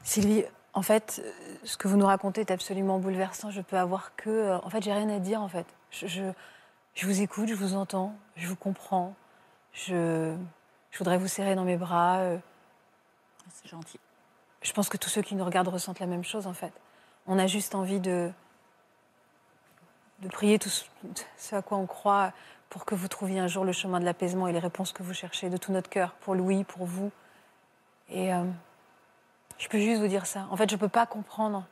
Sylvie, 0.04 0.44
en 0.74 0.82
fait, 0.82 1.22
ce 1.64 1.78
que 1.78 1.88
vous 1.88 1.98
nous 1.98 2.06
racontez 2.06 2.42
est 2.42 2.52
absolument 2.52 3.00
bouleversant. 3.00 3.52
Je 3.52 3.62
peux 3.62 3.78
avoir 3.78 4.16
que. 4.16 4.30
euh, 4.30 4.58
En 4.64 4.70
fait, 4.70 4.82
j'ai 4.82 4.94
rien 4.94 5.10
à 5.10 5.20
dire, 5.20 5.42
en 5.42 5.48
fait. 5.48 5.66
Je, 5.92 6.08
je, 6.08 6.24
je 6.96 7.06
vous 7.08 7.22
écoute, 7.22 7.48
je 7.48 7.54
vous 7.56 7.76
entends, 7.76 8.16
je 8.36 8.48
vous 8.48 8.56
comprends. 8.56 9.14
Je, 9.74 10.36
je 10.92 10.98
voudrais 10.98 11.18
vous 11.18 11.28
serrer 11.28 11.56
dans 11.56 11.64
mes 11.64 11.78
bras. 11.78 12.18
euh, 12.20 12.38
C'est 13.50 13.70
gentil. 13.70 14.00
Je 14.62 14.74
pense 14.74 14.90
que 14.90 14.98
tous 14.98 15.10
ceux 15.10 15.22
qui 15.22 15.36
nous 15.36 15.46
regardent 15.46 15.70
ressentent 15.70 16.00
la 16.00 16.08
même 16.08 16.24
chose, 16.24 16.46
en 16.48 16.54
fait. 16.54 16.74
On 17.28 17.40
a 17.40 17.48
juste 17.48 17.76
envie 17.76 18.00
de, 18.00 18.32
de 20.22 20.28
prier 20.28 20.60
tout 20.60 20.70
ce- 20.70 21.56
à 21.56 21.62
quoi 21.62 21.78
on 21.78 21.86
croit 21.88 22.32
pour 22.70 22.86
que 22.86 22.96
vous 22.96 23.08
trouviez 23.08 23.40
un 23.40 23.48
jour 23.48 23.66
le 23.66 23.72
chemin 23.74 24.00
de 24.00 24.06
l'apaisement 24.06 24.48
et 24.48 24.54
les 24.54 24.60
réponses 24.60 24.92
que 24.94 25.04
vous 25.04 25.14
cherchez 25.14 25.50
de 25.50 25.58
tout 25.58 25.72
notre 25.72 25.90
cœur, 25.90 26.14
pour 26.22 26.36
Louis, 26.36 26.64
pour 26.64 26.86
vous. 26.86 27.12
Et 28.10 28.34
euh, 28.34 28.44
je 29.58 29.68
peux 29.68 29.80
juste 29.80 30.00
vous 30.02 30.08
dire 30.08 30.26
ça. 30.26 30.48
En 30.52 30.56
fait, 30.58 30.70
je 30.70 30.76
ne 30.76 30.80
peux 30.80 30.88
pas 30.90 31.06
comprendre. 31.06 31.66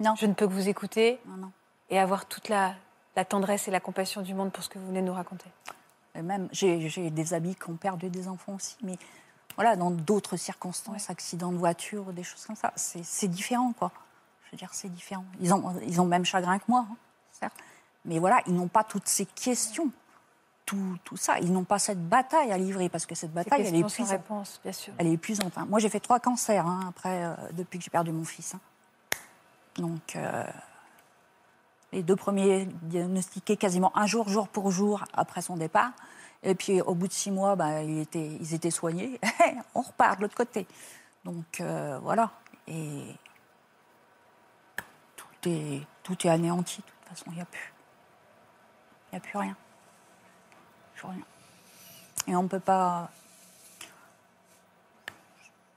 Non. 0.00 0.14
Je 0.16 0.26
ne 0.26 0.32
peux 0.34 0.46
que 0.46 0.52
vous 0.52 0.68
écouter 0.68 1.20
Non, 1.26 1.36
non. 1.36 1.52
et 1.90 1.98
avoir 1.98 2.26
toute 2.26 2.48
la, 2.48 2.74
la 3.16 3.24
tendresse 3.24 3.68
et 3.68 3.70
la 3.70 3.80
compassion 3.80 4.22
du 4.22 4.34
monde 4.34 4.52
pour 4.52 4.62
ce 4.64 4.68
que 4.68 4.78
vous 4.78 4.86
venez 4.86 5.00
de 5.02 5.06
nous 5.06 5.14
raconter. 5.14 5.50
Et 6.14 6.22
même, 6.22 6.48
j'ai 6.52 7.10
des 7.10 7.34
amis 7.34 7.54
qui 7.54 7.68
ont 7.70 7.76
perdu 7.76 8.08
des 8.08 8.26
enfants 8.28 8.54
aussi, 8.54 8.76
mais 8.82 8.96
voilà, 9.56 9.76
dans 9.76 9.90
d'autres 9.90 10.36
circonstances, 10.38 11.10
accidents 11.10 11.52
de 11.52 11.58
voiture, 11.58 12.04
des 12.14 12.22
choses 12.22 12.44
comme 12.46 12.56
ça, 12.56 12.72
c'est 12.76 13.04
c'est 13.04 13.28
différent, 13.28 13.72
quoi. 13.74 13.90
Je 14.46 14.52
veux 14.52 14.56
dire, 14.58 14.70
c'est 14.72 14.88
différent. 14.88 15.24
Ils 15.40 15.52
ont, 15.52 15.74
ils 15.86 16.00
ont 16.00 16.04
le 16.04 16.10
même 16.10 16.24
chagrin 16.24 16.58
que 16.58 16.64
moi, 16.68 16.86
hein, 16.90 16.96
certes. 17.32 17.54
Mais 18.06 18.18
voilà, 18.18 18.40
ils 18.46 18.54
n'ont 18.54 18.68
pas 18.68 18.84
toutes 18.84 19.08
ces 19.08 19.26
questions, 19.26 19.90
tout, 20.64 20.96
tout 21.04 21.16
ça. 21.16 21.38
Ils 21.40 21.52
n'ont 21.52 21.64
pas 21.64 21.78
cette 21.78 22.08
bataille 22.08 22.52
à 22.52 22.58
livrer, 22.58 22.88
parce 22.88 23.04
que 23.06 23.14
cette 23.14 23.32
bataille, 23.32 23.60
elle 23.66 23.74
est 23.74 23.78
épuisante. 23.80 24.08
réponse, 24.22 24.60
bien 24.62 24.72
sûr. 24.72 24.92
Elle 24.98 25.08
est 25.08 25.12
épuisante. 25.12 25.52
hein. 25.58 25.66
Moi, 25.68 25.78
j'ai 25.80 25.88
fait 25.88 26.00
trois 26.00 26.20
cancers 26.20 26.66
hein, 26.66 26.86
après, 26.88 27.24
euh, 27.24 27.34
depuis 27.52 27.78
que 27.78 27.84
j'ai 27.84 27.90
perdu 27.90 28.12
mon 28.12 28.24
fils. 28.24 28.54
hein. 28.54 28.60
Donc, 29.76 30.16
euh, 30.16 30.44
les 31.92 32.02
deux 32.02 32.16
premiers 32.16 32.66
diagnostiqués 32.82 33.56
quasiment 33.56 33.96
un 33.96 34.06
jour, 34.06 34.28
jour 34.28 34.48
pour 34.48 34.70
jour 34.70 35.04
après 35.12 35.42
son 35.42 35.56
départ. 35.56 35.90
Et 36.42 36.54
puis, 36.54 36.80
au 36.80 36.94
bout 36.94 37.08
de 37.08 37.12
six 37.12 37.30
mois, 37.30 37.56
bah, 37.56 37.82
il 37.82 37.98
était- 37.98 38.36
ils 38.40 38.54
étaient 38.54 38.70
soignés. 38.70 39.20
On 39.74 39.80
repart 39.82 40.16
de 40.18 40.22
l'autre 40.22 40.34
côté. 40.36 40.66
Donc, 41.24 41.60
euh, 41.60 41.98
voilà. 42.02 42.30
Et 42.68 43.02
tout 45.16 45.48
est, 45.48 45.82
tout 46.02 46.26
est 46.26 46.30
anéanti. 46.30 46.78
De 46.78 46.82
toute 46.82 47.08
façon, 47.18 47.24
il 47.30 47.34
n'y 47.36 47.40
a 47.40 47.44
plus. 47.46 47.72
Il 49.12 49.14
n'y 49.14 49.18
a 49.18 49.20
plus 49.20 49.38
rien. 49.38 49.56
Plus 50.94 51.06
rien. 51.06 51.22
Et 52.26 52.36
on 52.36 52.42
ne 52.42 52.48
peut 52.48 52.60
pas. 52.60 53.10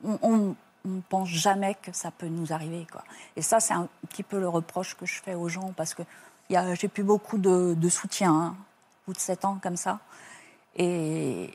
On 0.03 0.55
ne 0.85 1.01
pense 1.09 1.27
jamais 1.27 1.75
que 1.75 1.91
ça 1.91 2.11
peut 2.11 2.27
nous 2.27 2.53
arriver. 2.53 2.87
Quoi. 2.91 3.03
Et 3.35 3.41
ça, 3.41 3.59
c'est 3.59 3.73
un 3.73 3.87
petit 4.07 4.23
peu 4.23 4.39
le 4.39 4.47
reproche 4.47 4.95
que 4.95 5.05
je 5.05 5.21
fais 5.21 5.35
aux 5.35 5.49
gens 5.49 5.73
parce 5.75 5.93
que 5.93 6.03
j'ai 6.49 6.87
plus 6.87 7.03
beaucoup 7.03 7.37
de, 7.37 7.89
soutien 7.89 8.33
hein, 8.33 8.55
au 9.03 9.11
bout 9.11 9.13
de 9.13 9.19
sept 9.19 9.45
ans 9.45 9.59
comme 9.61 9.77
ça. 9.77 9.99
Et, 10.75 11.53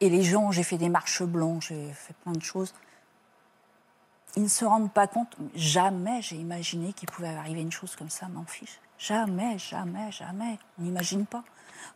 et 0.00 0.10
les 0.10 0.22
gens, 0.22 0.50
j'ai 0.50 0.62
fait 0.62 0.78
des 0.78 0.88
marches 0.88 1.22
blanches, 1.22 1.68
j'ai 1.68 1.92
fait 1.92 2.14
plein 2.24 2.32
de 2.32 2.42
choses. 2.42 2.74
Ils 4.36 4.42
ne 4.42 4.48
se 4.48 4.64
rendent 4.64 4.92
pas 4.92 5.06
compte. 5.06 5.36
Jamais 5.54 6.22
j'ai 6.22 6.36
imaginé 6.36 6.92
qu'il 6.92 7.08
pouvait 7.08 7.28
arriver 7.28 7.60
une 7.60 7.72
chose 7.72 7.96
comme 7.96 8.10
ça 8.10 8.28
mon 8.28 8.44
fils. 8.44 8.78
Jamais, 9.02 9.58
jamais, 9.58 10.12
jamais. 10.12 10.58
On 10.78 10.82
n'imagine 10.82 11.26
pas. 11.26 11.42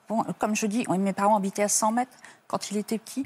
Bon, 0.08 0.24
comme 0.40 0.56
je 0.56 0.66
dis, 0.66 0.84
mes 0.88 1.12
parents 1.12 1.36
habitaient 1.36 1.62
à 1.62 1.68
100 1.68 1.92
mètres 1.92 2.16
quand 2.48 2.72
il 2.72 2.76
était 2.76 2.98
petit, 2.98 3.24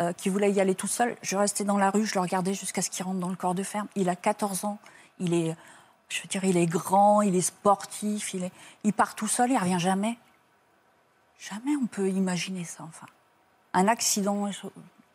euh, 0.00 0.14
qui 0.14 0.30
voulait 0.30 0.50
y 0.50 0.62
aller 0.62 0.74
tout 0.74 0.86
seul. 0.86 1.14
Je 1.20 1.36
restais 1.36 1.64
dans 1.64 1.76
la 1.76 1.90
rue, 1.90 2.06
je 2.06 2.14
le 2.14 2.20
regardais 2.20 2.54
jusqu'à 2.54 2.80
ce 2.80 2.88
qu'il 2.88 3.04
rentre 3.04 3.20
dans 3.20 3.28
le 3.28 3.36
corps 3.36 3.54
de 3.54 3.62
ferme. 3.62 3.86
Il 3.96 4.08
a 4.08 4.16
14 4.16 4.64
ans, 4.64 4.78
il 5.18 5.34
est, 5.34 5.54
je 6.08 6.22
veux 6.22 6.28
dire, 6.28 6.42
il 6.44 6.56
est 6.56 6.66
grand, 6.66 7.20
il 7.20 7.36
est 7.36 7.42
sportif, 7.42 8.32
il, 8.32 8.44
est, 8.44 8.52
il 8.82 8.94
part 8.94 9.14
tout 9.14 9.28
seul, 9.28 9.50
il 9.50 9.58
revient 9.58 9.78
jamais. 9.78 10.16
Jamais 11.38 11.76
on 11.76 11.86
peut 11.86 12.08
imaginer 12.08 12.64
ça, 12.64 12.82
enfin. 12.84 13.06
Un 13.74 13.88
accident, 13.88 14.48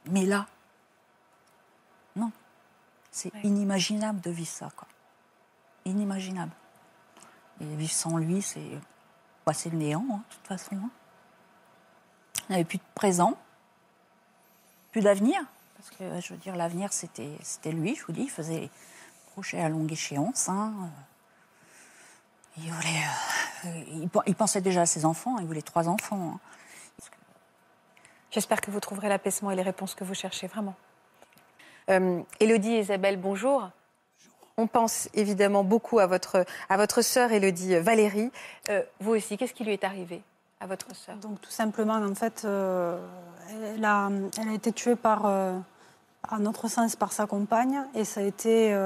mais 0.06 0.28
là, 0.28 0.45
non. 2.15 2.32
C'est 3.10 3.32
inimaginable 3.43 4.21
de 4.21 4.30
vivre 4.30 4.52
ça, 4.52 4.69
quoi. 4.76 4.88
Inimaginable. 5.86 6.52
Et 7.63 7.76
vivre 7.76 7.91
sans 7.91 8.17
lui, 8.17 8.41
c'est 8.41 8.60
bah, 9.45 9.54
le 9.65 9.78
néant, 9.78 10.06
hein, 10.12 10.21
de 10.30 10.36
toute 10.36 10.47
façon. 10.47 10.76
Hein. 10.76 10.89
Il 12.49 12.52
n'y 12.52 12.56
avait 12.56 12.65
plus 12.65 12.78
de 12.78 12.84
présent, 12.93 13.38
plus 14.91 15.02
d'avenir. 15.02 15.39
Parce 15.78 15.89
que, 15.91 16.21
je 16.21 16.34
veux 16.34 16.39
dire, 16.39 16.56
l'avenir, 16.56 16.91
c'était 16.91 17.71
lui, 17.71 17.95
je 17.95 18.06
vous 18.06 18.12
dis. 18.12 18.23
Il 18.23 18.30
faisait 18.30 18.60
des 18.62 18.71
projets 19.32 19.62
à 19.62 19.69
longue 19.69 19.91
échéance. 19.91 20.49
Hein. 20.49 20.73
Il, 22.58 22.71
voulait, 22.71 23.04
euh, 23.65 24.08
il, 24.28 24.36
pensait 24.36 24.62
déjà 24.62 24.82
à 24.82 24.86
ses 24.86 25.06
enfants, 25.06 25.38
il 25.39 25.45
voulait 25.45 25.62
trois 25.62 25.88
enfants. 25.89 26.39
J'espère 28.32 28.62
que 28.62 28.71
vous 28.71 28.80
trouverez 28.80 29.10
l'apaisement 29.10 29.52
et 29.52 29.56
les 29.56 29.62
réponses 29.62 29.95
que 29.95 30.04
vous 30.04 30.13
cherchez 30.13 30.47
vraiment. 30.47 30.76
Euh, 31.89 32.21
Élodie 32.39 32.73
et 32.73 32.80
Isabelle, 32.80 33.17
bonjour. 33.17 33.69
On 34.57 34.67
pense 34.67 35.09
évidemment 35.15 35.63
beaucoup 35.63 35.97
à 35.97 36.05
votre, 36.05 36.45
à 36.69 36.77
votre 36.77 37.01
sœur 37.01 37.31
Élodie 37.31 37.75
Valérie. 37.77 38.31
Euh, 38.69 38.83
vous 38.99 39.11
aussi, 39.11 39.35
qu'est-ce 39.35 39.53
qui 39.53 39.63
lui 39.63 39.73
est 39.73 39.83
arrivé 39.83 40.21
à 40.59 40.67
votre 40.67 40.95
sœur? 40.95 41.15
Donc 41.15 41.41
tout 41.41 41.49
simplement, 41.49 41.95
en 41.95 42.13
fait, 42.13 42.43
euh, 42.45 42.99
elle, 43.75 43.83
a, 43.83 44.11
elle, 44.39 44.49
a, 44.49 44.53
été 44.53 44.71
tuée 44.71 44.95
par, 44.95 45.25
euh, 45.25 45.57
à 46.29 46.37
notre 46.37 46.67
sens, 46.67 46.95
par 46.95 47.13
sa 47.13 47.25
compagne, 47.25 47.81
et 47.95 48.05
ça 48.05 48.21
a 48.21 48.23
été 48.23 48.77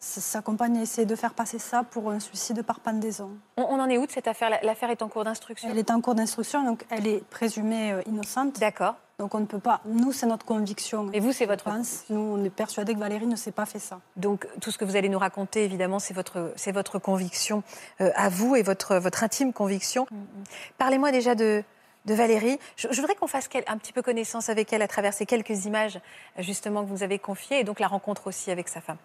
sa 0.00 0.42
compagne 0.42 0.78
a 0.78 0.82
essayé 0.82 1.06
de 1.06 1.16
faire 1.16 1.34
passer 1.34 1.58
ça 1.58 1.82
pour 1.82 2.10
un 2.10 2.20
suicide 2.20 2.62
par 2.62 2.78
pendaison. 2.78 3.30
On, 3.56 3.62
on 3.62 3.80
en 3.80 3.88
est 3.88 3.98
où 3.98 4.06
de 4.06 4.12
cette 4.12 4.28
affaire? 4.28 4.48
L'affaire 4.62 4.90
est 4.90 5.02
en 5.02 5.08
cours 5.08 5.24
d'instruction? 5.24 5.68
Elle 5.68 5.78
est 5.78 5.90
en 5.90 6.00
cours 6.00 6.14
d'instruction, 6.14 6.64
donc 6.64 6.84
elle 6.88 7.08
est 7.08 7.24
présumée 7.30 8.00
innocente. 8.06 8.60
D'accord. 8.60 8.94
Donc 9.18 9.34
on 9.34 9.40
ne 9.40 9.46
peut 9.46 9.58
pas. 9.58 9.80
Nous, 9.84 10.12
c'est 10.12 10.26
notre 10.26 10.46
conviction. 10.46 11.10
Et 11.12 11.18
vous, 11.18 11.32
c'est 11.32 11.46
votre 11.46 11.64
pense. 11.64 12.04
Nous, 12.08 12.20
on 12.20 12.44
est 12.44 12.50
persuadés 12.50 12.94
que 12.94 13.00
Valérie 13.00 13.26
ne 13.26 13.34
s'est 13.34 13.50
pas 13.50 13.66
fait 13.66 13.80
ça. 13.80 14.00
Donc 14.14 14.46
tout 14.60 14.70
ce 14.70 14.78
que 14.78 14.84
vous 14.84 14.94
allez 14.94 15.08
nous 15.08 15.18
raconter, 15.18 15.64
évidemment, 15.64 15.98
c'est 15.98 16.14
votre, 16.14 16.52
c'est 16.54 16.70
votre 16.70 17.00
conviction 17.00 17.64
euh, 18.00 18.12
à 18.14 18.28
vous 18.28 18.54
et 18.54 18.62
votre, 18.62 18.96
votre 18.98 19.24
intime 19.24 19.52
conviction. 19.52 20.06
Mm, 20.12 20.14
mm. 20.14 20.44
Parlez-moi 20.78 21.10
déjà 21.10 21.34
de, 21.34 21.64
de 22.06 22.14
Valérie. 22.14 22.60
Je, 22.76 22.86
voudrais 22.94 23.16
qu'on 23.16 23.26
fasse 23.26 23.48
un 23.66 23.76
petit 23.76 23.92
peu 23.92 24.02
connaissance 24.02 24.50
avec 24.50 24.72
elle 24.72 24.82
à 24.82 24.88
travers 24.88 25.12
ces 25.12 25.26
quelques 25.26 25.64
images, 25.64 25.98
justement, 26.38 26.84
que 26.84 26.86
vous 26.86 26.94
nous 26.94 27.02
avez 27.02 27.18
confiées, 27.18 27.58
et 27.58 27.64
donc 27.64 27.80
la 27.80 27.88
rencontre 27.88 28.28
aussi 28.28 28.52
avec 28.52 28.68
sa 28.68 28.80
femme. 28.80 28.98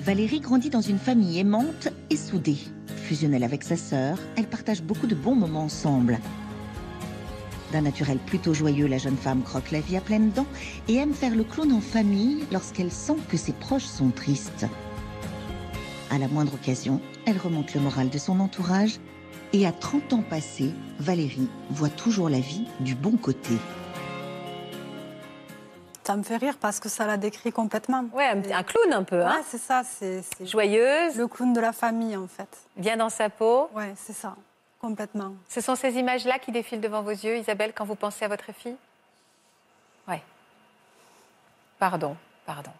Valérie 0.00 0.40
grandit 0.40 0.70
dans 0.70 0.80
une 0.80 0.98
famille 0.98 1.38
aimante 1.38 1.88
et 2.08 2.16
soudée. 2.16 2.56
Fusionnelle 3.04 3.44
avec 3.44 3.62
sa 3.62 3.76
sœur, 3.76 4.16
elle 4.38 4.46
partage 4.46 4.82
beaucoup 4.82 5.06
de 5.06 5.14
bons 5.14 5.34
moments 5.34 5.64
ensemble. 5.64 6.18
D'un 7.72 7.82
naturel 7.82 8.18
plutôt 8.18 8.52
joyeux, 8.52 8.86
la 8.86 8.98
jeune 8.98 9.16
femme 9.16 9.42
croque 9.42 9.70
la 9.70 9.80
vie 9.80 9.96
à 9.96 10.00
pleines 10.00 10.30
dents 10.30 10.46
et 10.88 10.96
aime 10.96 11.14
faire 11.14 11.34
le 11.34 11.44
clown 11.44 11.72
en 11.72 11.80
famille 11.80 12.44
lorsqu'elle 12.50 12.90
sent 12.90 13.16
que 13.28 13.36
ses 13.36 13.52
proches 13.52 13.84
sont 13.84 14.10
tristes. 14.10 14.66
À 16.10 16.18
la 16.18 16.26
moindre 16.26 16.54
occasion, 16.54 17.00
elle 17.26 17.38
remonte 17.38 17.72
le 17.74 17.80
moral 17.80 18.10
de 18.10 18.18
son 18.18 18.40
entourage 18.40 18.98
et 19.52 19.66
à 19.66 19.72
30 19.72 20.12
ans 20.12 20.22
passés, 20.28 20.72
Valérie 20.98 21.48
voit 21.70 21.88
toujours 21.88 22.28
la 22.28 22.40
vie 22.40 22.66
du 22.80 22.94
bon 22.94 23.16
côté. 23.16 23.54
Ça 26.04 26.16
me 26.16 26.24
fait 26.24 26.38
rire 26.38 26.56
parce 26.60 26.80
que 26.80 26.88
ça 26.88 27.06
la 27.06 27.16
décrit 27.16 27.52
complètement. 27.52 28.04
Ouais, 28.12 28.26
un, 28.26 28.62
clown 28.64 28.92
un 28.92 29.04
peu. 29.04 29.22
Hein 29.24 29.42
c'est 29.48 29.60
ça. 29.60 29.82
C'est 29.84 30.24
joyeuse. 30.44 31.16
Le 31.16 31.28
clown 31.28 31.52
de 31.52 31.60
la 31.60 31.72
famille, 31.72 32.16
en 32.16 32.26
fait. 32.26 32.48
Bien 32.76 32.96
dans 32.96 33.10
sa 33.10 33.30
peau. 33.30 33.68
Ouais, 33.76 33.92
c'est 33.96 34.12
ça. 34.12 34.34
Complètement. 34.80 35.34
Ce 35.48 35.60
sont 35.60 35.74
ces 35.74 35.94
images-là 35.96 36.38
qui 36.38 36.52
défilent 36.52 36.80
devant 36.80 37.02
vos 37.02 37.10
yeux, 37.10 37.36
Isabelle, 37.36 37.72
quand 37.74 37.84
vous 37.84 37.96
pensez 37.96 38.24
à 38.24 38.28
votre 38.28 38.52
fille? 38.52 38.76
Oui. 40.08 40.16
Pardon, 41.78 42.16
pardon. 42.46 42.70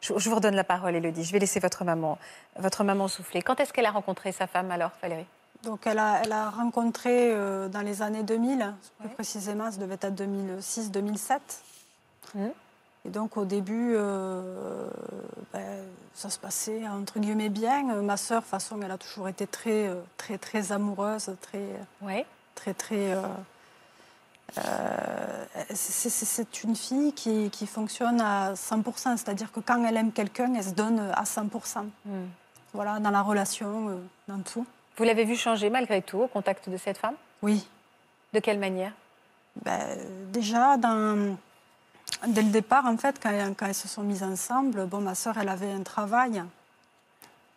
Je, 0.00 0.12
vous 0.12 0.34
redonne 0.34 0.54
la 0.54 0.64
parole, 0.64 0.94
Elodie. 0.94 1.24
Je 1.24 1.32
vais 1.32 1.40
laisser 1.40 1.58
votre 1.58 1.84
maman, 1.84 2.18
votre 2.56 2.84
maman 2.84 3.08
souffler. 3.08 3.42
Quand 3.42 3.58
est-ce 3.58 3.72
qu'elle 3.72 3.86
a 3.86 3.90
rencontré 3.90 4.30
sa 4.30 4.46
femme 4.46 4.70
alors, 4.70 4.92
Valérie? 5.02 5.26
Donc 5.64 5.88
elle 5.88 5.98
a, 5.98 6.20
elle 6.22 6.30
a 6.30 6.50
rencontré 6.50 7.32
euh, 7.32 7.68
dans 7.68 7.80
les 7.80 8.00
années 8.02 8.22
2000, 8.22 8.74
plus 9.00 9.08
précisément, 9.08 9.68
ça 9.72 9.78
devait 9.78 9.94
être 9.94 10.14
2006-2007. 10.14 11.40
Et 13.08 13.10
donc 13.10 13.38
au 13.38 13.46
début, 13.46 13.94
euh, 13.96 14.42
ben, 15.54 15.82
ça 16.12 16.28
se 16.28 16.38
passait 16.38 16.86
entre 16.86 17.18
guillemets 17.18 17.48
bien. 17.48 18.02
Ma 18.02 18.18
sœur, 18.18 18.40
de 18.40 18.44
toute 18.44 18.50
façon, 18.50 18.78
elle 18.82 18.90
a 18.90 18.98
toujours 18.98 19.30
été 19.30 19.46
très, 19.46 19.88
euh, 19.88 19.94
très, 20.18 20.36
très 20.36 20.72
amoureuse, 20.72 21.30
très, 21.40 21.64
ouais. 22.02 22.26
très, 22.54 22.74
très. 22.74 23.14
Euh, 23.14 23.22
c'est 25.72 26.64
une 26.64 26.76
fille 26.76 27.14
qui, 27.14 27.48
qui, 27.48 27.66
fonctionne 27.66 28.20
à 28.20 28.52
100%, 28.52 29.16
c'est-à-dire 29.16 29.52
que 29.52 29.60
quand 29.60 29.82
elle 29.86 29.96
aime 29.96 30.12
quelqu'un, 30.12 30.52
elle 30.54 30.64
se 30.64 30.74
donne 30.74 31.00
à 31.14 31.24
100%. 31.24 31.84
Hmm. 32.04 32.26
Voilà, 32.74 33.00
dans 33.00 33.10
la 33.10 33.22
relation, 33.22 34.02
dans 34.28 34.40
tout. 34.40 34.66
Vous 34.98 35.04
l'avez 35.04 35.24
vu 35.24 35.34
changer 35.34 35.70
malgré 35.70 36.02
tout 36.02 36.18
au 36.18 36.28
contact 36.28 36.68
de 36.68 36.76
cette 36.76 36.98
femme? 36.98 37.14
Oui. 37.40 37.66
De 38.34 38.40
quelle 38.40 38.58
manière? 38.58 38.92
Ben, 39.64 39.98
Déjà, 40.30 40.76
dans 40.76 41.38
Dès 42.26 42.42
le 42.42 42.50
départ, 42.50 42.86
en 42.86 42.96
fait, 42.96 43.20
quand, 43.22 43.30
elles 43.66 43.74
se 43.74 43.88
sont 43.88 44.02
mises 44.02 44.22
ensemble, 44.22 44.86
bon, 44.86 45.00
ma 45.00 45.14
sœur, 45.14 45.38
elle 45.38 45.48
avait 45.48 45.70
un 45.70 45.82
travail. 45.82 46.42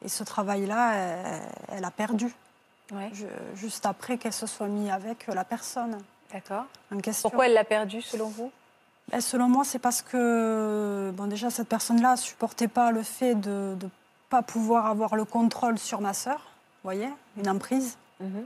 Et 0.04 0.10
ce 0.10 0.24
travail-là, 0.24 0.94
elle, 1.70 1.84
a 1.84 1.92
perdu. 1.92 2.34
juste 3.56 3.86
après 3.86 4.18
qu'elle 4.18 4.34
se 4.34 4.48
soit 4.48 4.68
mise 4.68 4.92
avec 4.92 5.28
la 5.28 5.44
personne. 5.44 5.98
D'accord. 6.32 6.66
Pourquoi 7.22 7.48
elle 7.48 7.54
l'a 7.54 7.64
perdu, 7.64 8.02
selon 8.02 8.28
vous? 8.28 8.52
Ben, 9.12 9.20
Selon 9.20 9.50
moi, 9.50 9.64
c'est 9.64 9.80
parce 9.80 10.02
que, 10.02 11.12
bon, 11.16 11.28
déjà, 11.28 11.50
cette 11.50 11.68
personne-là 11.68 12.12
ne 12.12 12.18
supportait 12.18 12.68
pas 12.68 12.92
le 12.92 13.04
fait 13.04 13.36
de 13.36 13.76
ne 13.82 13.90
pas 14.30 14.42
pouvoir 14.42 14.86
avoir 14.86 15.16
le 15.16 15.26
contrôle 15.26 15.78
sur 15.78 16.02
ma 16.02 16.14
sœur. 16.14 16.38
Vous 16.38 16.88
voyez 16.88 17.10
Une 17.38 17.50
emprise. 17.50 17.98
Mhm. 18.20 18.46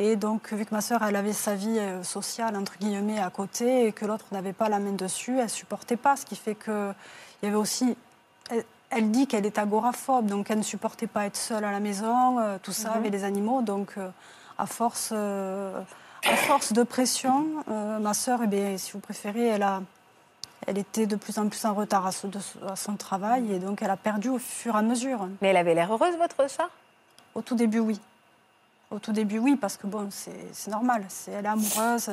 Et 0.00 0.14
donc, 0.14 0.52
vu 0.52 0.64
que 0.64 0.72
ma 0.72 0.80
sœur, 0.80 1.02
elle 1.02 1.16
avait 1.16 1.32
sa 1.32 1.56
vie 1.56 1.78
euh, 1.78 2.04
sociale, 2.04 2.56
entre 2.56 2.78
guillemets, 2.78 3.18
à 3.18 3.30
côté, 3.30 3.88
et 3.88 3.92
que 3.92 4.06
l'autre 4.06 4.26
n'avait 4.30 4.52
pas 4.52 4.68
la 4.68 4.78
main 4.78 4.92
dessus, 4.92 5.36
elle 5.38 5.44
ne 5.44 5.48
supportait 5.48 5.96
pas. 5.96 6.16
Ce 6.16 6.24
qui 6.24 6.36
fait 6.36 6.54
qu'il 6.54 6.94
y 7.42 7.46
avait 7.46 7.56
aussi... 7.56 7.96
Elle, 8.90 9.10
dit 9.10 9.26
qu'elle 9.26 9.44
est 9.44 9.58
agoraphobe, 9.58 10.26
donc 10.26 10.50
elle 10.50 10.58
ne 10.58 10.62
supportait 10.62 11.08
pas 11.08 11.26
être 11.26 11.36
seule 11.36 11.64
à 11.64 11.72
la 11.72 11.80
maison, 11.80 12.38
euh, 12.38 12.56
tout 12.62 12.72
ça, 12.72 12.90
mhm. 12.90 12.96
avec 12.96 13.12
les 13.12 13.24
animaux. 13.24 13.60
Donc, 13.60 13.94
euh, 13.98 14.08
à, 14.56 14.66
force, 14.66 15.12
à 15.12 16.36
force 16.46 16.72
de 16.72 16.84
pression, 16.84 17.46
ma 17.66 18.14
sœur, 18.14 18.40
eh 18.50 18.78
si 18.78 18.92
vous 18.92 19.00
préférez, 19.00 19.48
elle, 19.48 19.62
a, 19.62 19.82
elle 20.66 20.78
était 20.78 21.06
de 21.06 21.16
plus 21.16 21.38
en 21.38 21.48
plus 21.48 21.64
en 21.66 21.74
retard 21.74 22.06
à, 22.06 22.10
à 22.66 22.76
son 22.76 22.96
travail, 22.96 23.52
et 23.52 23.58
donc 23.58 23.82
elle 23.82 23.90
a 23.90 23.96
perdu 23.96 24.30
au 24.30 24.38
fur 24.38 24.74
et 24.74 24.78
à 24.78 24.82
mesure. 24.82 25.28
Mais 25.42 25.48
elle 25.48 25.58
avait 25.58 25.74
l'air 25.74 25.92
heureuse, 25.92 26.16
votre 26.16 26.48
sœur? 26.48 26.70
Au 27.34 27.42
tout 27.42 27.54
début, 27.56 27.80
oui. 27.80 28.00
Au 28.90 28.98
tout 28.98 29.12
début, 29.12 29.38
oui, 29.38 29.56
parce 29.56 29.76
que 29.76 29.86
bon, 29.86 30.08
c'est 30.10 30.70
normal. 30.70 31.06
elle 31.26 31.44
est 31.44 31.48
amoureuse. 31.48 32.10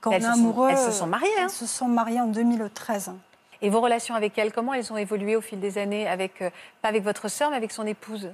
Quand 0.00 0.10
on 0.10 0.14
est 0.14 0.24
amoureux. 0.24 0.68
elles 0.70 0.78
se 0.78 0.90
sont 0.90 1.06
mariées. 1.06 1.28
Hein. 1.38 1.44
Elles 1.44 1.50
se 1.50 1.66
sont 1.66 1.88
mariées 1.88 2.20
en 2.20 2.26
2013. 2.26 3.12
Et 3.62 3.70
vos 3.70 3.80
relations 3.80 4.16
avec 4.16 4.36
elle, 4.36 4.52
comment 4.52 4.74
elles 4.74 4.92
ont 4.92 4.96
évolué 4.96 5.36
au 5.36 5.40
fil 5.40 5.60
des 5.60 5.78
années 5.78 6.08
avec, 6.08 6.42
euh, 6.42 6.50
Pas 6.82 6.88
avec 6.88 7.04
votre 7.04 7.28
sœur, 7.28 7.50
mais 7.50 7.56
avec 7.56 7.70
son 7.70 7.86
épouse? 7.86 8.28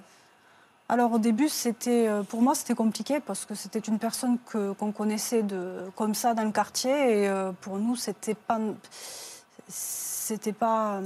Alors 0.89 1.13
au 1.13 1.19
début, 1.19 1.51
c'était 1.51 2.09
euh, 2.09 2.23
pour 2.23 2.41
moi 2.41 2.55
c'était 2.55 2.75
compliqué 2.75 3.21
parce 3.21 3.45
que 3.45 3.55
c'était 3.55 3.79
une 3.79 3.99
personne 3.99 4.39
que 4.47 4.73
qu'on 4.73 4.91
connaissait 4.91 5.43
de 5.43 5.91
comme 5.95 6.15
ça 6.15 6.33
dans 6.33 6.45
le 6.45 6.51
quartier 6.51 6.91
et 6.91 7.29
euh, 7.29 7.53
pour 7.61 7.77
nous 7.77 7.95
c'était 7.95 8.35
pas 8.35 8.59
c'était 9.69 10.55
pas 10.55 11.03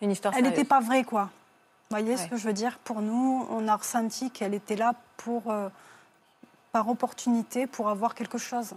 une 0.00 0.10
histoire. 0.10 0.34
Elle 0.36 0.42
n'était 0.42 0.64
pas 0.64 0.80
vraie 0.80 1.04
quoi. 1.04 1.30
Vous 1.92 2.04
voyez 2.04 2.16
ce 2.16 2.26
que 2.26 2.36
je 2.36 2.46
veux 2.46 2.52
dire? 2.52 2.78
Pour 2.78 3.02
nous, 3.02 3.46
on 3.50 3.68
a 3.68 3.76
ressenti 3.76 4.30
qu'elle 4.30 4.54
était 4.54 4.76
là 4.76 4.94
pour, 5.18 5.50
euh, 5.50 5.68
par 6.72 6.88
opportunité 6.88 7.66
pour 7.66 7.88
avoir 7.88 8.14
quelque 8.14 8.38
chose. 8.38 8.74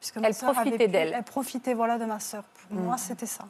Puisque 0.00 0.18
elle 0.18 0.34
profitait 0.34 0.88
d'elle. 0.88 1.14
Elle 1.14 1.24
profitait 1.24 1.74
voilà, 1.74 1.98
de 1.98 2.04
ma 2.04 2.20
sœur. 2.20 2.44
Pour 2.68 2.78
moi, 2.78 2.96
mm. 2.96 2.98
c'était 2.98 3.26
ça. 3.26 3.44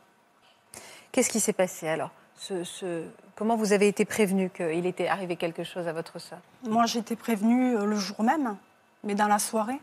Qu'est-ce 1.10 1.28
qui 1.28 1.40
s'est 1.40 1.52
passé 1.52 1.88
alors? 1.88 2.10
Ce, 2.36 3.04
Comment 3.34 3.56
vous 3.56 3.72
avez 3.72 3.88
été 3.88 4.04
prévenu 4.04 4.48
qu'il 4.48 4.86
était 4.86 5.08
arrivé 5.08 5.34
quelque 5.34 5.64
chose 5.64 5.88
à 5.88 5.92
votre 5.92 6.20
sœur? 6.20 6.38
Moi, 6.62 6.86
j'ai 6.86 7.00
été 7.00 7.16
prévenue 7.16 7.76
euh, 7.76 7.84
le 7.84 7.96
jour 7.96 8.22
même, 8.22 8.56
mais 9.02 9.16
dans 9.16 9.26
la 9.26 9.40
soirée. 9.40 9.80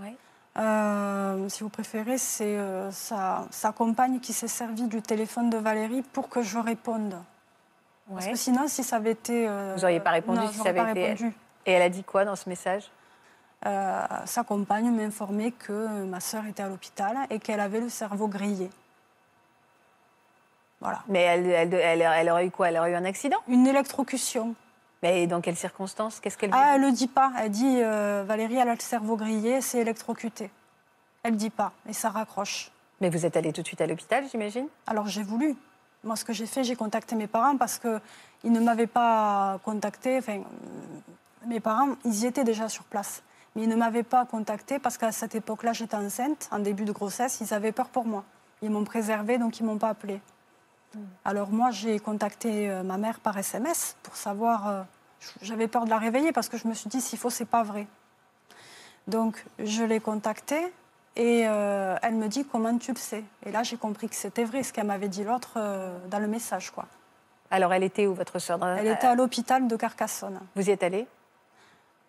Oui. 0.00 0.16
Euh, 0.56 1.48
si 1.50 1.62
vous 1.62 1.68
préférez, 1.68 2.16
c'est 2.16 2.56
euh, 2.56 2.90
sa, 2.90 3.72
compagne 3.76 4.20
qui 4.20 4.32
s'est 4.32 4.48
servie 4.48 4.88
du 4.88 5.02
téléphone 5.02 5.50
de 5.50 5.58
Valérie 5.58 6.02
pour 6.02 6.28
que 6.30 6.40
je 6.40 6.58
réponde. 6.58 7.14
Parce 8.12 8.26
que 8.26 8.36
sinon, 8.36 8.68
si 8.68 8.84
ça 8.84 8.96
avait 8.96 9.12
été... 9.12 9.48
vous 9.48 9.80
n'auriez 9.80 10.00
pas 10.00 10.10
répondu 10.10 10.40
si 10.52 10.58
ça 10.58 10.68
avait 10.68 10.90
été... 10.90 11.06
Répondu. 11.06 11.34
Et 11.66 11.72
elle 11.72 11.82
a 11.82 11.88
dit 11.88 12.04
quoi 12.04 12.24
dans 12.24 12.36
ce 12.36 12.48
message? 12.48 12.90
Sa 13.64 14.44
compagne 14.46 14.90
m'informait 14.90 15.50
que 15.50 16.04
ma 16.04 16.20
sœur 16.20 16.46
était 16.46 16.62
à 16.62 16.68
l'hôpital 16.68 17.16
et 17.30 17.40
qu'elle 17.40 17.60
avait 17.60 17.80
le 17.80 17.88
cerveau 17.88 18.28
grillé. 18.28 18.70
Mais 21.08 21.20
elle, 21.20 21.74
elle, 21.74 22.30
aurait 22.30 22.46
eu 22.46 22.50
quoi? 22.50 22.68
Elle 22.68 22.78
aurait 22.78 22.92
eu 22.92 22.94
un 22.94 23.04
accident? 23.04 23.38
Une 23.48 23.66
électrocution. 23.66 24.54
Mais 25.02 25.26
dans 25.26 25.40
quelles 25.40 25.56
circonstances? 25.56 26.20
Qu'est-ce 26.20 26.38
qu'elle 26.38 26.50
Ah, 26.52 26.72
elle 26.74 26.82
ne 26.82 26.86
le 26.86 26.92
dit 26.92 27.08
pas. 27.08 27.32
Elle 27.38 27.50
dit 27.50 27.82
euh, 27.82 28.24
Valérie, 28.26 28.56
elle 28.56 28.68
a 28.68 28.74
le 28.74 28.80
cerveau 28.80 29.16
grillé, 29.16 29.60
c'est 29.60 29.78
électrocuté. 29.78 30.50
Elle 31.22 31.32
ne 31.32 31.38
dit 31.38 31.50
pas, 31.50 31.72
et 31.88 31.92
ça 31.92 32.10
raccroche. 32.10 32.70
Mais 33.00 33.10
vous 33.10 33.26
êtes 33.26 33.36
allée 33.36 33.52
tout 33.52 33.62
de 33.62 33.66
suite 33.66 33.80
à 33.80 33.86
l'hôpital, 33.86 34.24
j'imagine? 34.30 34.68
Alors 34.86 35.06
j'ai 35.06 35.22
voulu. 35.22 35.56
Moi, 36.06 36.14
ce 36.14 36.24
que 36.24 36.32
j'ai 36.32 36.46
fait, 36.46 36.62
j'ai 36.62 36.76
contacté 36.76 37.16
mes 37.16 37.26
parents 37.26 37.56
parce 37.56 37.80
qu'ils 37.80 38.52
ne 38.52 38.60
m'avaient 38.60 38.86
pas 38.86 39.58
contacté. 39.64 40.18
Enfin, 40.18 40.40
mes 41.46 41.58
parents, 41.58 41.96
ils 42.04 42.22
y 42.22 42.26
étaient 42.26 42.44
déjà 42.44 42.68
sur 42.68 42.84
place. 42.84 43.24
Mais 43.54 43.64
ils 43.64 43.68
ne 43.68 43.74
m'avaient 43.74 44.04
pas 44.04 44.24
contacté 44.24 44.78
parce 44.78 44.98
qu'à 44.98 45.10
cette 45.10 45.34
époque-là, 45.34 45.72
j'étais 45.72 45.96
enceinte, 45.96 46.48
en 46.52 46.60
début 46.60 46.84
de 46.84 46.92
grossesse. 46.92 47.40
Ils 47.40 47.52
avaient 47.52 47.72
peur 47.72 47.88
pour 47.88 48.04
moi. 48.04 48.22
Ils 48.62 48.70
m'ont 48.70 48.84
préservée, 48.84 49.38
donc 49.38 49.58
ils 49.58 49.64
ne 49.64 49.70
m'ont 49.70 49.78
pas 49.78 49.88
appelée. 49.88 50.20
Alors 51.24 51.50
moi, 51.50 51.72
j'ai 51.72 51.98
contacté 51.98 52.70
euh, 52.70 52.84
ma 52.84 52.98
mère 52.98 53.18
par 53.18 53.36
SMS 53.36 53.96
pour 54.04 54.14
savoir. 54.14 54.68
Euh, 54.68 54.82
j'avais 55.42 55.66
peur 55.66 55.86
de 55.86 55.90
la 55.90 55.98
réveiller 55.98 56.30
parce 56.30 56.48
que 56.48 56.56
je 56.56 56.68
me 56.68 56.74
suis 56.74 56.88
dit, 56.88 57.00
s'il 57.00 57.18
faut, 57.18 57.30
c'est 57.30 57.46
pas 57.46 57.64
vrai. 57.64 57.88
Donc 59.08 59.44
je 59.58 59.82
l'ai 59.82 59.98
contactée 59.98 60.72
et 61.16 61.44
euh, 61.46 61.96
elle 62.02 62.14
me 62.14 62.28
dit, 62.28 62.44
comment 62.44 62.76
tu 62.78 62.92
le 62.92 62.98
sais 62.98 63.24
Et 63.44 63.50
là, 63.50 63.62
j'ai 63.62 63.76
compris 63.76 64.08
que 64.08 64.14
c'était 64.14 64.44
vrai, 64.44 64.62
ce 64.62 64.72
qu'elle 64.72 64.86
m'avait 64.86 65.08
dit 65.08 65.24
l'autre 65.24 65.58
dans 66.10 66.18
le 66.18 66.28
message, 66.28 66.70
quoi. 66.70 66.86
Alors 67.50 67.72
elle 67.72 67.84
était 67.84 68.06
où, 68.06 68.14
votre 68.14 68.38
soeur 68.38 68.58
Elle 68.78 68.88
était 68.88 69.06
à 69.06 69.14
l'hôpital 69.14 69.66
de 69.68 69.76
Carcassonne. 69.76 70.40
Vous 70.54 70.68
y 70.68 70.72
êtes 70.72 70.82
allée? 70.82 71.06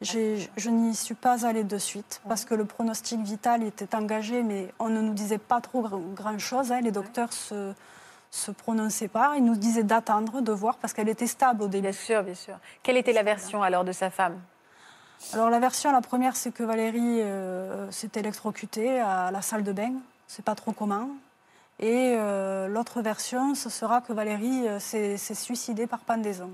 Je 0.01 0.69
n'y 0.69 0.95
suis 0.95 1.15
pas 1.15 1.45
allée 1.45 1.63
de 1.63 1.77
suite 1.77 2.21
parce 2.27 2.45
que 2.45 2.53
le 2.53 2.65
pronostic 2.65 3.19
vital 3.21 3.63
était 3.63 3.95
engagé, 3.95 4.43
mais 4.43 4.67
on 4.79 4.89
ne 4.89 5.01
nous 5.01 5.13
disait 5.13 5.39
pas 5.39 5.61
trop 5.61 5.87
grand-chose. 6.15 6.71
Hein. 6.71 6.81
Les 6.81 6.91
docteurs 6.91 7.33
se, 7.33 7.73
se 8.29 8.51
prononçait 8.51 9.07
pas. 9.07 9.33
Il 9.37 9.43
nous 9.43 9.55
disait 9.55 9.83
d'attendre, 9.83 10.41
de 10.41 10.51
voir, 10.51 10.77
parce 10.77 10.93
qu'elle 10.93 11.09
était 11.09 11.27
stable 11.27 11.63
au 11.63 11.67
début. 11.67 11.83
Bien 11.83 11.91
sûr, 11.91 12.23
bien 12.23 12.35
sûr. 12.35 12.55
Quelle 12.83 12.97
était 12.97 13.13
la 13.13 13.23
version 13.23 13.63
alors 13.63 13.83
de 13.83 13.91
sa 13.91 14.09
femme? 14.09 14.39
Alors 15.33 15.49
la 15.49 15.59
version, 15.59 15.91
la 15.91 16.01
première, 16.01 16.35
c'est 16.35 16.51
que 16.51 16.63
Valérie 16.63 17.21
euh, 17.21 17.91
s'est 17.91 18.11
électrocutée 18.15 18.99
à 18.99 19.31
la 19.31 19.41
salle 19.41 19.63
de 19.63 19.71
bain. 19.71 19.93
C'est 20.27 20.45
pas 20.45 20.55
trop 20.55 20.71
commun. 20.71 21.09
Et 21.79 22.15
euh, 22.17 22.67
l'autre 22.67 23.01
version, 23.01 23.53
ce 23.53 23.69
sera 23.69 24.01
que 24.01 24.13
Valérie 24.13 24.67
euh, 24.67 24.79
s'est 24.79 25.17
suicidée 25.17 25.85
par 25.85 25.99
pendaison. 25.99 26.49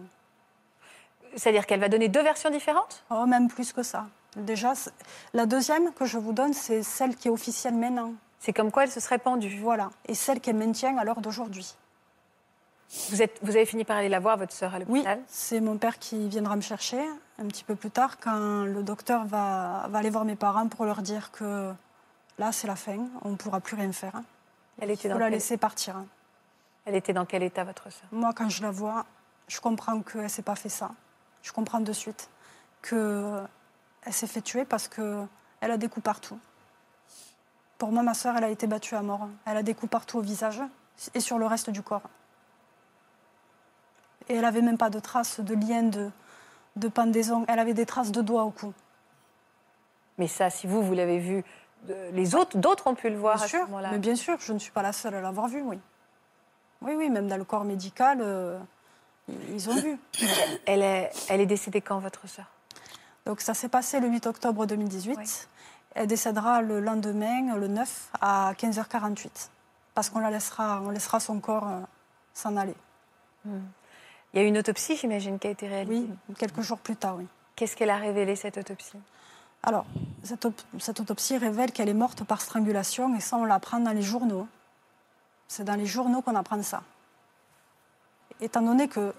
C'est-à-dire 1.36 1.66
qu'elle 1.66 1.80
va 1.80 1.90
donner 1.90 2.10
deux 2.10 2.22
versions 2.22 2.50
différentes? 2.50 3.04
Oh, 3.10 3.26
même 3.26 3.48
plus 3.48 3.74
que 3.74 3.84
ça. 3.84 4.08
Déjà, 4.36 4.74
la 5.34 5.46
deuxième 5.46 5.94
que 5.94 6.06
je 6.06 6.18
vous 6.18 6.34
donne, 6.34 6.54
c'est 6.54 6.84
celle 6.84 7.16
qui 7.16 7.28
est 7.28 7.32
officielle 7.32 7.76
maintenant. 7.76 8.14
C'est 8.40 8.54
comme 8.54 8.72
quoi 8.72 8.84
elle 8.84 8.92
se 8.92 9.00
serait 9.00 9.18
pendue. 9.18 9.60
Voilà. 9.62 9.90
Et 10.08 10.14
celle 10.14 10.40
qu'elle 10.40 10.58
maintient 10.58 10.98
à 10.98 11.04
l'heure 11.04 11.22
d'aujourd'hui. 11.22 11.76
Vous, 13.10 13.22
êtes, 13.22 13.40
vous 13.42 13.56
avez 13.56 13.66
fini 13.66 13.86
par 13.86 13.98
aller 13.98 14.10
la 14.10 14.20
voir, 14.20 14.38
votre 14.38 14.54
sœur, 14.54 14.76
à 14.76 14.80
l'hôpital? 14.80 15.18
Oui, 15.20 15.26
c'est 15.28 15.62
mon 15.62 15.78
père 15.78 15.98
qui 15.98 16.28
viendra 16.28 16.56
me 16.56 16.62
chercher 16.62 17.00
un 17.40 17.48
petit 17.48 17.64
peu 17.64 17.76
plus 17.76 17.92
tard 17.92 18.20
quand 18.20 18.66
le 18.66 18.84
docteur 18.84 19.26
va, 19.26 19.88
va 19.90 20.00
aller 20.00 20.10
voir 20.10 20.26
mes 20.26 20.36
parents 20.36 20.68
pour 20.68 20.86
leur 20.86 21.02
dire 21.02 21.32
que 21.32 21.74
là, 22.38 22.52
c'est 22.52 22.68
la 22.68 22.76
fin, 22.76 22.98
on 23.24 23.32
ne 23.32 23.36
pourra 23.36 23.60
plus 23.60 23.76
rien 23.76 23.92
faire. 23.92 24.22
Elle 24.80 24.92
était 24.92 25.08
Il 25.08 25.14
faut 25.14 25.20
la 25.20 25.30
laisser 25.30 25.58
partir. 25.58 25.96
Elle 26.86 26.96
était 26.96 27.14
dans 27.14 27.26
quel 27.26 27.44
état, 27.44 27.64
votre 27.64 27.90
sœur? 27.92 28.08
Moi, 28.12 28.34
quand 28.34 28.50
je 28.50 28.62
la 28.62 28.72
vois, 28.72 29.06
je 29.48 29.60
comprends 29.60 30.02
qu'elle 30.02 30.24
ne 30.24 30.28
s'est 30.28 30.42
pas 30.42 30.56
fait 30.56 30.70
ça. 30.70 30.92
Je 31.42 31.52
comprends 31.52 31.80
de 31.80 31.94
suite 31.94 32.30
qu'elle 32.82 33.48
s'est 34.12 34.28
fait 34.28 34.42
tuer 34.42 34.66
parce 34.66 34.88
qu'elle 34.88 35.28
a 35.62 35.78
des 35.78 35.88
coups 35.88 36.04
partout. 36.04 36.40
Pour 37.78 37.92
moi, 37.92 38.04
ma 38.04 38.14
soeur, 38.14 38.36
elle 38.38 38.44
a 38.44 38.50
été 38.50 38.68
battue 38.68 38.96
à 38.96 39.02
mort. 39.02 39.28
Elle 39.46 39.58
a 39.58 39.64
des 39.64 39.74
coups 39.74 39.90
partout 39.90 40.20
au 40.20 40.22
visage 40.22 40.62
et 41.14 41.20
sur 41.20 41.38
le 41.38 41.46
reste 41.46 41.70
du 41.70 41.82
corps. 41.82 42.10
Et 44.30 44.36
elle 44.36 44.42
n'avait 44.42 44.62
même 44.62 44.78
pas 44.78 44.90
de 44.90 45.00
traces 45.00 45.40
de 45.40 45.54
lien 45.54 45.84
de, 45.84 46.10
de 46.76 46.88
pendaison. 46.88 47.46
Elle 47.48 47.60
avait 47.60 47.74
des 47.74 47.86
traces 47.86 48.12
de 48.12 48.22
doigts 48.22 48.44
au 48.44 48.52
cou. 48.52 48.74
Mais 50.18 50.28
ça, 50.28 50.50
si 50.50 50.68
vous, 50.68 50.82
vous 50.84 50.94
l'avez 50.94 51.20
vu, 51.20 51.44
les 52.12 52.36
autres, 52.36 52.58
d'autres 52.58 52.88
ont 52.88 52.96
pu 52.96 53.10
le 53.10 53.18
voir 53.18 53.36
bien 53.36 53.46
à 53.46 53.48
sûr, 53.48 53.60
ce 53.60 53.66
moment-là. 53.66 53.92
Mais 53.92 54.00
bien 54.00 54.16
sûr, 54.16 54.38
je 54.40 54.54
ne 54.54 54.60
suis 54.60 54.72
pas 54.72 54.82
la 54.82 54.94
seule 54.94 55.16
à 55.16 55.22
l'avoir 55.22 55.48
vu, 55.48 55.62
oui. 55.62 55.80
Oui, 56.82 56.94
oui, 56.96 57.10
même 57.10 57.28
dans 57.28 57.38
le 57.38 57.44
corps 57.44 57.64
médical, 57.64 58.20
euh, 58.22 58.60
ils 59.50 59.70
ont 59.70 59.76
vu. 59.76 59.98
Elle 60.66 60.82
est, 60.82 61.12
elle 61.30 61.42
est 61.42 61.46
décédée 61.46 61.82
quand, 61.82 62.00
votre 62.00 62.28
sœur? 62.28 62.46
Donc 63.26 63.40
ça 63.42 63.54
s'est 63.54 63.70
passé 63.70 64.00
le 64.00 64.08
8 64.10 64.28
octobre 64.28 64.66
2018. 64.66 65.48
Elle 65.96 66.08
décédera 66.08 66.62
le 66.62 66.80
lendemain, 66.80 67.56
le 67.56 67.68
9, 67.68 68.10
à 68.20 68.54
15h48. 68.54 69.50
Parce 69.94 70.10
qu'on 70.10 70.20
la 70.20 70.32
laissera, 70.32 70.82
on 70.84 70.90
laissera 70.90 71.20
son 71.20 71.40
corps 71.40 71.68
euh, 71.68 71.80
s'en 72.34 72.58
aller. 72.58 72.76
Hmm. 73.46 73.60
Il 74.34 74.42
y 74.42 74.44
a 74.44 74.48
une 74.48 74.58
autopsie, 74.58 74.96
j'imagine, 74.96 75.38
qui 75.38 75.48
a 75.48 75.52
été 75.52 75.68
réalisée 75.68 76.08
Oui, 76.30 76.36
quelques 76.38 76.62
jours 76.62 76.80
plus 76.80 76.96
tard, 76.96 77.18
oui. 77.18 77.28
Qu'est-ce 77.56 77.76
qu'elle 77.76 77.92
a 77.92 77.98
révélé, 77.98 78.36
cette 78.36 78.58
autopsie? 78.58 78.98
Alors, 79.62 79.86
cette, 80.24 80.48
cette, 80.80 81.00
autopsie 81.00 81.38
révèle 81.38 81.72
qu'elle 81.72 81.90
est 81.90 81.94
morte 81.94 82.24
par 82.24 82.42
strangulation, 82.42 83.16
et 83.16 83.20
ça, 83.20 83.38
on 83.38 83.46
l'apprend 83.46 83.80
dans 83.80 83.92
les 83.92 84.02
journaux. 84.02 84.48
C'est 85.48 85.64
dans 85.64 85.76
les 85.76 85.86
journaux 85.86 86.22
qu'on 86.22 86.36
apprend 86.36 86.62
ça. 86.64 86.82
Étant 88.42 88.62
donné 88.62 88.88
que 88.88 89.14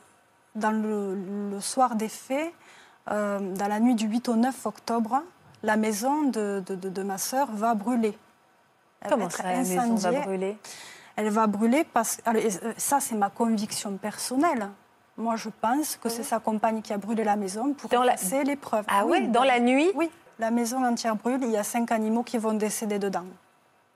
dans 0.57 0.73
le, 0.73 1.61
soir 1.61 1.95
des 1.95 2.09
faits, 2.09 2.53
euh, 3.11 3.39
dans 3.55 3.69
la 3.69 3.81
nuit 3.81 3.95
du 3.95 4.07
8 4.07 4.29
au 4.29 4.37
9 4.37 4.67
octobre, 4.67 5.23
la 5.63 5.77
maison 5.77 6.25
de, 6.25 6.63
de, 6.67 7.03
ma 7.03 7.19
sœur 7.19 7.51
va 7.53 7.75
brûler. 7.75 8.19
Comment 9.09 9.31
ça, 9.31 9.45
la 9.45 9.59
maison 9.59 9.95
va 9.95 10.13
brûler? 10.13 10.59
Elle 11.17 11.31
va 11.31 11.47
brûler 11.47 11.85
parce 11.85 12.17
que 12.17 12.31
euh, 12.31 12.73
ça, 12.77 13.01
c'est 13.01 13.15
ma 13.15 13.31
conviction 13.31 13.97
personnelle. 13.97 14.69
Moi, 15.17 15.37
je 15.37 15.49
pense 15.49 15.97
que 15.97 16.09
c'est 16.09 16.25
sa 16.25 16.41
compagne 16.41 16.83
qui 16.83 16.93
a 16.93 16.99
brûlé 16.99 17.23
la 17.23 17.37
maison 17.37 17.73
pour 17.73 17.91
les 18.45 18.57
preuves. 18.57 18.85
Ah 18.89 19.05
oui, 19.07 19.29
dans 19.29 19.45
la 19.45 19.61
nuit 19.61 19.91
Oui, 19.95 20.11
la 20.39 20.51
maison 20.51 20.85
entière 20.85 21.15
brûle. 21.15 21.41
Il 21.43 21.51
y 21.51 21.57
a 21.57 21.63
cinq 21.63 21.93
animaux 21.93 22.25
qui 22.25 22.39
vont 22.39 22.55
décéder 22.55 22.99
dedans. 22.99 23.27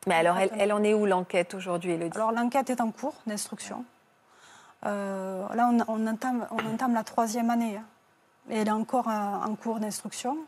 Mais 0.07 0.15
alors, 0.15 0.37
elle, 0.39 0.73
en 0.73 0.83
est 0.85 0.95
où 0.95 1.07
l'enquête 1.07 1.55
aujourd'hui, 1.55 1.93
Elodie? 1.93 2.17
Alors, 2.17 2.33
l'enquête 2.33 2.71
est 2.71 2.81
en 2.81 2.91
cours 2.93 3.17
d'instruction. 3.27 3.85
Euh, 4.87 5.45
là, 5.55 5.71
on, 5.89 6.07
entame, 6.07 6.47
on, 6.53 6.73
entame, 6.73 6.95
la 6.95 7.03
troisième 7.03 7.51
année. 7.51 7.77
Hein. 7.77 7.85
Et 8.51 8.59
elle 8.59 8.69
est 8.69 8.73
encore 8.73 9.09
en 9.09 9.55
cours 9.57 9.81
d'instruction. 9.81 10.39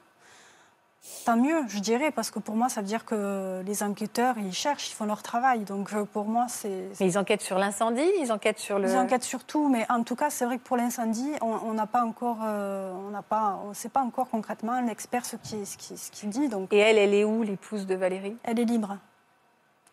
Tant 1.24 1.36
mieux, 1.36 1.66
je 1.68 1.78
dirais, 1.78 2.11
parce 2.11 2.30
que 2.30 2.38
pour 2.38 2.57
moi, 2.57 2.68
ça 2.68 2.82
veut 2.82 2.86
dire 2.86 3.07
que 3.07 3.62
les 3.64 3.82
enquêteurs, 3.82 4.36
ils 4.36 4.53
cherchent, 4.53 4.90
ils 4.90 4.94
font 4.94 5.07
leur 5.07 5.22
travail. 5.22 5.61
Donc 5.61 5.92
euh, 5.94 6.05
pour 6.05 6.26
moi, 6.26 6.46
c'est. 6.48 6.88
Mais 7.01 7.07
ils 7.07 7.18
enquêtent 7.18 7.40
sur 7.40 7.59
l'incendie 7.59 8.09
Ils 8.20 8.30
enquêtent 8.32 8.59
sur 8.59 8.78
le. 8.78 8.88
Ils 8.88 8.96
enquêtent 8.96 9.24
sur 9.24 9.44
tout, 9.44 9.68
mais 9.70 9.86
en 9.90 10.03
tout 10.03 10.14
cas, 10.14 10.28
c'est 10.28 10.44
vrai 10.44 10.59
que 10.59 10.62
pour 10.62 10.76
l'incendie, 10.76 11.30
on 11.40 11.72
n'a 11.72 11.86
pas 11.86 12.05
encore. 12.05 12.38
Euh, 12.44 12.92
on 12.92 13.11
n'a 13.11 13.22
pas. 13.22 13.61
On 13.64 13.70
ne 13.70 13.74
sait 13.74 13.88
pas 13.88 14.03
encore 14.03 14.28
concrètement 14.28 14.80
l'expert 14.82 15.24
ce 15.24 15.36
qu'il 15.36 15.66
ce 15.66 15.78
qui, 15.78 15.96
ce 15.96 16.11
qui 16.11 16.26
dit. 16.26 16.48
Donc... 16.48 16.72
Et 16.72 16.78
elle, 16.78 16.98
elle 16.98 17.14
est 17.14 17.24
où, 17.24 17.42
l'épouse 17.42 17.86
de 17.86 17.94
Valérie? 17.94 18.36
Elle 18.44 18.59
est 18.59 18.64
libre. 18.64 18.98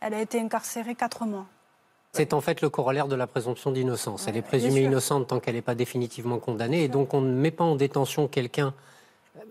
Elle 0.01 0.13
a 0.13 0.21
été 0.21 0.41
incarcérée 0.41 0.95
quatre 0.95 1.25
mois. 1.25 1.45
C'est 2.11 2.33
en 2.33 2.41
fait 2.41 2.61
le 2.61 2.69
corollaire 2.69 3.07
de 3.07 3.15
la 3.15 3.27
présomption 3.27 3.71
d'innocence. 3.71 4.27
elle 4.27 4.37
est 4.37 4.41
présumée 4.41 4.81
innocente 4.81 5.27
tant 5.27 5.39
qu'elle 5.39 5.55
n'est 5.55 5.61
pas 5.61 5.75
définitivement 5.75 6.39
condamnée. 6.39 6.83
Et 6.83 6.87
donc 6.89 7.13
on 7.13 7.21
ne 7.21 7.31
met 7.31 7.51
pas 7.51 7.63
en 7.63 7.75
détention 7.75 8.27
quelqu'un 8.27 8.73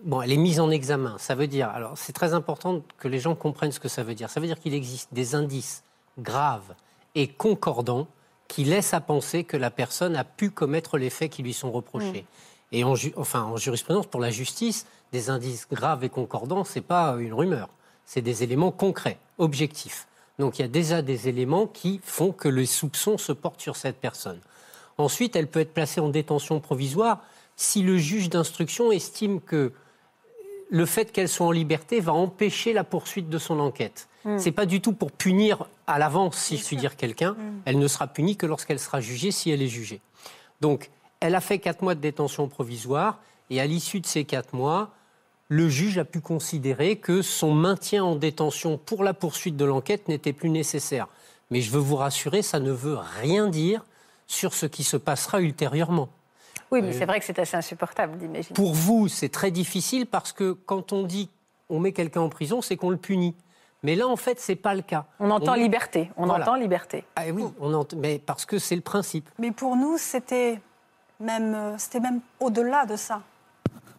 Bon, 0.03 0.21
elle 0.21 0.31
est 0.31 0.37
mise 0.37 0.59
en 0.59 0.69
examen. 0.69 1.17
Ça 1.17 1.35
veut 1.35 1.47
dire, 1.47 1.69
alors 1.69 1.97
c'est 1.97 2.13
très 2.13 2.33
important 2.33 2.81
que 2.97 3.07
les 3.07 3.19
gens 3.19 3.35
comprennent 3.35 3.71
ce 3.71 3.79
que 3.79 3.87
ça 3.87 4.03
veut 4.03 4.15
dire. 4.15 4.29
Ça 4.29 4.39
veut 4.39 4.47
dire 4.47 4.59
qu'il 4.59 4.73
existe 4.73 5.13
des 5.13 5.35
indices 5.35 5.83
graves 6.19 6.73
et 7.15 7.27
concordants 7.27 8.07
qui 8.47 8.63
laissent 8.63 8.93
à 8.93 9.01
penser 9.01 9.43
que 9.43 9.57
la 9.57 9.71
personne 9.71 10.15
a 10.15 10.23
pu 10.23 10.49
commettre 10.51 10.97
les 10.97 11.09
faits 11.09 11.31
qui 11.31 11.43
lui 11.43 11.53
sont 11.53 11.71
reprochés. 11.71 12.25
Et 12.71 12.83
en, 12.83 12.93
enfin, 13.15 13.43
en 13.43 13.57
jurisprudence, 13.57 14.07
pour 14.07 14.21
la 14.21 14.29
justice, 14.29 14.85
des 15.11 15.29
indices 15.29 15.67
graves 15.69 16.03
et 16.03 16.09
concordants, 16.09 16.63
ce 16.63 16.75
n'est 16.75 16.85
pas 16.85 17.15
une 17.17 17.33
rumeur. 17.33 17.69
C'est 18.05 18.21
des 18.21 18.43
éléments 18.43 18.71
concrets, 18.71 19.17
objectifs. 19.37 20.07
Donc 20.39 20.59
il 20.59 20.61
y 20.61 20.65
a 20.65 20.69
déjà 20.69 21.01
des 21.01 21.27
éléments 21.27 21.67
qui 21.67 21.99
font 22.03 22.31
que 22.31 22.47
le 22.47 22.65
soupçon 22.65 23.17
se 23.17 23.31
porte 23.31 23.61
sur 23.61 23.75
cette 23.75 23.97
personne. 23.97 24.39
Ensuite, 24.97 25.35
elle 25.35 25.47
peut 25.47 25.59
être 25.59 25.73
placée 25.73 25.99
en 25.99 26.09
détention 26.09 26.59
provisoire 26.59 27.21
si 27.57 27.81
le 27.81 27.97
juge 27.97 28.29
d'instruction 28.29 28.91
estime 28.91 29.41
que 29.41 29.73
le 30.69 30.85
fait 30.85 31.11
qu'elle 31.11 31.27
soit 31.27 31.47
en 31.47 31.51
liberté 31.51 31.99
va 31.99 32.13
empêcher 32.13 32.71
la 32.71 32.83
poursuite 32.83 33.29
de 33.29 33.37
son 33.37 33.59
enquête. 33.59 34.07
Hmm. 34.23 34.37
C'est 34.37 34.51
pas 34.51 34.65
du 34.65 34.79
tout 34.79 34.93
pour 34.93 35.11
punir 35.11 35.67
à 35.87 35.97
l'avance, 35.97 36.37
si 36.37 36.57
je 36.57 36.63
puis 36.63 36.77
dire, 36.77 36.95
quelqu'un. 36.95 37.31
Hmm. 37.31 37.61
Elle 37.65 37.79
ne 37.79 37.87
sera 37.87 38.07
punie 38.07 38.37
que 38.37 38.45
lorsqu'elle 38.45 38.79
sera 38.79 39.01
jugée, 39.01 39.31
si 39.31 39.49
elle 39.49 39.61
est 39.61 39.67
jugée. 39.67 40.01
Donc, 40.61 40.91
elle 41.19 41.35
a 41.35 41.41
fait 41.41 41.59
quatre 41.59 41.81
mois 41.81 41.95
de 41.95 41.99
détention 41.99 42.47
provisoire, 42.47 43.19
et 43.49 43.59
à 43.59 43.65
l'issue 43.65 43.99
de 44.01 44.05
ces 44.05 44.23
quatre 44.23 44.53
mois, 44.53 44.91
le 45.49 45.69
juge 45.69 45.97
a 45.97 46.05
pu 46.05 46.19
considérer 46.19 46.97
que 46.97 47.21
son 47.21 47.53
maintien 47.53 48.03
en 48.03 48.15
détention 48.15 48.77
pour 48.77 49.03
la 49.03 49.13
poursuite 49.13 49.55
de 49.55 49.65
l'enquête 49.65 50.09
n'était 50.09 50.33
plus 50.33 50.49
nécessaire. 50.49 51.07
Mais 51.49 51.61
je 51.61 51.71
veux 51.71 51.79
vous 51.79 51.95
rassurer, 51.95 52.41
ça 52.41 52.59
ne 52.59 52.71
veut 52.71 52.97
rien 53.21 53.47
dire 53.47 53.85
sur 54.27 54.53
ce 54.53 54.65
qui 54.65 54.83
se 54.83 54.97
passera 54.97 55.39
ultérieurement. 55.39 56.09
Oui, 56.71 56.81
mais 56.81 56.91
c'est 56.93 57.05
vrai 57.05 57.19
que 57.19 57.25
c'est 57.25 57.39
assez 57.39 57.55
insupportable 57.57 58.17
d'imaginer. 58.17 58.53
Pour 58.53 58.73
vous, 58.73 59.07
c'est 59.07 59.29
très 59.29 59.51
difficile 59.51 60.05
parce 60.05 60.31
que 60.33 60.51
quand 60.51 60.91
on 60.93 61.03
dit 61.03 61.29
on 61.69 61.79
met 61.79 61.91
quelqu'un 61.91 62.21
en 62.21 62.29
prison, 62.29 62.61
c'est 62.61 62.77
qu'on 62.77 62.89
le 62.89 62.97
punit. 62.97 63.35
Mais 63.83 63.95
là, 63.95 64.07
en 64.07 64.15
fait, 64.15 64.39
c'est 64.39 64.55
pas 64.55 64.73
le 64.73 64.81
cas. 64.81 65.05
On 65.19 65.29
entend 65.29 65.53
liberté. 65.53 66.09
On 66.17 66.25
Voilà. 66.25 66.43
entend 66.45 66.55
liberté. 66.55 67.03
Ah 67.15 67.23
oui, 67.33 67.43
on 67.59 67.73
ent- 67.73 67.93
mais 67.95 68.19
parce 68.19 68.45
que 68.45 68.57
c'est 68.57 68.75
le 68.75 68.81
principe. 68.81 69.29
Mais 69.37 69.51
pour 69.51 69.75
nous, 69.75 69.97
c'était 69.97 70.59
même, 71.19 71.53
euh, 71.53 71.77
c'était 71.77 71.99
même 71.99 72.21
au-delà 72.39 72.85
de 72.85 72.95
ça. 72.95 73.21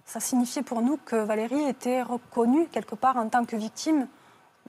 Ça 0.04 0.20
signifiait 0.20 0.62
pour 0.62 0.80
nous 0.82 0.98
que 1.04 1.16
Valérie 1.16 1.68
était 1.68 2.02
reconnue 2.02 2.66
quelque 2.68 2.94
part 2.94 3.16
en 3.18 3.28
tant 3.28 3.44
que 3.44 3.56
victime 3.56 4.08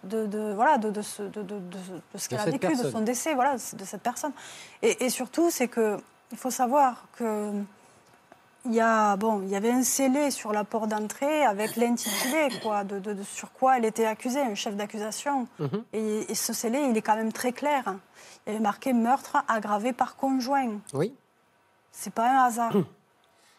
de, 0.03 0.25
de- 0.27 0.53
voilà, 0.53 0.77
de, 0.77 0.89
de 0.91 1.01
ce, 1.01 1.23
de, 1.23 1.41
de- 1.41 1.59
de- 1.59 1.61
de 2.13 2.17
ce 2.17 2.29
qu'elle 2.29 2.39
a 2.39 2.45
vécu, 2.45 2.67
de 2.75 2.89
son 2.89 3.01
décès, 3.01 3.33
voilà, 3.33 3.53
de 3.55 3.85
cette 3.85 4.01
personne. 4.03 4.31
Et, 4.81 5.05
et 5.05 5.09
surtout, 5.09 5.49
c'est 5.49 5.67
que 5.69 5.97
il 6.31 6.37
faut 6.37 6.51
savoir 6.51 7.05
que 7.17 7.51
il 8.65 8.73
y 8.73 8.79
a 8.81 9.15
bon, 9.15 9.41
il 9.43 9.49
y 9.49 9.55
avait 9.55 9.71
un 9.71 9.83
scellé 9.83 10.31
sur 10.31 10.51
la 10.51 10.63
porte 10.63 10.89
d'entrée 10.89 11.43
avec 11.43 11.75
l'intitulé 11.75 12.49
quoi, 12.61 12.83
de, 12.83 12.99
de- 12.99 13.13
de 13.13 13.23
sur 13.23 13.51
quoi 13.51 13.77
elle 13.77 13.85
était 13.85 14.05
accusée, 14.05 14.41
un 14.41 14.55
chef 14.55 14.75
d'accusation. 14.75 15.47
Mhm. 15.59 15.83
Et, 15.93 16.31
et 16.31 16.35
ce 16.35 16.53
scellé, 16.53 16.79
il 16.89 16.97
est 16.97 17.01
quand 17.01 17.15
même 17.15 17.31
très 17.31 17.51
clair. 17.53 17.83
Il 18.45 18.51
y 18.51 18.55
avait 18.55 18.63
marqué 18.63 18.93
meurtre 18.93 19.37
aggravé 19.47 19.93
par 19.93 20.15
conjoint. 20.15 20.79
Oui. 20.93 21.13
C'est 21.91 22.13
pas 22.13 22.29
un 22.29 22.43
hasard. 22.45 22.73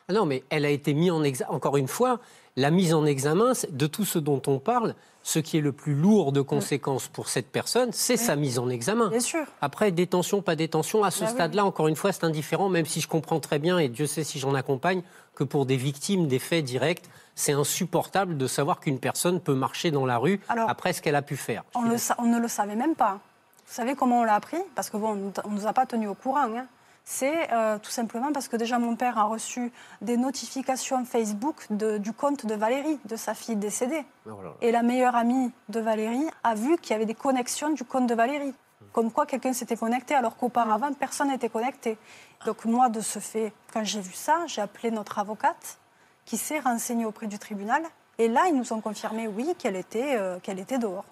Ah 0.08 0.12
non, 0.12 0.26
mais 0.26 0.44
elle 0.50 0.64
a 0.64 0.70
été 0.70 0.92
mise 0.94 1.10
en 1.12 1.22
examen. 1.22 1.50
Encore 1.52 1.76
une 1.76 1.88
fois, 1.88 2.18
la 2.56 2.70
mise 2.70 2.92
en 2.94 3.06
examen 3.06 3.54
c'est- 3.54 3.74
de 3.76 3.86
tout 3.86 4.04
ce 4.04 4.18
dont 4.18 4.42
on 4.46 4.58
parle, 4.58 4.94
ce 5.22 5.38
qui 5.38 5.58
est 5.58 5.60
le 5.60 5.72
plus 5.72 5.94
lourd 5.94 6.32
de 6.32 6.40
conséquences 6.40 7.08
pour 7.08 7.28
cette 7.28 7.48
personne, 7.50 7.90
c'est 7.92 8.16
sa 8.16 8.36
mise 8.36 8.58
en 8.58 8.68
examen. 8.70 9.08
Bien 9.10 9.20
sûr. 9.20 9.44
Après, 9.60 9.90
détention, 9.92 10.40
pas 10.42 10.56
détention, 10.56 11.04
à 11.04 11.10
ce 11.10 11.20
Bah 11.20 11.26
oui. 11.28 11.34
stade-là, 11.34 11.64
encore 11.64 11.88
une 11.88 11.96
fois, 11.96 12.12
c'est 12.12 12.24
indifférent, 12.24 12.68
même 12.68 12.86
si 12.86 13.00
je 13.00 13.08
comprends 13.08 13.38
très 13.40 13.58
bien, 13.58 13.78
et 13.78 13.88
Dieu 13.88 14.06
sait 14.06 14.24
si 14.24 14.38
j'en 14.38 14.54
accompagne, 14.54 15.02
que 15.34 15.44
pour 15.44 15.66
des 15.66 15.76
victimes 15.76 16.26
des 16.26 16.38
faits 16.38 16.64
directs, 16.64 17.02
c'est 17.34 17.52
insupportable 17.52 18.36
de 18.36 18.46
savoir 18.46 18.80
qu'une 18.80 18.98
personne 18.98 19.40
peut 19.40 19.54
marcher 19.54 19.90
dans 19.90 20.04
la 20.06 20.18
rue 20.18 20.40
Alors, 20.48 20.68
après 20.68 20.92
ce 20.92 21.00
qu'elle 21.02 21.14
a 21.16 21.22
pu 21.22 21.36
faire. 21.36 21.64
On, 21.74 21.82
le 21.82 21.96
sa- 21.98 22.16
on 22.18 22.24
ne 22.26 22.38
le 22.38 22.48
savait 22.48 22.74
même 22.76 22.94
pas. 22.94 23.20
Vous 23.66 23.74
savez 23.74 23.94
comment 23.94 24.20
on 24.20 24.24
l'a 24.24 24.34
appris? 24.34 24.58
Parce 24.74 24.90
que 24.90 24.96
bon, 24.96 25.32
on 25.44 25.48
ne 25.50 25.54
nous 25.54 25.66
a 25.66 25.72
pas 25.72 25.86
tenus 25.86 26.08
au 26.08 26.14
courant. 26.14 26.44
hein. 26.56 26.66
C'est 27.12 27.52
euh, 27.52 27.76
tout 27.80 27.90
simplement 27.90 28.30
parce 28.32 28.46
que 28.46 28.54
déjà 28.56 28.78
mon 28.78 28.94
père 28.94 29.18
a 29.18 29.24
reçu 29.24 29.72
des 30.00 30.16
notifications 30.16 31.04
Facebook 31.04 31.66
de- 31.68 31.98
du 31.98 32.12
compte 32.12 32.46
de 32.46 32.54
Valérie, 32.54 33.00
de 33.04 33.16
sa 33.16 33.34
fille 33.34 33.56
décédée. 33.56 34.04
Oh 34.26 34.28
là 34.28 34.44
là. 34.44 34.50
Et 34.60 34.70
la 34.70 34.84
meilleure 34.84 35.16
amie 35.16 35.50
de 35.70 35.80
Valérie 35.80 36.24
a 36.44 36.54
vu 36.54 36.76
qu'il 36.78 36.92
y 36.92 36.94
avait 36.94 37.06
des 37.06 37.16
connexions 37.16 37.70
du 37.70 37.82
compte 37.82 38.06
de 38.06 38.14
Valérie. 38.14 38.54
Comme 38.92 39.10
quoi 39.10 39.26
quelqu'un 39.26 39.52
s'était 39.52 39.76
connecté 39.76 40.14
alors 40.14 40.36
qu'auparavant 40.36 40.92
personne 40.92 41.30
n'était 41.30 41.48
connecté. 41.48 41.98
Donc 42.46 42.64
moi, 42.64 42.88
de 42.88 43.00
ce 43.00 43.18
fait, 43.18 43.52
quand 43.72 43.82
j'ai 43.82 44.00
vu 44.00 44.12
ça, 44.14 44.44
j'ai 44.46 44.62
appelé 44.62 44.92
notre 44.92 45.18
avocate 45.18 45.78
qui 46.24 46.36
s'est 46.36 46.60
renseignée 46.60 47.06
auprès 47.06 47.26
du 47.26 47.40
tribunal. 47.40 47.82
Et 48.18 48.28
là, 48.28 48.42
ils 48.48 48.54
nous 48.56 48.72
ont 48.72 48.80
confirmé, 48.80 49.26
oui, 49.26 49.52
qu'elle 49.58 49.74
était, 49.74 50.16
euh, 50.16 50.38
qu'elle 50.38 50.60
était 50.60 50.78
dehors. 50.78 51.06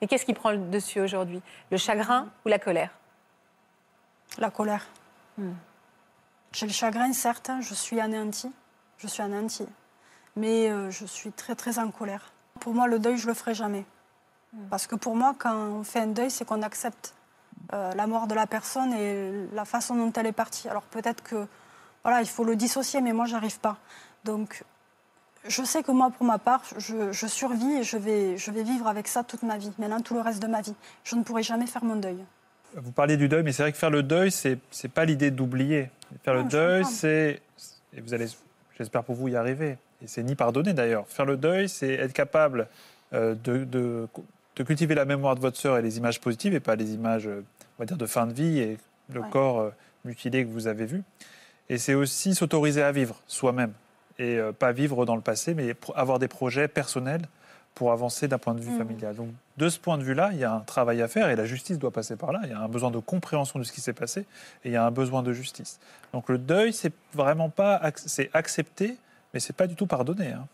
Mais 0.00 0.08
qu'est-ce 0.08 0.24
qui 0.26 0.34
prend 0.34 0.50
le 0.50 0.58
dessus 0.58 1.00
aujourd'hui? 1.00 1.40
Le 1.70 1.76
chagrin 1.76 2.26
ou 2.44 2.48
la 2.48 2.58
colère? 2.58 2.90
La 4.38 4.50
colère. 4.50 4.84
J'ai 6.52 6.66
le 6.66 6.72
chagrin, 6.72 7.12
certes, 7.12 7.50
hein, 7.50 7.60
je 7.60 7.74
suis 7.74 8.00
anéantie. 8.00 8.50
Je 8.98 9.06
suis 9.06 9.22
anéantie. 9.22 9.66
Mais 10.36 10.70
euh, 10.70 10.90
je 10.90 11.04
suis 11.04 11.32
très, 11.32 11.54
très 11.54 11.78
en 11.78 11.90
colère. 11.90 12.32
Pour 12.60 12.74
moi, 12.74 12.86
le 12.86 12.98
deuil, 12.98 13.16
je 13.16 13.26
le 13.26 13.34
ferai 13.34 13.54
jamais. 13.54 13.84
Parce 14.70 14.86
que 14.86 14.96
pour 14.96 15.14
moi, 15.14 15.34
quand 15.38 15.54
on 15.54 15.84
fait 15.84 16.00
un 16.00 16.06
deuil, 16.06 16.30
c'est 16.30 16.44
qu'on 16.44 16.62
accepte 16.62 17.14
euh, 17.74 17.92
la 17.94 18.06
mort 18.06 18.26
de 18.26 18.34
la 18.34 18.46
personne 18.46 18.94
et 18.94 19.46
la 19.52 19.64
façon 19.64 19.94
dont 19.94 20.12
elle 20.12 20.26
est 20.26 20.32
partie. 20.32 20.68
Alors 20.68 20.84
peut-être 20.84 21.22
que, 21.22 21.46
voilà, 22.02 22.22
il 22.22 22.28
faut 22.28 22.44
le 22.44 22.56
dissocier, 22.56 23.02
mais 23.02 23.12
moi, 23.12 23.26
j'arrive 23.26 23.60
pas. 23.60 23.76
Donc, 24.24 24.64
je 25.46 25.62
sais 25.62 25.82
que 25.82 25.92
moi, 25.92 26.10
pour 26.10 26.24
ma 26.24 26.38
part, 26.38 26.62
je, 26.78 27.12
je 27.12 27.26
survis 27.26 27.72
et 27.74 27.82
je 27.82 27.98
vais, 27.98 28.38
je 28.38 28.50
vais 28.50 28.62
vivre 28.62 28.88
avec 28.88 29.06
ça 29.06 29.22
toute 29.22 29.42
ma 29.42 29.58
vie. 29.58 29.72
Maintenant, 29.78 30.00
tout 30.00 30.14
le 30.14 30.20
reste 30.20 30.40
de 30.40 30.48
ma 30.48 30.62
vie. 30.62 30.74
Je 31.04 31.14
ne 31.14 31.22
pourrai 31.22 31.42
jamais 31.42 31.66
faire 31.66 31.84
mon 31.84 31.96
deuil. 31.96 32.24
Vous 32.76 32.92
parliez 32.92 33.16
du 33.16 33.28
deuil, 33.28 33.42
mais 33.42 33.52
c'est 33.52 33.62
vrai 33.62 33.72
que 33.72 33.78
faire 33.78 33.90
le 33.90 34.02
deuil, 34.02 34.30
c'est 34.30 34.58
c'est 34.70 34.90
pas 34.90 35.04
l'idée 35.04 35.30
d'oublier. 35.30 35.90
Faire 36.24 36.34
le 36.34 36.42
Non, 36.42 36.48
deuil, 36.48 36.84
c'est 36.84 37.40
et 37.96 38.00
vous 38.00 38.14
allez, 38.14 38.26
j'espère 38.78 39.02
pour 39.04 39.14
vous 39.14 39.28
y 39.28 39.36
arriver. 39.36 39.78
Et 40.02 40.06
c'est 40.06 40.22
ni 40.22 40.34
pardonner 40.34 40.74
d'ailleurs. 40.74 41.06
Faire 41.08 41.24
le 41.24 41.36
deuil, 41.36 41.68
c'est 41.68 41.92
être 41.94 42.12
capable 42.12 42.68
euh, 43.14 43.34
de, 43.42 43.64
de- 43.64 44.06
de 44.56 44.62
cultiver 44.62 44.94
la 44.94 45.04
mémoire 45.04 45.34
de 45.34 45.40
votre 45.40 45.56
sœur 45.56 45.76
et 45.78 45.82
les 45.82 45.96
images 45.98 46.20
positives 46.20 46.54
et 46.54 46.60
pas 46.60 46.76
les 46.76 46.92
images, 46.94 47.26
euh, 47.26 47.44
on 47.78 47.82
va 47.82 47.86
dire, 47.86 47.96
de 47.96 48.06
fin 48.06 48.26
de 48.26 48.32
vie 48.32 48.58
et 48.58 48.76
le 49.12 49.20
Ouais. 49.20 49.30
corps 49.30 49.60
euh, 49.60 49.70
mutilé 50.04 50.44
que 50.44 50.50
vous 50.50 50.66
avez 50.66 50.84
vu. 50.84 51.02
Et 51.70 51.78
c'est 51.78 51.94
aussi 51.94 52.34
s'autoriser 52.34 52.82
à 52.82 52.92
vivre 52.92 53.20
soi-même 53.26 53.72
et 54.18 54.38
pas 54.58 54.72
vivre 54.72 55.04
dans 55.06 55.14
le 55.14 55.22
passé, 55.22 55.54
mais 55.54 55.74
avoir 55.94 56.18
des 56.18 56.26
projets 56.28 56.66
personnels 56.66 57.22
pour 57.74 57.92
avancer 57.92 58.26
d'un 58.26 58.38
point 58.38 58.54
de 58.54 58.60
vue 58.60 58.72
Mm. 58.72 58.78
familial. 58.78 59.14
Donc, 59.14 59.28
de 59.58 59.68
ce 59.68 59.78
point 59.78 59.98
de 59.98 60.04
vue-là, 60.04 60.30
il 60.32 60.38
y 60.38 60.44
a 60.44 60.52
un 60.52 60.60
travail 60.60 61.02
à 61.02 61.08
faire 61.08 61.28
et 61.28 61.36
la 61.36 61.44
justice 61.44 61.78
doit 61.78 61.90
passer 61.90 62.16
par 62.16 62.32
là. 62.32 62.40
Il 62.44 62.50
y 62.50 62.52
a 62.52 62.60
un 62.60 62.68
besoin 62.68 62.90
de 62.92 62.98
compréhension 62.98 63.58
de 63.58 63.64
ce 63.64 63.72
qui 63.72 63.80
s'est 63.80 63.92
passé 63.92 64.20
et 64.64 64.68
il 64.68 64.72
y 64.72 64.76
a 64.76 64.84
un 64.86 64.90
besoin 64.92 65.22
de 65.22 65.32
justice. 65.32 65.80
Donc, 66.12 66.28
le 66.28 66.38
deuil, 66.38 66.72
c'est 66.72 66.92
vraiment 67.12 67.50
pas, 67.50 67.80
c'est 67.96 68.30
accepter, 68.34 68.96
mais 69.34 69.40
c'est 69.40 69.52
pas 69.52 69.66
du 69.66 69.74
tout 69.74 69.86
pardonner. 69.86 70.32
hein. 70.32 70.46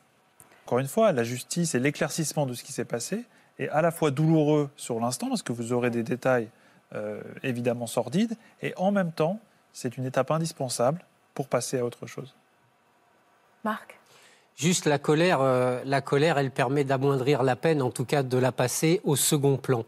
Encore 0.64 0.78
une 0.78 0.88
fois, 0.88 1.12
la 1.12 1.22
justice 1.24 1.74
et 1.74 1.80
l'éclaircissement 1.80 2.46
de 2.46 2.54
ce 2.54 2.64
qui 2.64 2.72
s'est 2.72 2.86
passé 2.86 3.24
est 3.58 3.68
à 3.68 3.82
la 3.82 3.90
fois 3.90 4.10
douloureux 4.10 4.70
sur 4.76 4.98
l'instant 4.98 5.28
parce 5.28 5.42
que 5.42 5.52
vous 5.52 5.74
aurez 5.74 5.90
des 5.90 6.02
détails 6.02 6.48
euh, 6.94 7.20
évidemment 7.42 7.86
sordides 7.86 8.36
et 8.62 8.72
en 8.76 8.90
même 8.90 9.12
temps, 9.12 9.38
c'est 9.74 9.98
une 9.98 10.06
étape 10.06 10.30
indispensable 10.30 11.04
pour 11.34 11.48
passer 11.48 11.78
à 11.78 11.84
autre 11.84 12.06
chose. 12.06 12.34
Marc? 13.64 13.98
Juste 14.56 14.86
la 14.86 14.98
colère, 14.98 15.40
euh, 15.40 15.82
la 15.84 16.00
colère, 16.00 16.38
elle 16.38 16.50
permet 16.50 16.84
d'amoindrir 16.84 17.42
la 17.42 17.56
peine, 17.56 17.82
en 17.82 17.90
tout 17.90 18.04
cas 18.04 18.22
de 18.22 18.38
la 18.38 18.52
passer 18.52 19.00
au 19.04 19.16
second 19.16 19.56
plan, 19.56 19.84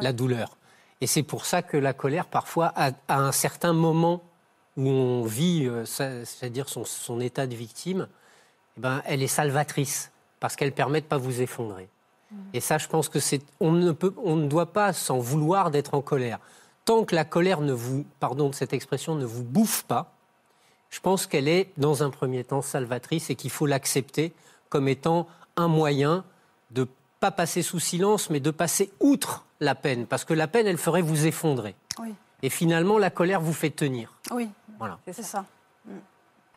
la 0.00 0.12
douleur. 0.12 0.56
Et 1.00 1.06
c'est 1.06 1.24
pour 1.24 1.46
ça 1.46 1.62
que 1.62 1.76
la 1.76 1.92
colère, 1.92 2.26
parfois, 2.26 2.72
à, 2.76 2.92
à 3.08 3.18
un 3.18 3.32
certain 3.32 3.72
moment 3.72 4.22
où 4.76 4.88
on 4.88 5.24
vit, 5.24 5.66
euh, 5.66 5.84
c'est-à-dire 5.84 6.68
son, 6.68 6.84
son 6.84 7.20
état 7.20 7.46
de 7.46 7.54
victime, 7.54 8.08
eh 8.76 8.80
ben, 8.80 9.02
elle 9.04 9.22
est 9.22 9.28
salvatrice 9.28 10.12
parce 10.40 10.56
qu'elle 10.56 10.72
permet 10.72 11.00
de 11.00 11.06
pas 11.06 11.18
vous 11.18 11.40
effondrer. 11.40 11.88
Et 12.52 12.60
ça, 12.60 12.78
je 12.78 12.88
pense 12.88 13.08
que 13.08 13.20
c'est, 13.20 13.40
on 13.60 13.72
ne 13.72 13.92
peut, 13.92 14.12
on 14.24 14.36
ne 14.36 14.48
doit 14.48 14.72
pas 14.72 14.92
s'en 14.92 15.18
vouloir 15.18 15.70
d'être 15.70 15.94
en 15.94 16.00
colère. 16.00 16.38
Tant 16.84 17.04
que 17.04 17.14
la 17.14 17.24
colère 17.24 17.60
ne 17.60 17.72
vous, 17.72 18.04
pardon 18.20 18.48
de 18.48 18.54
cette 18.54 18.72
expression, 18.72 19.14
ne 19.14 19.24
vous 19.24 19.44
bouffe 19.44 19.84
pas, 19.84 20.13
je 20.94 21.00
pense 21.00 21.26
qu'elle 21.26 21.48
est, 21.48 21.72
dans 21.76 22.04
un 22.04 22.10
premier 22.10 22.44
temps, 22.44 22.62
salvatrice 22.62 23.28
et 23.28 23.34
qu'il 23.34 23.50
faut 23.50 23.66
l'accepter 23.66 24.32
comme 24.68 24.86
étant 24.86 25.26
un 25.56 25.66
moyen 25.66 26.24
de 26.70 26.86
pas 27.18 27.32
passer 27.32 27.62
sous 27.62 27.80
silence, 27.80 28.30
mais 28.30 28.38
de 28.38 28.52
passer 28.52 28.92
outre 29.00 29.44
la 29.58 29.74
peine, 29.74 30.06
parce 30.06 30.24
que 30.24 30.34
la 30.34 30.46
peine, 30.46 30.68
elle 30.68 30.78
ferait 30.78 31.02
vous 31.02 31.26
effondrer. 31.26 31.74
Oui, 31.98 32.14
Et 32.42 32.48
finalement, 32.50 32.96
la 32.98 33.10
colère 33.10 33.40
vous 33.40 33.52
fait 33.52 33.70
tenir. 33.70 34.14
oui, 34.30 34.48
Voilà. 34.78 34.98
c'est 35.10 35.24
ça. 35.24 35.44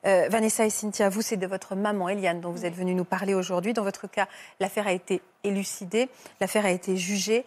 Euh, 0.06 0.28
Vanessa 0.30 0.66
et 0.66 0.70
Cynthia, 0.70 1.10
vous, 1.10 1.24
c'est 1.24 1.38
de 1.38 1.48
votre 1.48 1.76
maman 1.76 2.08
Eliane 2.08 2.40
dont 2.40 2.52
vous 2.52 2.64
êtes 2.66 2.76
venue 2.76 2.94
nous 2.94 3.06
parler 3.06 3.34
aujourd'hui. 3.34 3.74
Dans 3.74 3.84
votre 3.84 4.06
cas, 4.08 4.28
l'affaire 4.60 4.86
a 4.86 4.92
été 4.92 5.20
élucidée, 5.44 6.10
l'affaire 6.40 6.66
a 6.66 6.70
été 6.72 6.96
jugée. 6.96 7.44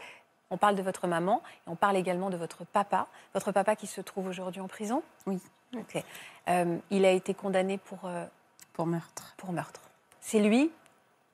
On 0.51 0.57
parle 0.57 0.75
de 0.75 0.83
votre 0.83 1.07
maman 1.07 1.41
et 1.67 1.71
on 1.71 1.77
parle 1.77 1.97
également 1.97 2.31
de 2.31 2.37
votre 2.37 2.65
papa. 2.65 3.07
Votre 3.35 3.53
papa 3.53 3.77
qui 3.77 3.87
se 3.87 4.01
trouve 4.01 4.27
aujourd'hui 4.27 4.61
en 4.61 4.67
prison? 4.67 5.03
Oui. 5.27 5.39
Ok. 5.77 6.03
Euh, 6.49 6.79
il 6.91 7.05
a 7.05 7.11
été 7.13 7.35
condamné 7.35 7.79
pour, 7.79 8.01
euh, 8.05 8.25
pour 8.73 8.87
meurtre. 8.87 9.35
pour 9.37 9.53
meurtre. 9.53 9.81
C'est 10.21 10.41
lui? 10.41 10.71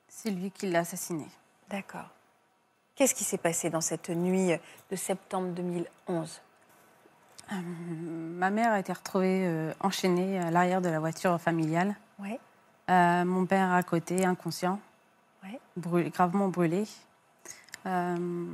C'est 0.07 0.29
lui 0.31 0.51
qui 0.51 0.67
l'a 0.69 0.79
assassiné. 0.79 1.25
D'accord. 1.69 2.09
Qu'est-ce 2.95 3.13
qui 3.15 3.23
s'est 3.23 3.37
passé 3.37 3.69
dans 3.69 3.81
cette 3.81 4.09
nuit 4.09 4.51
de 4.91 4.95
septembre 4.95 5.49
2011 5.49 6.41
Euh, 7.51 7.55
ma 7.55 8.49
mère 8.49 8.71
a 8.73 8.79
été 8.79 8.91
retrouvée 8.91 9.45
euh, 9.45 9.73
enchaînée 9.79 10.37
à 10.39 10.51
l'arrière 10.51 10.81
de 10.81 10.89
la 10.89 10.99
voiture 10.99 11.39
familiale. 11.39 11.95
Ouais. 12.19 12.39
Euh, 12.89 13.23
mon 13.25 13.45
père 13.45 13.71
à 13.71 13.83
côté, 13.83 14.25
inconscient, 14.25 14.79
Ouais. 15.43 15.59
brûlé- 15.77 16.09
gravement 16.09 16.47
brûlé. 16.49 16.85
Euh, 17.85 18.47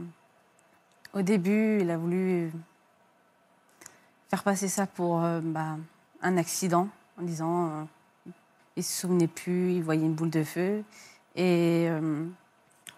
au 1.14 1.22
début, 1.22 1.80
il 1.82 1.90
a 1.90 1.98
voulu 1.98 2.52
faire 4.34 4.42
passer 4.42 4.68
ça 4.68 4.88
pour 4.88 5.24
euh, 5.24 5.42
bah, 5.44 5.78
un 6.24 6.38
accident, 6.38 6.88
en 7.20 7.22
disant 7.22 7.68
euh, 7.68 8.32
il 8.76 8.84
se 8.84 9.02
souvenait 9.02 9.28
plus, 9.28 9.74
il 9.74 9.84
voyait 9.84 10.02
une 10.02 10.16
boule 10.16 10.32
de 10.32 10.44
feu. 10.44 10.84
Et 11.36 11.86
euh, 11.88 12.26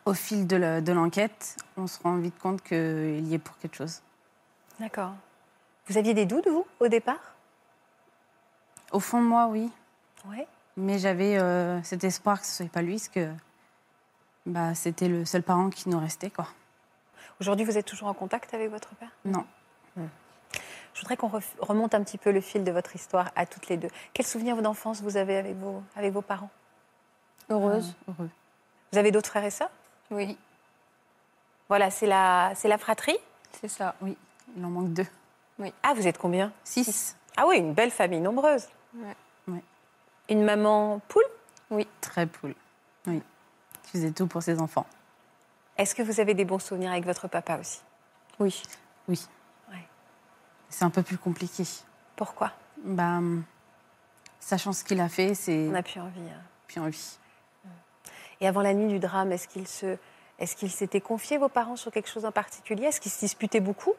au 0.06 0.14
fil 0.14 0.48
de 0.48 0.92
l'enquête, 0.94 1.58
on 1.76 1.88
se 1.88 2.02
rend 2.02 2.16
vite 2.16 2.40
compte 2.40 2.62
qu'il 2.62 3.28
y 3.28 3.34
est 3.34 3.40
pour 3.40 3.58
quelque 3.58 3.76
chose. 3.76 4.02
D'accord. 4.80 5.12
Vous 5.88 5.98
aviez 5.98 6.14
des 6.14 6.26
doutes, 6.26 6.48
vous, 6.48 6.66
au 6.80 6.88
départ? 6.88 7.36
Au 8.94 9.02
fond 9.02 9.22
de 9.22 9.28
moi, 9.28 9.48
oui. 9.48 9.70
Mais 10.78 11.00
j'avais 11.00 11.38
cet 11.84 12.06
espoir 12.06 12.40
que 12.40 12.48
ce 12.48 12.54
soit 12.54 12.72
pas 12.72 12.82
lui, 12.82 12.94
parce 12.94 13.10
que 13.10 13.30
bah, 14.46 14.74
c'était 14.74 15.10
le 15.10 15.26
seul 15.26 15.44
parent 15.44 15.70
qui 15.70 15.90
nous 15.90 16.00
restait. 16.00 16.30
Quoi. 16.30 16.48
Aujourd'hui, 17.42 17.66
vous 17.66 17.78
êtes 17.78 17.86
toujours 17.86 18.08
en 18.08 18.14
contact 18.14 18.54
avec 18.54 18.72
votre 18.72 18.96
père? 18.96 19.12
Non. 19.26 19.46
Je 20.96 21.02
voudrais 21.02 21.18
qu'on 21.18 21.30
remonte 21.60 21.94
un 21.94 22.02
petit 22.04 22.18
peu 22.18 22.32
le 22.32 22.40
fil 22.40 22.64
de 22.64 22.72
votre 22.72 22.96
histoire 22.96 23.30
à 23.36 23.46
toutes 23.46 23.68
les 23.68 23.76
deux. 23.76 23.90
Quels 24.14 24.26
souvenirs 24.26 24.62
d'enfance 24.62 25.02
vous 25.02 25.18
avez 25.18 25.36
avec 25.36 25.56
vos, 25.58 25.84
avec 25.98 26.14
vos 26.14 26.22
parents? 26.22 26.50
Heureuse. 27.50 27.94
Euh, 28.08 28.14
heureux. 28.14 28.30
Vous 28.94 28.98
avez 28.98 29.12
d'autres 29.12 29.28
frères 29.28 29.44
et 29.44 29.52
sœurs? 29.52 29.70
Oui, 30.10 30.38
Voilà, 31.68 31.92
c'est 31.92 32.08
la, 32.08 32.54
c'est 32.56 32.70
la 32.70 32.78
fratrie? 32.78 33.18
C'est 33.60 33.68
ça. 33.68 33.94
Oui, 34.02 34.16
il 34.56 34.64
en 34.64 34.70
manque 34.70 34.94
deux. 34.94 35.06
Ah, 35.84 35.94
vous 35.94 36.08
êtes 36.08 36.18
combien? 36.18 36.54
Six. 36.64 37.18
Ah 37.36 37.46
oui, 37.46 37.58
une 37.58 37.74
belle 37.74 37.92
famille 37.92 38.22
nombreuse. 38.22 38.68
Ouais. 38.96 39.16
Ouais. 39.50 39.64
Une 40.30 40.44
maman 40.44 41.02
poule? 41.10 41.24
Très 42.00 42.26
poule. 42.26 42.56
Oui. 43.06 43.22
Qui 43.84 43.92
faisait 43.92 44.12
tout 44.12 44.28
pour 44.28 44.44
ses 44.44 44.62
enfants. 44.62 44.86
Est-ce 45.78 45.94
que 45.94 46.04
vous 46.04 46.22
avez 46.22 46.34
des 46.34 46.46
bons 46.46 46.60
souvenirs 46.60 46.92
avec 46.92 47.04
votre 47.06 47.28
papa 47.28 47.58
aussi? 47.58 47.82
Oui. 48.40 48.64
Oui. 49.10 49.28
C'est 50.70 50.86
un 50.86 50.90
peu 50.90 51.04
plus 51.04 51.18
compliqué. 51.18 51.64
Pourquoi? 52.16 52.52
Bah, 52.84 53.18
hum, 53.18 53.44
sachant 54.40 54.74
ce 54.74 54.84
qu'il 54.84 55.00
a 55.02 55.10
fait, 55.10 55.34
c'est 55.36 55.68
On 55.70 55.72
n'a 55.72 55.84
plus 55.84 56.00
envie. 56.00 56.20
hein. 56.22 56.42
plus 56.68 56.80
envie. 56.82 57.18
Et 58.42 58.48
avant 58.48 58.62
la 58.62 58.74
nuit 58.74 58.88
du 58.88 59.00
drame, 59.00 59.32
est-ce 59.32 59.48
qu'ils 59.48 59.68
se, 59.68 59.98
est-ce 60.40 60.56
qu'ils 60.58 60.72
s'étaient 60.72 61.00
confiés 61.02 61.38
vos 61.38 61.48
parents 61.50 61.78
sur 61.78 61.92
quelque 61.92 62.10
chose 62.10 62.26
en 62.26 62.32
particulier? 62.32 62.86
Est-ce 62.88 63.00
qu'ils 63.00 63.12
se 63.12 63.20
disputaient 63.20 63.62
beaucoup? 63.62 63.94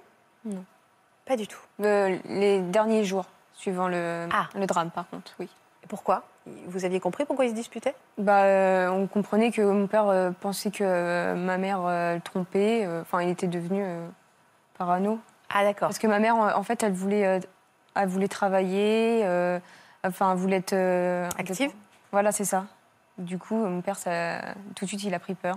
Non. 0.44 0.64
Pas 1.24 1.36
du 1.36 1.46
tout. 1.48 1.58
Euh, 1.80 2.18
les 2.26 2.60
derniers 2.60 3.04
jours, 3.04 3.24
suivant 3.54 3.88
le, 3.88 4.28
Ah. 4.32 4.48
le 4.54 4.66
drame, 4.66 4.90
par 4.90 5.08
contre, 5.08 5.32
oui. 5.40 5.48
Et 5.82 5.86
pourquoi? 5.86 6.24
Vous 6.66 6.84
aviez 6.84 7.00
compris 7.00 7.24
pourquoi 7.24 7.46
ils 7.46 7.50
se 7.50 7.54
disputaient 7.54 7.94
Bah, 8.18 8.42
euh, 8.44 8.88
on 8.90 9.06
comprenait 9.08 9.50
que 9.50 9.62
mon 9.62 9.86
père 9.88 10.06
euh, 10.08 10.30
pensait 10.30 10.70
que 10.70 10.84
euh, 10.84 11.34
ma 11.34 11.56
mère 11.58 11.80
euh, 11.86 12.14
le 12.16 12.20
trompait. 12.20 12.84
euh, 12.84 13.00
Enfin, 13.00 13.22
il 13.22 13.30
était 13.30 13.48
devenu 13.48 13.82
euh, 13.82 14.06
parano. 14.78 15.18
Ah 15.48 15.64
d'accord. 15.64 15.88
Parce 15.88 15.98
que 15.98 16.06
ma 16.06 16.18
mère, 16.18 16.36
en 16.36 16.62
fait, 16.62 16.82
elle 16.82 16.92
voulait, 16.92 17.26
euh, 17.26 17.40
elle 17.94 18.08
voulait 18.08 18.28
travailler. 18.28 19.22
euh, 19.24 19.58
enfin, 20.04 20.32
elle 20.32 20.38
voulait 20.38 20.56
être 20.56 20.72
euh, 20.72 21.28
Active 21.38 21.70
Voilà, 22.12 22.32
c'est 22.32 22.44
ça. 22.44 22.66
Du 23.18 23.38
coup, 23.38 23.56
mon 23.56 23.80
père, 23.80 23.96
ça, 23.96 24.40
tout 24.74 24.84
de 24.84 24.88
suite, 24.88 25.02
il 25.04 25.14
a 25.14 25.18
pris 25.18 25.34
peur. 25.34 25.56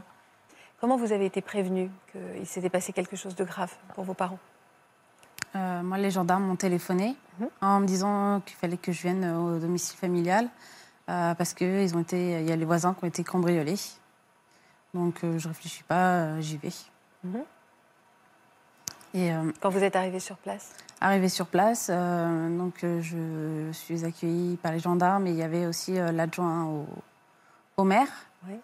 Comment 0.79 0.95
vous 0.95 1.11
avez 1.11 1.25
été 1.25 1.41
prévenu 1.41 1.91
qu'il 2.11 2.45
s'était 2.47 2.69
passé 2.69 2.93
quelque 2.93 3.15
chose 3.17 3.35
de 3.35 3.43
grave 3.43 3.73
pour 3.95 4.05
vos 4.05 4.13
parents? 4.13 4.39
Euh, 5.55 5.81
moi, 5.81 5.97
les 5.97 6.11
gendarmes 6.11 6.43
m'ont 6.43 6.55
téléphoné 6.55 7.15
Mhm. 7.39 7.47
en 7.61 7.79
me 7.79 7.85
disant 7.85 8.41
qu'il 8.45 8.55
fallait 8.55 8.77
que 8.77 8.91
je 8.91 9.01
vienne 9.01 9.25
au 9.25 9.57
domicile 9.59 9.97
familial 9.97 10.47
euh, 11.09 11.33
parce 11.33 11.53
qu'il 11.53 11.95
ont 11.95 11.99
été, 12.01 12.39
il 12.41 12.47
y 12.47 12.51
a 12.51 12.55
les 12.55 12.65
voisins 12.65 12.93
qui 12.93 13.03
ont 13.03 13.07
été 13.07 13.23
cambriolés. 13.23 13.75
Donc, 14.93 15.23
euh, 15.23 15.37
je 15.39 15.47
réfléchis 15.47 15.83
pas, 15.83 15.95
euh, 16.11 16.41
j'y 16.41 16.57
vais. 16.57 16.71
Mhm. 17.23 17.43
Et 19.13 19.33
euh, 19.33 19.51
Quand 19.59 19.69
vous 19.69 19.83
êtes 19.83 19.95
arrivé 19.95 20.19
sur 20.19 20.35
place 20.37 20.71
arrivé 21.01 21.29
sur 21.29 21.45
place, 21.47 21.87
euh, 21.89 22.57
donc 22.57 22.83
euh, 22.83 23.01
je 23.01 23.71
suis 23.71 24.03
accueillie 24.03 24.57
par 24.57 24.73
les 24.73 24.79
gendarmes 24.79 25.27
et 25.27 25.29
il 25.29 25.37
y 25.37 25.43
avait 25.43 25.65
aussi 25.65 25.93
l'adjoint 25.93 26.65
au, 26.65 26.85
au 27.77 27.83
maire 27.85 28.09
Oui. 28.49 28.55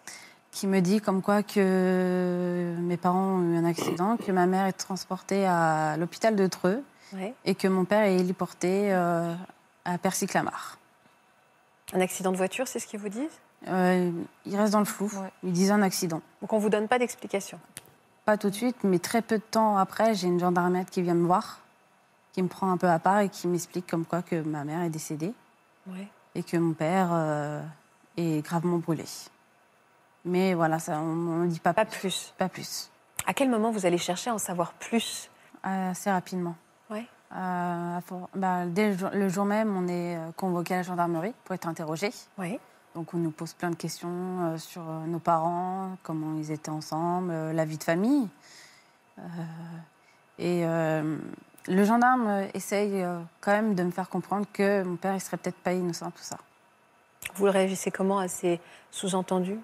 qui 0.50 0.66
me 0.66 0.80
dit 0.80 1.00
comme 1.00 1.22
quoi 1.22 1.42
que 1.42 2.74
mes 2.78 2.98
parents 2.98 3.36
ont 3.38 3.54
eu 3.54 3.56
un 3.56 3.64
accident, 3.64 4.18
que 4.18 4.30
ma 4.32 4.44
mère 4.46 4.66
est 4.66 4.74
transportée 4.74 5.46
à 5.46 5.96
l'hôpital 5.96 6.36
de 6.36 6.46
Treux 6.46 6.84
Oui. 7.14 7.32
et 7.46 7.54
que 7.54 7.68
mon 7.68 7.86
père 7.86 8.02
est 8.02 8.16
héliporté 8.16 8.92
à 8.92 9.98
Percy-Clamart. 10.02 10.78
Un 11.94 12.00
accident 12.02 12.32
de 12.32 12.36
voiture, 12.36 12.68
c'est 12.68 12.80
ce 12.80 12.86
qu'ils 12.86 13.00
vous 13.00 13.08
disent? 13.08 13.30
Euh, 13.68 14.10
il 14.44 14.56
reste 14.56 14.72
dans 14.74 14.80
le 14.80 14.84
flou. 14.84 15.06
Ouais. 15.06 15.30
Ils 15.42 15.52
disent 15.52 15.70
un 15.70 15.80
accident. 15.82 16.20
Donc 16.42 16.52
on 16.52 16.58
vous 16.58 16.68
donne 16.68 16.86
pas 16.88 16.98
d'explication. 16.98 17.58
Pas 18.26 18.36
tout 18.36 18.50
de 18.50 18.54
suite, 18.56 18.82
mais 18.82 18.98
très 18.98 19.22
peu 19.22 19.38
de 19.38 19.42
temps 19.42 19.76
après, 19.76 20.14
j'ai 20.14 20.26
une 20.26 20.40
gendarmette 20.40 20.90
qui 20.90 21.00
vient 21.00 21.14
me 21.14 21.28
voir, 21.28 21.60
qui 22.32 22.42
me 22.42 22.48
prend 22.48 22.68
un 22.72 22.76
peu 22.76 22.88
à 22.88 22.98
part 22.98 23.20
et 23.20 23.28
qui 23.28 23.46
m'explique 23.46 23.86
comme 23.86 24.04
quoi 24.04 24.20
que 24.20 24.42
ma 24.42 24.64
mère 24.64 24.82
est 24.82 24.90
décédée 24.90 25.32
et 26.34 26.42
que 26.42 26.56
mon 26.56 26.74
père 26.74 27.10
euh, 27.12 27.62
est 28.16 28.44
gravement 28.44 28.78
brûlé. 28.78 29.04
Mais 30.24 30.54
voilà, 30.54 30.80
ça, 30.80 30.98
on 30.98 31.44
ne 31.44 31.46
dit 31.46 31.60
pas, 31.60 31.72
Pas 31.72 31.84
plus. 31.84 32.34
Pas 32.36 32.48
plus. 32.48 32.90
À 33.28 33.32
quel 33.32 33.48
moment 33.48 33.70
vous 33.70 33.86
allez 33.86 33.96
chercher 33.96 34.30
à 34.30 34.34
en 34.34 34.38
savoir 34.38 34.72
plus? 34.72 35.30
Assez 35.62 36.10
rapidement. 36.10 36.56
Oui. 36.90 37.06
Euh, 37.32 38.00
bah, 38.34 38.66
dès 38.66 38.90
le 38.90 38.98
jour, 38.98 39.10
le 39.12 39.28
jour 39.28 39.44
même, 39.44 39.76
on 39.76 39.86
est 39.86 40.16
euh, 40.16 40.32
convoqué 40.36 40.74
à 40.74 40.78
la 40.78 40.82
gendarmerie 40.82 41.32
pour 41.44 41.54
être 41.54 41.68
interrogé. 41.68 42.10
Oui. 42.38 42.58
Donc 42.96 43.12
on 43.12 43.18
nous 43.18 43.30
pose 43.30 43.52
plein 43.52 43.68
de 43.68 43.76
questions 43.76 44.08
euh, 44.08 44.56
sur 44.56 44.80
euh, 44.80 45.04
nos 45.04 45.18
parents, 45.18 45.98
comment 46.02 46.34
ils 46.38 46.50
étaient 46.50 46.70
ensemble, 46.70 47.30
euh, 47.30 47.52
la 47.52 47.66
vie 47.66 47.76
de 47.76 47.84
famille. 47.84 48.26
Et 50.38 50.64
le 50.64 51.84
gendarme 51.84 52.46
essaye 52.52 53.02
quand 53.40 53.52
même 53.52 53.74
de 53.74 53.82
me 53.82 53.90
faire 53.90 54.10
comprendre 54.10 54.46
que 54.52 54.82
mon 54.82 54.96
père, 54.96 55.14
il 55.14 55.20
serait 55.20 55.38
peut-être 55.38 55.56
pas 55.56 55.72
innocent, 55.72 56.10
tout 56.10 56.22
ça. 56.22 56.36
Vous 57.36 57.46
réagissez 57.46 57.90
comment 57.90 58.18
à 58.18 58.28
ces 58.28 58.60
sous-entendus? 58.90 59.58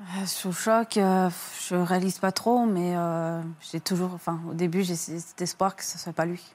Euh, 0.00 0.26
Sous 0.26 0.48
le 0.48 0.54
choc, 0.54 0.96
euh, 0.96 1.28
je 1.68 1.74
réalise 1.74 2.20
pas 2.20 2.30
trop, 2.30 2.64
mais 2.66 2.96
euh, 2.96 3.42
j'ai 3.60 3.80
toujours, 3.80 4.14
enfin, 4.14 4.40
au 4.48 4.54
début, 4.54 4.84
j'ai 4.84 4.94
cet 4.94 5.42
espoir 5.42 5.74
que 5.74 5.82
ce 5.82 5.98
soit 5.98 6.12
pas 6.12 6.24
lui. 6.24 6.54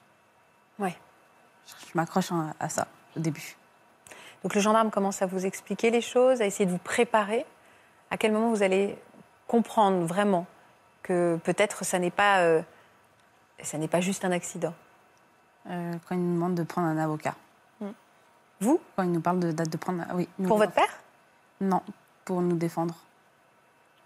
Ouais. 0.78 0.98
Je, 1.68 1.74
je 1.88 1.92
m'accroche 1.96 2.32
à, 2.32 2.54
à 2.62 2.70
ça 2.70 2.88
au 3.18 3.20
début. 3.20 3.58
Donc 4.44 4.56
le 4.56 4.62
gendarme 4.62 4.90
commence 4.90 5.22
à 5.22 5.26
vous 5.26 5.46
expliquer 5.46 5.92
les 5.92 6.02
choses, 6.02 6.42
à 6.42 6.46
essayer 6.46 6.66
de 6.66 6.72
vous 6.72 6.78
préparer. 6.78 7.46
À 8.12 8.18
quel 8.18 8.32
moment 8.32 8.50
vous 8.50 8.64
allez 8.64 8.98
comprendre 9.48 10.06
vraiment 10.06 10.46
que 11.04 11.38
peut-être 11.44 11.84
ça 11.84 12.00
n'est 12.00 12.12
pas, 12.12 12.40
euh, 12.40 12.62
ça 13.62 13.78
n'est 13.78 13.88
pas 13.88 14.02
juste 14.02 14.26
un 14.26 14.32
accident? 14.32 14.74
Euh, 15.70 15.94
quand 16.08 16.16
il 16.16 16.22
nous 16.22 16.36
demande 16.36 16.56
de 16.56 16.64
prendre 16.64 16.88
un 16.88 16.98
avocat. 16.98 17.36
Vous? 18.62 18.80
Quand 18.96 19.04
il 19.04 19.12
nous 19.12 19.22
parle 19.22 19.40
de 19.40 19.52
date 19.52 19.70
de 19.70 19.78
prendre, 19.78 20.04
oui. 20.14 20.28
Pour 20.46 20.58
votre 20.58 20.74
père? 20.74 21.00
Non, 21.62 21.82
pour 22.26 22.42
nous 22.42 22.58
défendre. 22.58 22.94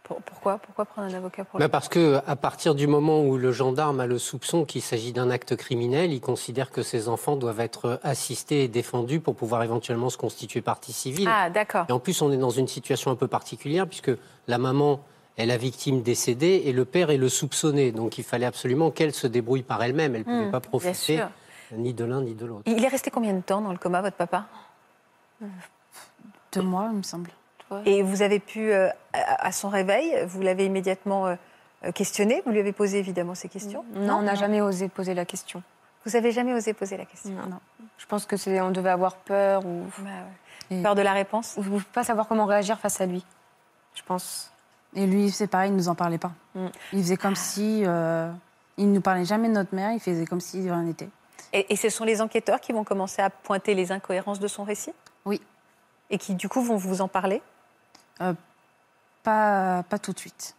Pour- 0.03 0.21
Pourquoi 0.21 0.57
Pourquoi 0.57 0.83
prendre 0.85 1.07
un 1.09 1.13
avocat 1.17 1.45
pour 1.45 1.59
Bah 1.59 1.65
lui 1.65 1.71
parce 1.71 1.87
que 1.87 2.19
à 2.27 2.35
partir 2.35 2.75
du 2.75 2.87
moment 2.87 3.21
où 3.23 3.37
le 3.37 3.51
gendarme 3.53 3.99
a 4.01 4.05
le 4.05 4.19
soupçon 4.19 4.65
qu'il 4.65 4.81
s'agit 4.81 5.13
d'un 5.13 5.29
acte 5.29 5.55
criminel, 5.55 6.11
il 6.11 6.19
considère 6.19 6.71
que 6.71 6.83
ses 6.83 7.07
enfants 7.07 7.37
doivent 7.37 7.61
être 7.61 7.99
assistés 8.03 8.63
et 8.65 8.67
défendus 8.67 9.21
pour 9.21 9.35
pouvoir 9.35 9.63
éventuellement 9.63 10.09
se 10.09 10.17
constituer 10.17 10.61
partie 10.61 10.91
civile. 10.91 11.29
Ah 11.31 11.49
d'accord. 11.49 11.85
Et 11.87 11.93
en 11.93 11.99
plus, 11.99 12.21
on 12.21 12.31
est 12.31 12.37
dans 12.37 12.49
une 12.49 12.67
situation 12.67 13.11
un 13.11 13.15
peu 13.15 13.27
particulière 13.27 13.87
puisque 13.87 14.11
la 14.47 14.57
maman 14.57 14.99
est 15.37 15.45
la 15.45 15.55
victime 15.57 16.01
décédée 16.01 16.63
et 16.65 16.73
le 16.73 16.83
père 16.85 17.09
est 17.09 17.17
le 17.17 17.29
soupçonné. 17.29 17.91
Donc 17.93 18.17
il 18.17 18.23
fallait 18.25 18.45
absolument 18.45 18.91
qu'elle 18.91 19.13
se 19.13 19.25
débrouille 19.25 19.63
par 19.63 19.81
elle-même. 19.81 20.15
Elle 20.15 20.21
ne 20.21 20.25
pouvait 20.25 20.45
Hmm, 20.47 20.51
pas 20.51 20.59
profiter 20.59 21.23
ni 21.71 21.93
de 21.93 22.03
l'un 22.03 22.21
ni 22.21 22.33
de 22.35 22.45
l'autre. 22.45 22.63
Il 22.65 22.83
est 22.83 22.87
resté 22.89 23.09
combien 23.09 23.33
de 23.33 23.41
temps 23.41 23.61
dans 23.61 23.71
le 23.71 23.77
coma, 23.79 24.01
votre 24.01 24.17
papa? 24.17 24.45
Deux 26.51 26.61
mois, 26.61 26.89
il 26.91 26.97
me 26.97 27.03
semble. 27.03 27.29
Et 27.85 28.03
vous 28.03 28.21
avez 28.21 28.39
pu, 28.39 28.71
euh, 28.71 28.89
à 29.13 29.51
son 29.51 29.69
réveil, 29.69 30.25
vous 30.27 30.41
l'avez 30.41 30.65
immédiatement 30.65 31.27
euh, 31.27 31.35
euh, 31.85 31.91
questionné, 31.91 32.41
vous 32.45 32.51
lui 32.51 32.59
avez 32.59 32.71
posé 32.71 32.99
évidemment 32.99 33.35
ces 33.35 33.49
questions 33.49 33.83
Non, 33.95 34.15
on 34.17 34.21
n'a 34.21 34.35
jamais 34.35 34.61
osé 34.61 34.89
poser 34.89 35.13
la 35.13 35.25
question. 35.25 35.63
Vous 36.05 36.15
avez 36.15 36.31
jamais 36.31 36.53
osé 36.53 36.73
poser 36.73 36.97
la 36.97 37.05
question 37.05 37.31
Non. 37.31 37.47
Non. 37.49 37.59
Je 37.97 38.05
pense 38.05 38.25
que 38.25 38.37
c'est 38.37 38.59
on 38.61 38.71
devait 38.71 38.89
avoir 38.89 39.15
peur 39.15 39.65
ou, 39.65 39.85
Bah 39.99 40.09
ouais. 40.69 40.77
Et, 40.77 40.81
Peur 40.81 40.95
de 40.95 41.01
la 41.01 41.13
réponse 41.13 41.57
ou 41.57 41.81
pas 41.93 42.03
savoir 42.03 42.27
comment 42.27 42.45
réagir 42.45 42.79
face 42.79 43.01
à 43.01 43.05
lui. 43.05 43.25
Je 43.95 44.01
pense. 44.03 44.51
et 44.95 45.05
lui, 45.07 45.29
c'est 45.31 45.47
pareil, 45.47 45.69
il 45.71 45.75
nous 45.75 45.89
en 45.89 45.95
parlait 45.95 46.17
pas. 46.17 46.31
Mm. 46.55 46.67
Il 46.93 46.99
faisait 47.03 47.17
comme 47.17 47.35
si. 47.35 47.83
euh, 47.85 48.31
il 48.77 48.89
ne 48.89 48.95
nous 48.95 49.01
parlait 49.01 49.25
jamais 49.25 49.49
de 49.49 49.53
notre 49.53 49.73
mère, 49.75 49.91
il 49.91 49.99
faisait 49.99 50.25
comme 50.25 50.41
si 50.41 50.61
rien 50.61 50.81
n'était. 50.83 51.09
Et, 51.53 51.71
et 51.73 51.75
ce 51.75 51.89
sont 51.89 52.05
les 52.05 52.21
enquêteurs 52.21 52.59
qui 52.59 52.71
vont 52.71 52.83
commencer 52.83 53.21
à 53.21 53.29
pointer 53.29 53.75
les 53.75 53.91
incohérences 53.91 54.39
de 54.39 54.47
son 54.47 54.63
récit? 54.63 54.93
Oui. 55.25 55.39
Et 56.09 56.17
qui, 56.17 56.33
du 56.33 56.49
coup, 56.49 56.61
vont 56.61 56.77
vous 56.77 57.01
en 57.01 57.07
parler? 57.07 57.41
Pas, 58.17 59.83
pas 59.83 59.99
tout 59.99 60.13
de 60.13 60.19
suite. 60.19 60.55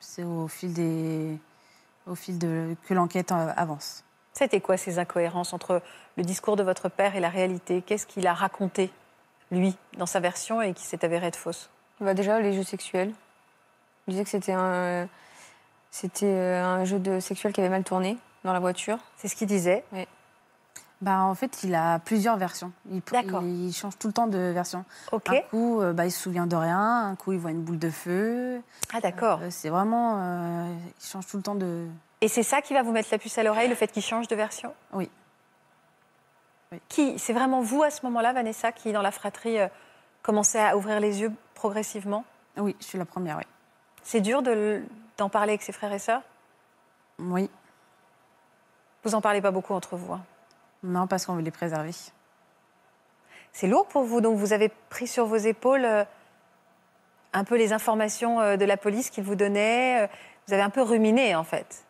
C'est 0.00 0.24
au 0.24 0.48
fil 0.48 0.72
des. 0.72 1.38
Au 2.06 2.14
fil 2.14 2.38
de 2.38 2.74
que 2.86 2.94
l'enquête 2.94 3.32
euh, 3.32 3.52
avance. 3.56 4.02
C'était 4.32 4.60
quoi 4.60 4.76
ces 4.76 4.98
incohérences 4.98 5.52
entre 5.52 5.82
le 6.16 6.22
discours 6.22 6.56
de 6.56 6.62
votre 6.62 6.88
père 6.88 7.16
et 7.16 7.20
la 7.20 7.28
réalité? 7.28 7.82
Qu'est-ce 7.82 8.06
qu'il 8.06 8.26
a 8.26 8.32
raconté, 8.32 8.90
lui, 9.50 9.76
dans 9.98 10.06
sa 10.06 10.20
version 10.20 10.62
et 10.62 10.72
qui 10.72 10.84
s'est 10.84 11.04
avéré 11.04 11.26
être 11.26 11.36
fausse? 11.36 11.68
Bah 12.00 12.14
déjà, 12.14 12.40
les 12.40 12.54
jeux 12.54 12.62
sexuels. 12.62 13.12
Il 14.06 14.12
disait 14.12 14.24
que 14.24 14.30
c'était 14.30 14.52
un, 14.52 15.06
c'était 15.90 16.26
euh, 16.26 16.64
un 16.64 16.84
jeu 16.84 16.98
de 16.98 17.20
sexuel 17.20 17.52
qui 17.52 17.60
avait 17.60 17.68
mal 17.68 17.84
tourné 17.84 18.16
dans 18.44 18.52
la 18.52 18.60
voiture. 18.60 18.98
C'est 19.16 19.28
ce 19.28 19.36
qu'il 19.36 19.48
disait. 19.48 19.84
Bah, 21.00 21.20
en 21.20 21.34
fait, 21.36 21.62
il 21.62 21.74
a 21.76 22.00
plusieurs 22.00 22.36
versions. 22.36 22.72
Il, 22.90 23.72
change 23.72 23.96
tout 23.98 24.08
le 24.08 24.12
temps 24.12 24.26
de 24.26 24.38
version. 24.38 24.84
Ok. 25.12 25.28
Un 25.28 25.40
coup, 25.42 25.80
euh, 25.80 25.92
bah, 25.92 26.06
il 26.06 26.10
se 26.10 26.20
souvient 26.20 26.46
de 26.46 26.56
rien. 26.56 27.06
Un 27.06 27.14
coup, 27.14 27.32
il 27.32 27.38
voit 27.38 27.52
une 27.52 27.62
boule 27.62 27.78
de 27.78 27.90
feu. 27.90 28.60
Ah 28.92 29.00
d'accord. 29.00 29.38
Euh, 29.42 29.50
c'est 29.50 29.68
vraiment... 29.68 30.18
euh, 30.18 30.74
il 31.00 31.06
change 31.06 31.26
tout 31.26 31.36
le 31.36 31.42
temps 31.42 31.54
de... 31.54 31.86
Et 32.20 32.26
c'est 32.26 32.42
ça 32.42 32.62
qui 32.62 32.74
va 32.74 32.82
vous 32.82 32.90
mettre 32.90 33.10
la 33.12 33.18
puce 33.18 33.38
à 33.38 33.44
l'oreille, 33.44 33.68
le 33.68 33.76
fait 33.76 33.92
qu'il 33.92 34.02
change 34.02 34.26
de 34.26 34.34
version? 34.34 34.74
Oui. 34.92 35.08
Qui 36.88 37.16
C'est 37.18 37.32
vraiment 37.32 37.60
vous 37.62 37.84
à 37.84 37.90
ce 37.90 38.04
moment-là, 38.06 38.32
Vanessa, 38.32 38.72
qui 38.72 38.92
dans 38.92 39.00
la 39.02 39.12
fratrie 39.12 39.60
euh, 39.60 39.68
commençait 40.22 40.60
à 40.60 40.76
ouvrir 40.76 40.98
les 40.98 41.20
yeux 41.20 41.32
progressivement? 41.54 42.24
Oui, 42.56 42.74
je 42.80 42.86
suis 42.86 42.98
la 42.98 43.04
première, 43.04 43.38
oui. 43.38 43.44
C'est 44.02 44.20
dur 44.20 44.42
de 44.42 44.82
d'en 45.16 45.28
parler 45.28 45.52
avec 45.52 45.62
ses 45.62 45.72
frères 45.72 45.92
et 45.92 45.98
sœurs? 45.98 46.22
Oui. 47.18 47.48
Vous 49.04 49.14
en 49.14 49.20
parlez 49.20 49.40
pas 49.40 49.50
beaucoup 49.50 49.74
entre 49.74 49.96
vous. 49.96 50.12
hein. 50.12 50.22
Non, 50.82 51.06
parce 51.06 51.26
qu'on 51.26 51.34
veut 51.34 51.42
les 51.42 51.50
préserver. 51.50 51.92
C'est 53.52 53.66
lourd 53.66 53.86
pour 53.88 54.04
vous, 54.04 54.20
donc 54.20 54.38
vous 54.38 54.52
avez 54.52 54.70
pris 54.90 55.06
sur 55.06 55.26
vos 55.26 55.36
épaules 55.36 55.84
euh, 55.84 56.04
un 57.32 57.44
peu 57.44 57.56
les 57.56 57.72
informations 57.72 58.40
euh, 58.40 58.56
de 58.56 58.64
la 58.64 58.76
police 58.76 59.10
qu'ils 59.10 59.24
vous 59.24 59.34
donnaient. 59.34 60.04
euh, 60.04 60.06
Vous 60.46 60.54
avez 60.54 60.62
un 60.62 60.70
peu 60.70 60.82
ruminé 60.82 61.34
en 61.34 61.44
fait. 61.44 61.84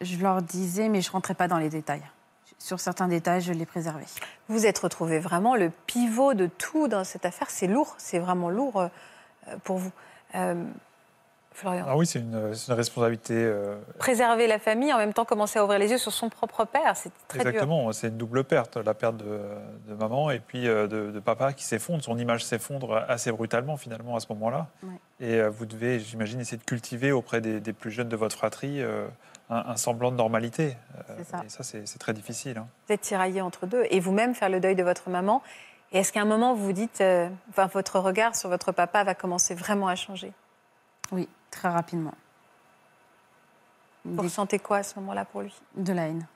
Je 0.00 0.16
leur 0.18 0.42
disais, 0.42 0.88
mais 0.88 1.00
je 1.00 1.10
rentrais 1.10 1.34
pas 1.34 1.48
dans 1.48 1.58
les 1.58 1.68
détails. 1.70 2.04
Sur 2.60 2.78
certains 2.78 3.08
détails, 3.08 3.40
je 3.40 3.52
les 3.52 3.66
préservais. 3.66 4.04
Vous 4.48 4.66
êtes 4.66 4.78
retrouvé 4.78 5.18
vraiment 5.18 5.56
le 5.56 5.70
pivot 5.86 6.34
de 6.34 6.46
tout 6.46 6.88
dans 6.88 7.04
cette 7.04 7.24
affaire. 7.24 7.50
C'est 7.50 7.66
lourd, 7.66 7.94
c'est 7.98 8.18
vraiment 8.18 8.50
lourd 8.50 8.88
pour 9.64 9.78
vous. 9.78 9.92
Euh, 10.34 10.64
Florian. 11.58 11.84
Ah 11.88 11.96
oui, 11.96 12.06
c'est 12.06 12.20
une, 12.20 12.52
responsabilité. 12.68 13.34
euh, 13.34 13.76
Préserver 13.98 14.46
la 14.46 14.58
famille, 14.58 14.92
en 14.92 14.98
même 14.98 15.12
temps 15.12 15.24
commencer 15.24 15.58
à 15.58 15.64
ouvrir 15.64 15.78
les 15.78 15.90
yeux 15.90 15.98
sur 15.98 16.12
son 16.12 16.28
propre 16.30 16.64
père, 16.64 16.96
c'est 16.96 17.10
très 17.28 17.40
dur. 17.40 17.48
Exactement, 17.48 17.92
c'est 17.92 18.08
une 18.08 18.16
double 18.16 18.44
perte, 18.44 18.76
la 18.76 18.94
perte 18.94 19.16
de, 19.16 19.40
de 19.88 19.94
maman 19.94 20.30
et 20.30 20.38
puis 20.40 20.66
euh, 20.68 20.86
de, 20.86 21.10
de 21.10 21.20
papa 21.20 21.52
qui 21.52 21.64
s'effondre. 21.64 22.02
Son 22.02 22.16
image 22.16 22.44
s'effondre 22.44 23.04
assez 23.08 23.30
brutalement 23.32 23.76
finalement 23.76 24.16
à 24.16 24.20
ce 24.20 24.26
moment-là. 24.30 24.68
Ouais. 24.82 24.90
Et 25.20 25.34
euh, 25.40 25.50
vous 25.50 25.66
devez, 25.66 25.98
j'imagine, 26.00 26.40
essayer 26.40 26.58
de 26.58 26.64
cultiver 26.64 27.12
auprès 27.12 27.40
des, 27.40 27.60
des 27.60 27.72
plus 27.72 27.90
jeunes 27.90 28.08
de 28.08 28.16
votre 28.16 28.36
fratrie 28.36 28.80
euh, 28.82 29.06
un, 29.50 29.64
un 29.70 29.76
semblant 29.76 30.10
de 30.12 30.16
normalité. 30.16 30.76
Euh, 31.10 31.14
C'est 31.18 31.24
ça. 31.24 31.42
Et 31.44 31.48
ça, 31.48 31.62
c'est 31.64 31.86
c'est 31.88 31.98
très 31.98 32.12
difficile. 32.14 32.58
hein. 32.58 32.66
Vous 32.86 32.94
êtes 32.94 33.00
tiraillé 33.00 33.40
entre 33.40 33.66
deux 33.66 33.84
et 33.90 33.98
vous-même 34.00 34.34
faire 34.34 34.48
le 34.48 34.60
deuil 34.60 34.76
de 34.76 34.82
votre 34.84 35.10
maman. 35.10 35.42
Et 35.90 35.98
est-ce 36.00 36.12
qu'à 36.12 36.20
un 36.20 36.26
moment 36.26 36.54
vous 36.54 36.64
vous 36.66 36.72
dites, 36.74 37.00
euh, 37.00 37.28
enfin, 37.50 37.66
votre 37.66 37.98
regard 37.98 38.36
sur 38.36 38.48
votre 38.50 38.72
papa 38.72 39.04
va 39.04 39.14
commencer 39.14 39.54
vraiment 39.54 39.88
à 39.88 39.94
changer? 39.96 40.32
Oui, 41.12 41.26
très 41.50 41.68
rapidement. 41.68 42.14
Vous 44.04 44.16
Des- 44.16 44.22
ressentez 44.22 44.58
quoi 44.58 44.78
à 44.78 44.82
ce 44.82 44.98
moment-là 45.00 45.24
pour 45.24 45.42
lui? 45.42 45.54
De 45.76 45.92
la 45.92 46.08
haine. 46.08 46.26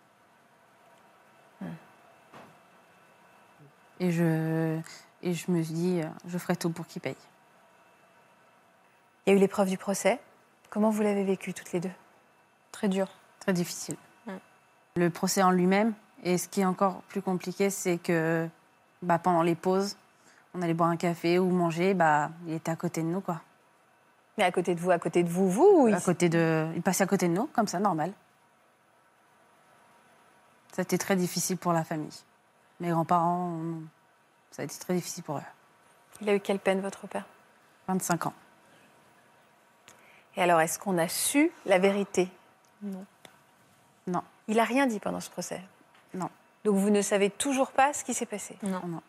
Hmm. 1.61 1.67
Et 4.01 4.11
je, 4.11 4.79
et 5.23 5.33
je 5.35 5.51
me 5.51 5.63
suis 5.63 5.75
dit, 5.75 6.01
je 6.27 6.39
ferai 6.39 6.57
tout 6.57 6.71
pour 6.71 6.87
qu'il 6.87 7.01
paye. 7.01 7.17
Il 9.27 9.31
y 9.31 9.33
a 9.33 9.37
eu 9.37 9.41
l'épreuve 9.41 9.69
du 9.69 9.79
procès. 9.79 10.21
Comment 10.71 10.91
vous 10.91 11.03
l'avez 11.03 11.25
vécu 11.25 11.55
toutes 11.55 11.73
les 11.73 11.81
deux? 11.81 11.93
Très 12.73 12.89
dur. 12.89 13.09
Très 13.41 13.53
difficile. 13.53 13.97
Hmm. 14.27 14.39
Le 14.97 15.11
procès 15.11 15.43
en 15.43 15.51
lui-même, 15.51 15.95
et 16.25 16.39
ce 16.39 16.49
qui 16.49 16.61
est 16.63 16.65
encore 16.65 17.03
plus 17.03 17.23
compliqué, 17.23 17.71
c'est 17.71 17.99
que 17.99 18.49
bah, 19.03 19.19
pendant 19.19 19.43
les 19.43 19.55
pauses, 19.55 19.97
on 20.55 20.63
allait 20.63 20.75
boire 20.75 20.91
un 20.91 20.97
café 20.97 21.39
ou 21.39 21.51
manger, 21.51 21.95
bah, 21.95 22.31
il 22.47 22.55
était 22.55 22.71
à 22.71 22.77
côté 22.77 23.03
de 23.03 23.07
nous, 23.07 23.21
quoi. 23.21 23.41
Mais 24.39 24.45
à 24.45 24.53
côté 24.53 24.75
de 24.75 24.81
vous, 24.81 24.91
à 24.91 24.99
côté 24.99 25.23
de 25.23 25.29
vous, 25.29 25.51
vous 25.51 25.87
ou 25.89 25.95
À 25.95 26.01
côté 26.01 26.29
de, 26.29 26.67
il 26.75 26.83
passait 26.83 27.05
à 27.05 27.07
côté 27.07 27.29
de 27.29 27.33
nous, 27.35 27.47
comme 27.49 27.67
ça, 27.69 27.79
normal. 27.79 28.13
Ça 30.73 30.81
a 30.81 30.83
été 30.85 30.97
très 30.97 31.17
difficile 31.17 31.59
pour 31.59 31.73
la 31.73 31.85
famille. 31.85 32.13
Mes 32.81 32.89
grands-parents, 32.91 33.51
on- 33.61 33.83
ça 34.51 34.63
a 34.63 34.65
été 34.65 34.79
très 34.79 34.95
difficile 34.95 35.23
pour 35.23 35.37
eux. 35.37 35.43
Il 36.23 36.29
a 36.31 36.35
eu 36.35 36.41
quelle 36.41 36.59
peine, 36.59 36.81
votre 36.81 37.07
père? 37.07 37.27
25 37.89 38.27
ans. 38.27 38.33
Et 40.37 40.43
alors, 40.43 40.61
est-ce 40.61 40.79
qu'on 40.79 40.97
a 40.97 41.09
su 41.09 41.53
la 41.67 41.79
vérité? 41.79 42.29
Non. 42.81 43.05
Non. 44.07 44.23
Il 44.49 44.59
a 44.59 44.65
rien 44.65 44.87
dit 44.87 44.99
pendant 44.99 45.21
ce 45.21 45.29
procès? 45.31 45.61
Non. 46.15 46.31
Donc 46.65 46.77
vous 46.77 46.91
ne 46.91 47.03
savez 47.03 47.29
toujours 47.29 47.71
pas 47.73 47.93
ce 47.93 48.03
qui 48.03 48.15
s'est 48.15 48.27
passé? 48.27 48.57
Non. 48.63 48.81
Non. 48.87 49.03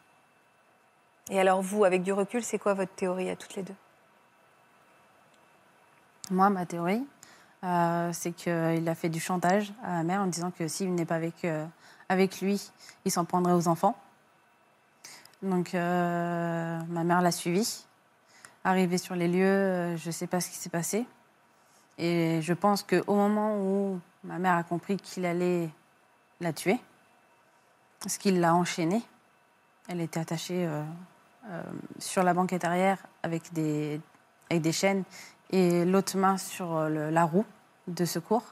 Et 1.30 1.40
alors 1.40 1.62
vous, 1.62 1.86
avec 1.86 2.04
du 2.04 2.12
recul, 2.12 2.44
c'est 2.44 2.60
quoi 2.60 2.74
votre 2.74 2.94
théorie 2.94 3.30
à 3.30 3.36
toutes 3.38 3.56
les 3.56 3.64
deux? 3.64 3.76
Moi, 6.32 6.50
ma 6.50 6.66
théorie, 6.66 7.06
euh, 7.66 8.12
c'est 8.14 8.32
qu'il 8.32 8.88
a 8.88 8.96
fait 8.96 9.10
du 9.10 9.20
chantage 9.20 9.74
à 9.84 9.92
ma 9.92 10.04
mère 10.04 10.22
en 10.22 10.28
disant 10.28 10.52
que 10.52 10.70
s'il 10.70 10.88
venait 10.88 11.06
pas 11.06 11.16
avec, 11.16 11.44
euh, 11.44 11.66
avec 12.08 12.40
lui, 12.40 12.72
il 13.04 13.12
s'en 13.12 13.26
prendrait 13.26 13.52
aux 13.52 13.68
enfants. 13.68 13.98
Donc, 15.42 15.76
euh, 15.76 16.80
ma 16.88 17.04
mère 17.04 17.22
l'a 17.22 17.32
suivi. 17.32 17.84
Arrivé 18.64 18.98
sur 18.98 19.16
les 19.16 19.28
lieux, 19.28 19.98
je 19.98 20.08
ne 20.08 20.12
sais 20.12 20.28
pas 20.28 20.40
ce 20.40 20.50
qui 20.50 20.56
s'est 20.56 20.70
passé. 20.70 21.06
Et 21.98 22.42
je 22.42 22.54
pense 22.54 22.84
qu'au 22.84 23.16
moment 23.16 23.58
où 23.58 24.00
ma 24.24 24.40
mère 24.40 24.56
a 24.56 24.64
compris 24.64 24.96
qu'il 24.96 25.26
allait 25.26 25.70
la 26.40 26.54
tuer, 26.54 26.80
parce 28.00 28.18
qu'il 28.18 28.40
l'a 28.40 28.56
enchaînée, 28.56 29.02
elle 29.90 30.00
était 30.00 30.22
attachée 30.22 30.70
sur 32.00 32.24
la 32.24 32.34
banquette 32.34 32.64
arrière 32.64 32.98
avec 33.22 33.52
des, 33.52 34.00
avec 34.50 34.64
des 34.64 34.72
chaînes 34.72 35.04
et 35.54 35.86
l'autre 35.86 36.18
main 36.18 36.38
sur 36.38 36.76
euh, 36.76 36.90
le- 36.90 37.10
la 37.10 37.24
roue 37.24 37.46
de 37.88 38.04
secours. 38.06 38.44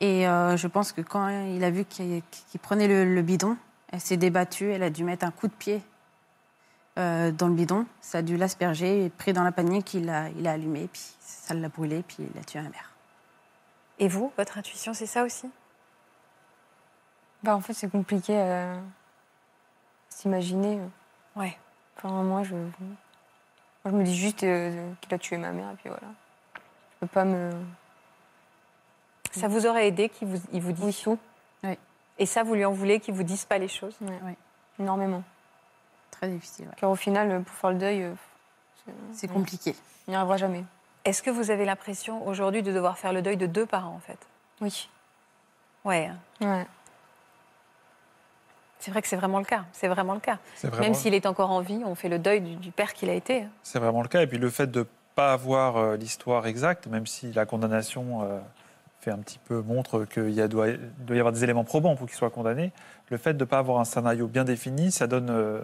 Et 0.00 0.26
euh, 0.28 0.56
je 0.56 0.66
pense 0.66 0.92
que 0.92 1.00
quand 1.00 1.28
il 1.28 1.62
a 1.64 1.70
vu 1.70 1.84
qu'il 1.84 2.22
prenait 2.62 2.88
le, 2.88 3.14
le 3.14 3.22
bidon, 3.22 3.56
elle 3.92 4.00
s'est 4.00 4.16
débattue, 4.16 4.70
elle 4.70 4.82
a 4.82 4.90
dû 4.90 5.04
mettre 5.04 5.26
un 5.26 5.30
coup 5.30 5.48
de 5.48 5.52
pied 5.52 5.82
euh, 6.98 7.32
dans 7.32 7.48
le 7.48 7.54
bidon, 7.54 7.86
ça 8.00 8.18
a 8.18 8.22
dû 8.22 8.36
l'asperger, 8.36 9.04
et 9.04 9.10
pris 9.10 9.32
dans 9.32 9.42
la 9.42 9.50
panique, 9.52 9.94
il 9.94 10.08
a, 10.08 10.28
il 10.30 10.46
a 10.46 10.52
allumé, 10.52 10.88
puis 10.92 11.02
ça 11.20 11.52
l'a 11.54 11.68
brûlé, 11.68 12.04
puis 12.06 12.18
il 12.32 12.40
a 12.40 12.44
tué 12.44 12.60
ma 12.60 12.68
mère. 12.68 12.90
Et 13.98 14.06
vous, 14.08 14.32
votre 14.36 14.58
intuition, 14.58 14.94
c'est 14.94 15.06
ça 15.06 15.24
aussi? 15.24 15.50
Bah, 17.42 17.56
en 17.56 17.60
fait, 17.60 17.74
c'est 17.74 17.90
compliqué 17.90 18.38
à 18.40 18.76
s'imaginer. 20.08 20.80
Ouais. 21.36 21.58
Enfin, 21.96 22.22
moi, 22.22 22.42
je, 22.44 22.54
je 23.90 23.90
me 23.90 24.04
dis 24.04 24.16
juste 24.16 24.42
euh, 24.44 24.90
qu'il 25.00 25.14
a 25.14 25.18
tué 25.18 25.36
ma 25.36 25.50
mère, 25.52 25.70
et 25.70 25.74
puis 25.76 25.88
voilà. 25.88 26.06
Je 26.94 27.00
peux 27.00 27.06
pas 27.06 27.24
me. 27.24 27.50
Ça 29.32 29.48
vous 29.48 29.66
aurait 29.66 29.88
aidé 29.88 30.08
qu'il 30.08 30.28
vous, 30.28 30.40
il 30.52 30.62
vous 30.62 30.72
dise 30.72 30.84
Oui. 30.84 31.02
tout 31.02 31.18
Oui. 31.64 31.78
Et 32.18 32.26
ça, 32.26 32.42
vous 32.44 32.54
lui 32.54 32.64
en 32.64 32.72
voulez 32.72 33.00
qu'il 33.00 33.14
vous 33.14 33.24
dise 33.24 33.44
pas 33.44 33.58
les 33.58 33.68
choses. 33.68 33.96
Oui. 34.00 34.12
Énormément. 34.78 35.22
Très 36.12 36.28
difficile, 36.28 36.66
ouais. 36.66 36.74
Car 36.76 36.90
au 36.90 36.94
final, 36.96 37.30
euh, 37.30 37.40
pour 37.40 37.54
faire 37.56 37.70
le 37.70 37.78
deuil, 37.78 38.02
euh, 38.04 38.14
c'est- 39.12 39.26
compliqué. 39.28 39.74
On 40.06 40.12
n'y 40.12 40.16
arrivera 40.16 40.36
jamais. 40.36 40.64
Est-ce 41.04 41.22
que 41.22 41.30
vous 41.30 41.50
avez 41.50 41.64
l'impression 41.64 42.26
aujourd'hui 42.26 42.62
de 42.62 42.72
devoir 42.72 42.96
faire 42.98 43.12
le 43.12 43.22
deuil 43.22 43.36
de 43.36 43.46
deux 43.46 43.66
parents, 43.66 43.94
en 43.94 43.98
fait? 44.00 44.18
Oui. 44.60 44.88
Ouais. 45.84 46.06
hein. 46.06 46.16
Ouais. 46.40 46.66
C'est 48.84 48.90
vrai 48.90 49.00
que 49.00 49.08
c'est 49.08 49.16
vraiment 49.16 49.38
le 49.38 49.46
cas. 49.46 49.64
C'est 49.72 49.88
vraiment 49.88 50.12
le 50.12 50.20
cas. 50.20 50.36
Vraiment, 50.62 50.78
Même 50.82 50.94
s'il 50.94 51.14
est 51.14 51.24
encore 51.24 51.50
en 51.50 51.60
vie, 51.62 51.80
on 51.86 51.94
fait 51.94 52.10
le 52.10 52.18
deuil 52.18 52.42
du, 52.42 52.56
du 52.56 52.70
père 52.70 52.92
qu'il 52.92 53.08
a 53.08 53.14
été. 53.14 53.44
c'est 53.62 53.78
vraiment 53.78 54.02
le 54.02 54.08
cas. 54.08 54.20
Et 54.20 54.26
puis 54.26 54.36
le 54.36 54.50
fait 54.50 54.66
de 54.70 54.80
ne 54.80 54.84
pas 55.14 55.32
avoir 55.32 55.78
euh, 55.78 55.96
l'histoire 55.96 56.46
exacte, 56.46 56.86
même 56.86 57.06
si 57.06 57.32
la 57.32 57.46
condamnation 57.46 58.22
euh, 58.24 58.38
fait 59.00 59.10
un 59.10 59.16
petit 59.18 59.38
peu 59.38 59.62
montre 59.62 60.04
qu'il 60.04 60.30
y 60.32 60.42
a- 60.42 60.48
doit, 60.48 60.66
doit 60.98 61.16
y 61.16 61.18
avoir 61.18 61.32
des 61.32 61.44
éléments 61.44 61.64
probants 61.64 61.96
pour 61.96 62.06
qu'il 62.06 62.16
soit 62.16 62.28
condamné, 62.28 62.72
le 63.08 63.16
fait 63.16 63.32
de 63.32 63.38
ne 63.38 63.44
pas 63.46 63.56
avoir 63.58 63.80
un 63.80 63.84
scénario 63.86 64.26
bien 64.26 64.44
défini, 64.44 64.92
ça 64.92 65.06
donne 65.06 65.30
euh, 65.30 65.62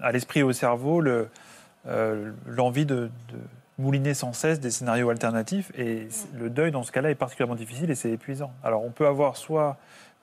à 0.00 0.12
l'esprit 0.12 0.40
et 0.40 0.42
au 0.44 0.52
cerveau 0.52 1.00
le, 1.00 1.28
l'envie 2.46 2.86
de, 2.86 3.10
de 3.32 3.38
mouliner 3.78 4.14
sans 4.14 4.32
cesse 4.32 4.60
des 4.60 4.70
scénarios 4.70 5.10
alternatifs. 5.10 5.72
Et 5.76 6.08
c- 6.10 6.28
le 6.34 6.50
deuil, 6.50 6.70
dans 6.70 6.82
ce 6.82 6.92
cas-là, 6.92 7.10
est 7.10 7.14
particulièrement 7.16 7.56
difficile 7.56 7.90
et 7.90 7.94
c'est 7.94 8.10
épuisant. 8.10 8.52
Alors, 8.62 8.84
on 8.84 8.90
peut 8.90 9.06
avoir 9.06 9.36
soit 9.36 9.76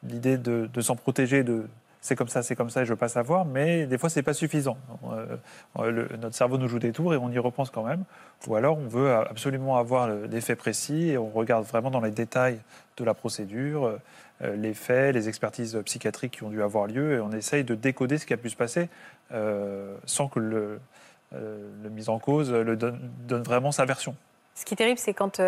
l'idée 0.03 0.37
de, 0.37 0.81
s'en 0.81 0.95
protéger, 0.95 1.43
de 1.43 1.65
c'est 2.03 2.15
comme 2.15 2.29
ça, 2.29 2.41
c'est 2.41 2.55
comme 2.55 2.71
ça, 2.71 2.81
et 2.81 2.85
je 2.85 2.89
veux 2.89 2.97
pas 2.97 3.09
savoir, 3.09 3.45
mais 3.45 3.85
des 3.85 3.99
fois, 3.99 4.09
c'est 4.09 4.23
pas 4.23 4.33
suffisant. 4.33 4.75
Euh, 5.11 5.37
euh, 5.77 6.07
notre 6.19 6.35
cerveau 6.35 6.57
nous 6.57 6.67
joue 6.67 6.79
des 6.79 6.91
tours 6.91 7.13
et 7.13 7.17
on 7.17 7.29
y 7.29 7.37
repense 7.37 7.69
quand 7.69 7.83
même. 7.83 8.05
Ou 8.47 8.55
alors, 8.55 8.79
on 8.79 8.87
veut 8.87 9.13
absolument 9.13 9.77
avoir 9.77 10.07
le- 10.07 10.25
les 10.25 10.41
faits 10.41 10.57
précis 10.57 11.09
et 11.09 11.19
on 11.19 11.29
regarde 11.29 11.63
vraiment 11.63 11.91
dans 11.91 12.01
les 12.01 12.09
détails 12.09 12.59
de 12.97 13.03
la 13.03 13.13
procédure, 13.13 13.99
euh, 14.41 14.55
les 14.55 14.73
faits, 14.73 15.13
les 15.13 15.29
expertises 15.29 15.79
psychiatriques 15.85 16.31
qui 16.37 16.43
ont 16.43 16.49
dû 16.49 16.63
avoir 16.63 16.87
lieu, 16.87 17.17
et 17.17 17.19
on 17.19 17.31
essaye 17.33 17.63
de 17.63 17.75
décoder 17.75 18.17
ce 18.17 18.25
qui 18.25 18.33
a 18.33 18.37
pu 18.37 18.49
se 18.49 18.55
passer 18.55 18.89
sans 20.05 20.27
que 20.27 20.39
le, 20.39 20.79
euh, 21.33 21.69
le 21.83 21.89
mis 21.91 22.09
en 22.09 22.17
cause 22.17 22.51
le 22.51 22.75
donne 22.75 23.43
vraiment 23.43 23.71
sa 23.71 23.85
version. 23.85 24.15
Ce 24.55 24.65
qui 24.65 24.73
est 24.73 24.77
terrible, 24.77 24.97
c'est 24.99 25.13
quand 25.13 25.39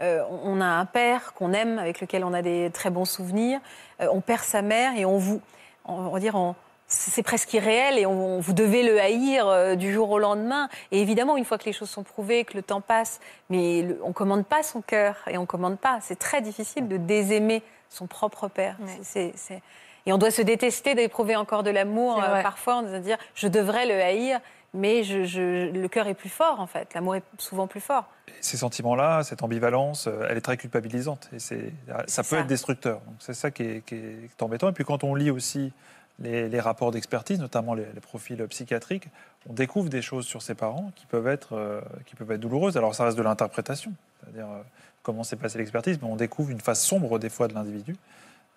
euh, 0.00 0.22
on 0.44 0.60
a 0.60 0.64
un 0.66 0.84
père 0.86 1.34
qu'on 1.34 1.52
aime, 1.52 1.78
avec 1.78 2.00
lequel 2.00 2.24
on 2.24 2.32
a 2.32 2.42
des 2.42 2.70
très 2.72 2.90
bons 2.90 3.04
souvenirs, 3.04 3.60
euh, 4.00 4.08
on 4.12 4.20
perd 4.20 4.42
sa 4.42 4.62
mère 4.62 4.92
et 4.96 5.04
on 5.04 5.18
vous, 5.18 5.40
on 5.84 6.08
va 6.10 6.18
dire, 6.20 6.34
on- 6.34 6.54
c'est 6.92 7.22
presque 7.22 7.52
irréel 7.54 7.98
et 7.98 8.06
on, 8.06 8.36
on- 8.36 8.40
vous 8.40 8.52
devez 8.52 8.82
le 8.82 9.00
haïr 9.00 9.46
euh, 9.46 9.74
du 9.76 9.92
jour 9.92 10.10
au 10.10 10.18
lendemain. 10.18 10.68
Et 10.90 11.00
évidemment, 11.00 11.36
une 11.36 11.44
fois 11.44 11.56
que 11.58 11.64
les 11.66 11.72
choses 11.72 11.90
sont 11.90 12.02
prouvées, 12.02 12.44
que 12.44 12.54
le 12.56 12.62
temps 12.62 12.80
passe, 12.80 13.20
mais 13.48 13.82
le- 13.82 14.00
on 14.02 14.12
commande 14.12 14.44
pas 14.44 14.62
son 14.64 14.80
cœur 14.80 15.16
et 15.30 15.38
on 15.38 15.46
commande 15.46 15.78
pas. 15.78 15.98
C'est 16.00 16.18
très 16.18 16.40
difficile 16.40 16.88
de 16.88 16.96
désaimer 16.96 17.62
son 17.88 18.06
propre 18.06 18.48
père. 18.48 18.76
Ouais. 18.80 18.98
C'est- 19.02 19.32
c'est- 19.36 19.62
Et 20.06 20.12
on 20.12 20.18
doit 20.18 20.30
se 20.30 20.42
détester 20.42 20.94
d'éprouver 20.94 21.36
encore 21.36 21.62
de 21.62 21.70
l'amour 21.70 22.16
parfois, 22.42 22.76
on 22.78 22.82
doit 22.82 22.98
dire 23.00 23.18
je 23.34 23.46
devrais 23.48 23.84
le 23.86 24.00
haïr, 24.02 24.40
mais 24.74 25.02
je- 25.04 25.24
je- 25.24 25.70
le 25.70 25.88
cœur 25.88 26.06
est 26.06 26.14
plus 26.14 26.28
fort 26.28 26.60
en 26.60 26.66
fait. 26.66 26.92
L'amour 26.94 27.16
est 27.16 27.22
souvent 27.38 27.66
plus 27.66 27.80
fort. 27.80 28.04
Ces 28.40 28.56
sentiments-là, 28.56 29.22
cette 29.24 29.42
ambivalence, 29.42 30.06
euh, 30.06 30.26
elle 30.28 30.36
est 30.36 30.40
très 30.42 30.56
culpabilisante. 30.56 31.28
Et 31.32 31.38
c'est, 31.38 31.72
ça 32.06 32.22
peut 32.22 32.28
ça. 32.28 32.38
être 32.40 32.46
destructeur. 32.46 33.00
Donc 33.00 33.14
c'est 33.18 33.34
ça 33.34 33.50
qui 33.50 33.62
est, 33.64 33.84
qui 33.84 33.96
est 33.96 34.42
embêtant. 34.42 34.68
Et 34.68 34.72
puis 34.72 34.84
quand 34.84 35.02
on 35.04 35.14
lit 35.14 35.30
aussi 35.30 35.72
les, 36.20 36.48
les 36.48 36.60
rapports 36.60 36.90
d'expertise, 36.90 37.40
notamment 37.40 37.74
les, 37.74 37.86
les 37.94 38.00
profils 38.00 38.46
psychiatriques, 38.48 39.08
on 39.48 39.52
découvre 39.54 39.88
des 39.88 40.02
choses 40.02 40.26
sur 40.26 40.42
ses 40.42 40.54
parents 40.54 40.92
qui 40.94 41.06
peuvent 41.06 41.26
être, 41.28 41.54
euh, 41.56 41.80
qui 42.06 42.14
peuvent 42.14 42.30
être 42.30 42.40
douloureuses. 42.40 42.76
Alors 42.76 42.94
ça 42.94 43.04
reste 43.04 43.16
de 43.18 43.22
l'interprétation, 43.22 43.92
c'est-à-dire 44.22 44.46
euh, 44.46 44.62
comment 45.02 45.24
s'est 45.24 45.36
passée 45.36 45.58
l'expertise, 45.58 45.98
mais 46.02 46.08
on 46.08 46.16
découvre 46.16 46.50
une 46.50 46.60
face 46.60 46.84
sombre 46.84 47.18
des 47.18 47.30
fois 47.30 47.48
de 47.48 47.54
l'individu 47.54 47.96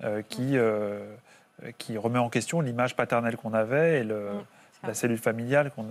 euh, 0.04 0.22
qui, 0.28 0.58
euh, 0.58 1.00
qui 1.78 1.98
remet 1.98 2.20
en 2.20 2.30
question 2.30 2.60
l'image 2.62 2.96
paternelle 2.96 3.38
qu'on 3.38 3.54
avait 3.54 4.00
et 4.00 4.04
le- 4.04 4.34
Mm, 4.34 4.44
la 4.84 4.90
vrai. 4.90 4.96
cellule 4.96 5.18
familiale 5.18 5.72
qu'on, 5.72 5.88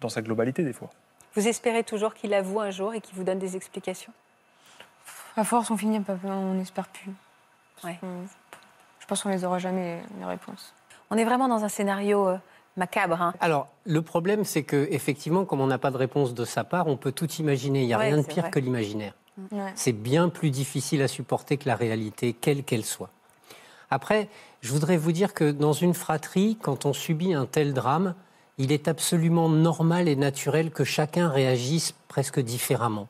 dans 0.00 0.08
sa 0.08 0.22
globalité 0.22 0.62
des 0.64 0.72
fois. 0.72 0.90
Vous 1.34 1.48
espérez 1.48 1.82
toujours 1.82 2.14
qu'il 2.14 2.32
avoue 2.34 2.60
un 2.60 2.70
jour 2.70 2.94
et 2.94 3.00
qu'il 3.00 3.16
vous 3.16 3.24
donne 3.24 3.38
des 3.38 3.56
explications? 3.56 4.12
À 5.36 5.42
force, 5.44 5.70
on 5.70 5.76
finit 5.76 6.00
on 6.24 6.54
n'espère 6.54 6.86
plus. 6.88 7.10
Ouais. 7.82 7.98
Je 9.00 9.06
pense 9.06 9.22
qu'on 9.22 9.30
les 9.30 9.44
aura 9.44 9.58
jamais 9.58 10.00
les 10.18 10.24
réponses. 10.24 10.72
On 11.10 11.16
est 11.18 11.24
vraiment 11.24 11.48
dans 11.48 11.64
un 11.64 11.68
scénario 11.68 12.28
euh, 12.28 12.38
macabre. 12.76 13.20
hein. 13.20 13.34
Alors, 13.40 13.68
le 13.84 14.00
problème, 14.00 14.44
c'est 14.44 14.62
que 14.62 14.86
effectivement, 14.90 15.44
comme 15.44 15.60
on 15.60 15.66
n'a 15.66 15.78
pas 15.78 15.90
de 15.90 15.96
réponse 15.96 16.34
de 16.34 16.44
sa 16.44 16.62
part, 16.64 16.86
on 16.86 16.96
peut 16.96 17.12
tout 17.12 17.30
imaginer. 17.32 17.82
Il 17.82 17.86
n'y 17.86 17.94
a 17.94 17.98
Ouais, 17.98 18.06
rien 18.10 18.18
de 18.18 18.22
pire 18.26 18.44
vrai. 18.44 18.50
que 18.50 18.58
l'imaginaire. 18.60 19.14
Ouais. 19.50 19.72
C'est 19.74 19.92
bien 19.92 20.28
plus 20.28 20.50
difficile 20.50 21.02
à 21.02 21.08
supporter 21.08 21.56
que 21.58 21.68
la 21.68 21.74
réalité, 21.74 22.32
quelle 22.32 22.62
qu'elle 22.62 22.84
soit. 22.84 23.10
Après, 23.94 24.28
je 24.60 24.72
voudrais 24.72 24.96
vous 24.96 25.12
dire 25.12 25.34
que 25.34 25.52
dans 25.52 25.72
une 25.72 25.94
fratrie, 25.94 26.58
quand 26.60 26.84
on 26.84 26.92
subit 26.92 27.32
un 27.32 27.46
tel 27.46 27.72
drame, 27.72 28.16
il 28.58 28.72
est 28.72 28.88
absolument 28.88 29.48
normal 29.48 30.08
et 30.08 30.16
naturel 30.16 30.72
que 30.72 30.82
chacun 30.82 31.28
réagisse 31.28 31.94
presque 32.08 32.40
différemment. 32.40 33.06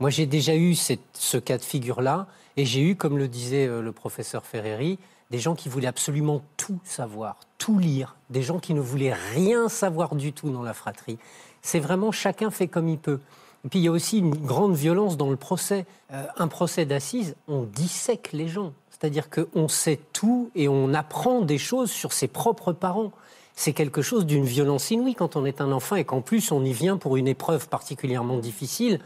Moi, 0.00 0.08
j'ai 0.08 0.24
déjà 0.24 0.56
eu 0.56 0.74
ce 0.74 1.36
cas 1.36 1.58
de 1.58 1.62
figure-là, 1.62 2.28
et 2.56 2.64
j'ai 2.64 2.80
eu, 2.80 2.96
comme 2.96 3.18
le 3.18 3.28
disait 3.28 3.66
euh, 3.66 3.82
le 3.82 3.92
professeur 3.92 4.46
Ferreri, 4.46 4.98
des 5.30 5.38
gens 5.38 5.54
qui 5.54 5.68
voulaient 5.68 5.86
absolument 5.86 6.40
tout 6.56 6.80
savoir, 6.82 7.36
tout 7.58 7.78
lire, 7.78 8.16
des 8.30 8.42
gens 8.42 8.58
qui 8.58 8.72
ne 8.72 8.80
voulaient 8.80 9.12
rien 9.34 9.68
savoir 9.68 10.14
du 10.14 10.32
tout 10.32 10.50
dans 10.50 10.62
la 10.62 10.72
fratrie. 10.72 11.18
C'est 11.60 11.80
vraiment 11.80 12.10
chacun 12.10 12.50
fait 12.50 12.68
comme 12.68 12.88
il 12.88 12.98
peut. 12.98 13.20
Et 13.66 13.68
puis 13.68 13.80
il 13.80 13.82
y 13.82 13.88
a 13.88 13.92
aussi 13.92 14.18
une 14.18 14.34
grande 14.34 14.76
violence 14.76 15.18
dans 15.18 15.28
le 15.28 15.36
procès. 15.36 15.84
Euh, 16.12 16.24
un 16.38 16.48
procès 16.48 16.86
d'assises, 16.86 17.34
on 17.48 17.64
dissèque 17.64 18.30
les 18.32 18.48
gens. 18.48 18.72
C'est-à-dire 18.98 19.28
qu'on 19.28 19.68
sait 19.68 20.00
tout 20.14 20.50
et 20.54 20.68
on 20.68 20.94
apprend 20.94 21.42
des 21.42 21.58
choses 21.58 21.90
sur 21.90 22.14
ses 22.14 22.28
propres 22.28 22.72
parents. 22.72 23.12
C'est 23.54 23.74
quelque 23.74 24.00
chose 24.00 24.24
d'une 24.24 24.44
violence 24.46 24.90
inouïe 24.90 25.14
quand 25.14 25.36
on 25.36 25.44
est 25.44 25.60
un 25.60 25.70
enfant 25.70 25.96
et 25.96 26.04
qu'en 26.04 26.22
plus 26.22 26.50
on 26.50 26.64
y 26.64 26.72
vient 26.72 26.96
pour 26.96 27.18
une 27.18 27.28
épreuve 27.28 27.68
particulièrement 27.68 28.38
difficile 28.38 29.00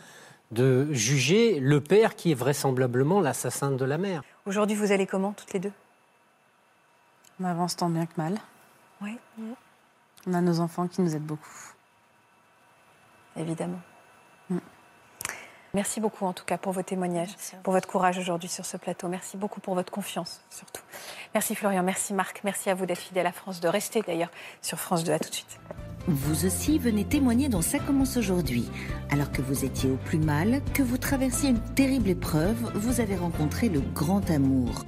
de 0.53 0.93
juger 0.93 1.59
le 1.59 1.81
père 1.81 2.15
qui 2.15 2.31
est 2.31 2.35
vraisemblablement 2.35 3.21
l'assassin 3.21 3.73
de 3.73 3.85
la 3.85 3.99
mère. 3.99 4.23
Aujourd'hui, 4.47 4.77
vous 4.77 4.93
allez 4.93 5.07
comment, 5.07 5.33
toutes 5.33 5.53
les 5.53 5.61
deux? 5.61 5.73
On 7.41 7.45
avance 7.45 7.75
tant 7.75 7.89
bien 7.89 8.07
que 8.07 8.15
mal. 8.17 8.39
Oui, 9.03 9.19
On 10.27 10.35
a 10.35 10.41
nos 10.41 10.61
enfants 10.61 10.87
qui 10.87 11.03
nous 11.03 11.17
aident 11.17 11.27
beaucoup. 11.27 11.73
évidemment. 13.37 13.81
Merci 15.73 16.01
beaucoup, 16.01 16.25
en 16.25 16.33
tout 16.33 16.45
cas, 16.45 16.59
pour 16.59 16.73
vos 16.73 16.83
témoignages, 16.83 17.35
pour 17.63 17.73
votre 17.73 17.89
courage 17.89 18.19
aujourd'hui 18.19 18.49
sur 18.49 18.65
ce 18.65 18.77
plateau. 18.77 19.09
Merci 19.09 19.37
beaucoup 19.37 19.61
pour 19.61 19.75
votre 19.75 19.93
confiance, 19.93 20.41
surtout. 20.51 20.83
Merci 21.35 21.55
Florian, 21.55 21.83
merci 21.83 22.13
Marc, 22.13 22.41
merci 22.43 22.71
à 22.71 22.75
vous 22.75 22.87
d'être 22.87 22.99
fidèle 22.99 23.27
à 23.27 23.33
France, 23.33 23.61
de 23.61 23.69
rester 23.69 24.03
d'ailleurs 24.03 24.31
sur 24.63 24.79
France 24.79 25.05
2. 25.05 25.13
À 25.13 25.19
tout 25.19 25.31
de 25.31 25.35
suite. 25.35 25.61
Vous 26.09 26.47
aussi 26.47 26.79
venez 26.79 27.05
témoigner 27.05 27.49
dans 27.49 27.63
Ça 27.63 27.79
commence 27.79 28.17
aujourd'hui. 28.17 28.69
Alors 29.11 29.31
que 29.31 29.43
vous 29.43 29.65
étiez 29.65 29.91
au 29.91 29.97
plus 29.97 30.19
mal, 30.19 30.61
que 30.75 30.83
vous 30.83 30.99
traversiez 30.99 31.51
une 31.51 31.61
terrible 31.61 32.09
épreuve, 32.09 32.57
vous 32.75 33.01
avez 33.01 33.17
rencontré 33.17 33.69
le 33.69 33.81
grand 33.81 34.29
amour. 34.31 34.85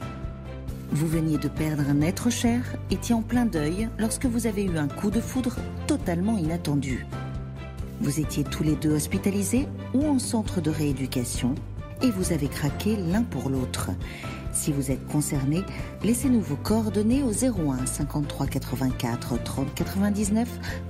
Vous 0.91 1.07
veniez 1.07 1.39
de 1.39 1.49
perdre 1.49 1.85
un 1.89 2.01
être 2.01 2.29
cher, 2.29 2.63
étiez 2.91 3.15
en 3.15 3.23
plein 3.23 3.47
deuil 3.47 3.89
lorsque 3.99 4.27
vous 4.27 4.47
avez 4.47 4.65
eu 4.65 4.79
un 4.79 4.89
coup 4.89 5.11
de 5.11 5.21
foudre 5.21 5.57
totalement 5.87 6.37
inattendu. 6.37 7.07
Vous 8.01 8.21
étiez 8.21 8.45
tous 8.45 8.63
les 8.63 8.75
deux 8.75 8.95
hospitalisés 8.95 9.69
ou 9.95 10.07
en 10.07 10.19
centre 10.19 10.61
de 10.61 10.71
rééducation 10.71 11.55
et 12.03 12.11
vous 12.11 12.33
avez 12.33 12.49
craqué 12.49 12.97
l'un 12.97 13.23
pour 13.23 13.49
l'autre. 13.49 13.91
Si 14.53 14.73
vous 14.73 14.91
êtes 14.91 15.07
concerné, 15.07 15.63
laissez-nous 16.03 16.41
vos 16.41 16.57
coordonnées 16.57 17.23
au 17.23 17.31
01 17.31 17.87
53 17.87 18.47
84 18.47 19.43
30 19.43 19.75
99 19.75 20.49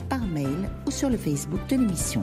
par 0.08 0.24
mail 0.26 0.70
ou 0.86 0.90
sur 0.90 1.10
le 1.10 1.16
Facebook 1.16 1.60
de 1.68 1.76
l'émission. 1.76 2.22